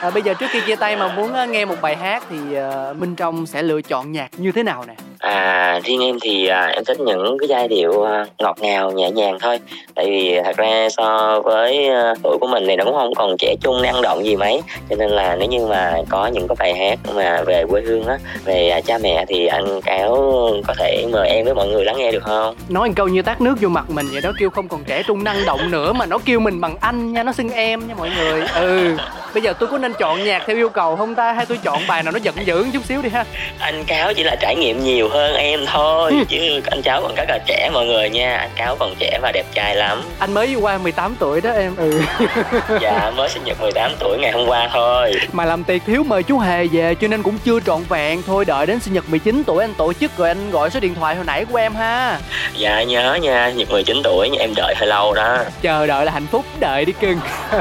À, 0.00 0.10
bây 0.10 0.22
giờ 0.22 0.34
trước 0.34 0.46
khi 0.50 0.60
chia 0.66 0.76
tay 0.76 0.96
mà 0.96 1.08
muốn 1.08 1.32
nghe 1.50 1.64
một 1.64 1.74
bài 1.82 1.96
hát 1.96 2.22
thì 2.30 2.36
uh, 2.36 2.96
minh 2.96 3.16
trong 3.16 3.46
sẽ 3.46 3.62
lựa 3.62 3.82
chọn 3.82 4.12
nhạc 4.12 4.28
như 4.36 4.52
thế 4.52 4.62
nào 4.62 4.84
nè 4.88 4.94
à 5.18 5.80
riêng 5.84 6.00
em 6.00 6.18
thì 6.20 6.46
à, 6.46 6.66
em 6.66 6.84
thích 6.84 7.00
những 7.00 7.38
cái 7.38 7.48
giai 7.48 7.68
điệu 7.68 8.02
à, 8.02 8.26
ngọt 8.38 8.56
ngào 8.60 8.90
nhẹ 8.90 9.10
nhàng 9.10 9.38
thôi. 9.40 9.58
Tại 9.94 10.06
vì 10.06 10.40
thật 10.44 10.56
ra 10.56 10.88
so 10.90 11.40
với 11.40 11.88
à, 11.88 12.14
tuổi 12.22 12.38
của 12.40 12.46
mình 12.46 12.64
thì 12.66 12.76
nó 12.76 12.84
cũng 12.84 12.94
không 12.94 13.14
còn 13.14 13.36
trẻ 13.38 13.54
trung 13.60 13.82
năng 13.82 14.02
động 14.02 14.24
gì 14.24 14.36
mấy. 14.36 14.60
Cho 14.90 14.96
nên 14.96 15.10
là 15.10 15.36
nếu 15.36 15.48
như 15.48 15.66
mà 15.66 15.94
có 16.08 16.26
những 16.26 16.48
cái 16.48 16.56
bài 16.58 16.74
hát 16.74 16.98
mà 17.14 17.42
về 17.46 17.64
quê 17.70 17.82
hương 17.82 18.06
á 18.06 18.18
về 18.44 18.68
à, 18.68 18.80
cha 18.80 18.98
mẹ 18.98 19.24
thì 19.28 19.46
anh 19.46 19.80
cáo 19.80 20.16
có 20.66 20.74
thể 20.78 21.06
mời 21.12 21.28
em 21.28 21.44
với 21.44 21.54
mọi 21.54 21.68
người 21.68 21.84
lắng 21.84 21.96
nghe 21.98 22.12
được 22.12 22.22
không? 22.22 22.54
Nói 22.68 22.88
một 22.88 22.94
câu 22.96 23.08
như 23.08 23.22
tát 23.22 23.40
nước 23.40 23.54
vô 23.60 23.68
mặt 23.68 23.90
mình 23.90 24.06
vậy 24.12 24.20
đó 24.20 24.30
kêu 24.38 24.50
không 24.50 24.68
còn 24.68 24.84
trẻ 24.84 25.02
trung 25.06 25.24
năng 25.24 25.44
động 25.46 25.70
nữa 25.70 25.92
mà 25.92 26.06
nó 26.06 26.18
kêu 26.24 26.40
mình 26.40 26.60
bằng 26.60 26.76
anh 26.80 27.12
nha 27.12 27.22
nó 27.22 27.32
xưng 27.32 27.50
em 27.50 27.88
nha 27.88 27.94
mọi 27.98 28.10
người. 28.18 28.42
Ừ 28.54 28.96
bây 29.36 29.42
giờ 29.42 29.52
tôi 29.52 29.68
có 29.68 29.78
nên 29.78 29.92
chọn 29.92 30.24
nhạc 30.24 30.42
theo 30.46 30.56
yêu 30.56 30.68
cầu 30.68 30.96
không 30.96 31.14
ta? 31.14 31.32
Hay 31.32 31.46
tôi 31.46 31.58
chọn 31.62 31.82
bài 31.88 32.02
nào 32.02 32.12
nó 32.12 32.18
giận 32.22 32.34
dữ 32.44 32.66
chút 32.72 32.84
xíu 32.84 33.02
đi 33.02 33.08
ha? 33.08 33.24
Anh 33.58 33.84
cáo 33.86 34.14
chỉ 34.14 34.22
là 34.22 34.36
trải 34.40 34.56
nghiệm 34.56 34.84
nhiều 34.84 35.05
hơn 35.12 35.34
em 35.34 35.60
thôi 35.66 36.10
ừ. 36.10 36.24
chứ 36.28 36.60
anh 36.70 36.82
cháu 36.82 37.02
còn 37.02 37.14
rất 37.14 37.24
là 37.28 37.38
trẻ 37.46 37.70
mọi 37.72 37.86
người 37.86 38.10
nha. 38.10 38.36
Anh 38.36 38.50
cáo 38.56 38.76
còn 38.76 38.94
trẻ 38.98 39.18
và 39.22 39.32
đẹp 39.32 39.44
trai 39.54 39.76
lắm. 39.76 40.02
Anh 40.18 40.34
mới 40.34 40.54
qua 40.54 40.78
18 40.78 41.16
tuổi 41.18 41.40
đó 41.40 41.50
em 41.50 41.76
ừ. 41.76 42.00
Dạ 42.80 43.12
mới 43.16 43.28
sinh 43.28 43.44
nhật 43.44 43.60
18 43.60 43.92
tuổi 43.98 44.18
ngày 44.18 44.32
hôm 44.32 44.46
qua 44.48 44.68
thôi. 44.72 45.12
Mà 45.32 45.44
làm 45.44 45.64
tiệc 45.64 45.82
thiếu 45.86 46.02
mời 46.02 46.22
chú 46.22 46.38
hề 46.38 46.66
về 46.66 46.94
cho 46.94 47.08
nên 47.08 47.22
cũng 47.22 47.38
chưa 47.44 47.60
trọn 47.60 47.82
vẹn. 47.88 48.22
Thôi 48.26 48.44
đợi 48.44 48.66
đến 48.66 48.80
sinh 48.80 48.94
nhật 48.94 49.04
19 49.08 49.42
tuổi 49.46 49.64
anh 49.64 49.74
tổ 49.74 49.92
chức 49.92 50.16
rồi 50.16 50.28
anh 50.28 50.50
gọi 50.50 50.70
số 50.70 50.80
điện 50.80 50.94
thoại 50.94 51.14
hồi 51.14 51.24
nãy 51.24 51.44
của 51.44 51.56
em 51.56 51.74
ha. 51.74 52.18
Dạ 52.56 52.82
nhớ 52.82 53.14
nha 53.14 53.48
sinh 53.48 53.58
nhật 53.58 53.70
19 53.70 54.00
tuổi 54.04 54.30
em 54.38 54.54
đợi 54.56 54.74
hơi 54.78 54.88
lâu 54.88 55.14
đó. 55.14 55.38
Chờ 55.62 55.86
đợi 55.86 56.04
là 56.04 56.12
hạnh 56.12 56.26
phúc 56.26 56.44
đợi 56.60 56.84
đi 56.84 56.92
cưng. 56.92 57.20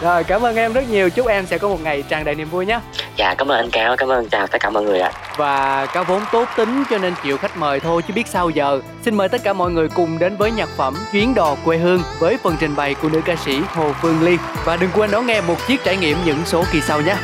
Rồi 0.00 0.24
cảm 0.24 0.42
ơn 0.42 0.56
em 0.56 0.72
rất 0.72 0.90
nhiều. 0.90 1.10
Chúc 1.10 1.26
em 1.26 1.46
sẽ 1.46 1.58
có 1.58 1.68
một 1.68 1.80
ngày 1.82 2.02
tràn 2.08 2.24
đầy 2.24 2.34
niềm 2.34 2.50
vui 2.50 2.66
nhé. 2.66 2.80
Dạ 3.16 3.34
cảm 3.34 3.48
ơn 3.48 3.58
anh 3.58 3.70
cáo 3.70 3.96
cảm 3.96 4.08
ơn 4.08 4.28
chào 4.28 4.46
tất 4.46 4.58
cả 4.60 4.70
mọi 4.70 4.82
người 4.82 5.00
ạ. 5.00 5.12
Và 5.36 5.86
cáo 5.86 6.04
vốn 6.04 6.22
tốt 6.32 6.48
tính 6.56 6.73
cho 6.90 6.98
nên 6.98 7.14
chịu 7.24 7.38
khách 7.38 7.56
mời 7.56 7.80
thôi 7.80 8.02
chứ 8.08 8.14
biết 8.14 8.26
sao 8.26 8.50
giờ. 8.50 8.80
Xin 9.02 9.14
mời 9.14 9.28
tất 9.28 9.40
cả 9.44 9.52
mọi 9.52 9.70
người 9.70 9.88
cùng 9.88 10.18
đến 10.18 10.36
với 10.36 10.50
nhạc 10.50 10.68
phẩm 10.76 10.94
chuyến 11.12 11.34
đò 11.34 11.56
quê 11.64 11.76
hương 11.76 12.02
với 12.18 12.38
phần 12.42 12.56
trình 12.60 12.76
bày 12.76 12.94
của 12.94 13.08
nữ 13.08 13.20
ca 13.24 13.36
sĩ 13.36 13.60
hồ 13.74 13.92
phương 14.02 14.22
liên. 14.22 14.38
Và 14.64 14.76
đừng 14.76 14.90
quên 14.94 15.10
đón 15.10 15.26
nghe 15.26 15.40
một 15.40 15.56
chiếc 15.66 15.84
trải 15.84 15.96
nghiệm 15.96 16.18
những 16.24 16.38
số 16.44 16.64
kỳ 16.72 16.80
sau 16.80 17.00
nhé. 17.00 17.16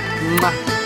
Anh 0.42 0.79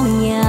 nhau 0.00 0.08
nhé. 0.08 0.39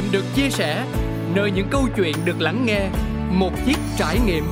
Nghiệm 0.00 0.12
được 0.12 0.24
chia 0.34 0.50
sẻ, 0.50 0.84
nơi 1.34 1.50
những 1.50 1.68
câu 1.70 1.88
chuyện 1.96 2.16
được 2.24 2.40
lắng 2.40 2.66
nghe, 2.66 2.88
một 3.30 3.50
chiếc 3.66 3.76
trải 3.98 4.18
nghiệm. 4.26 4.44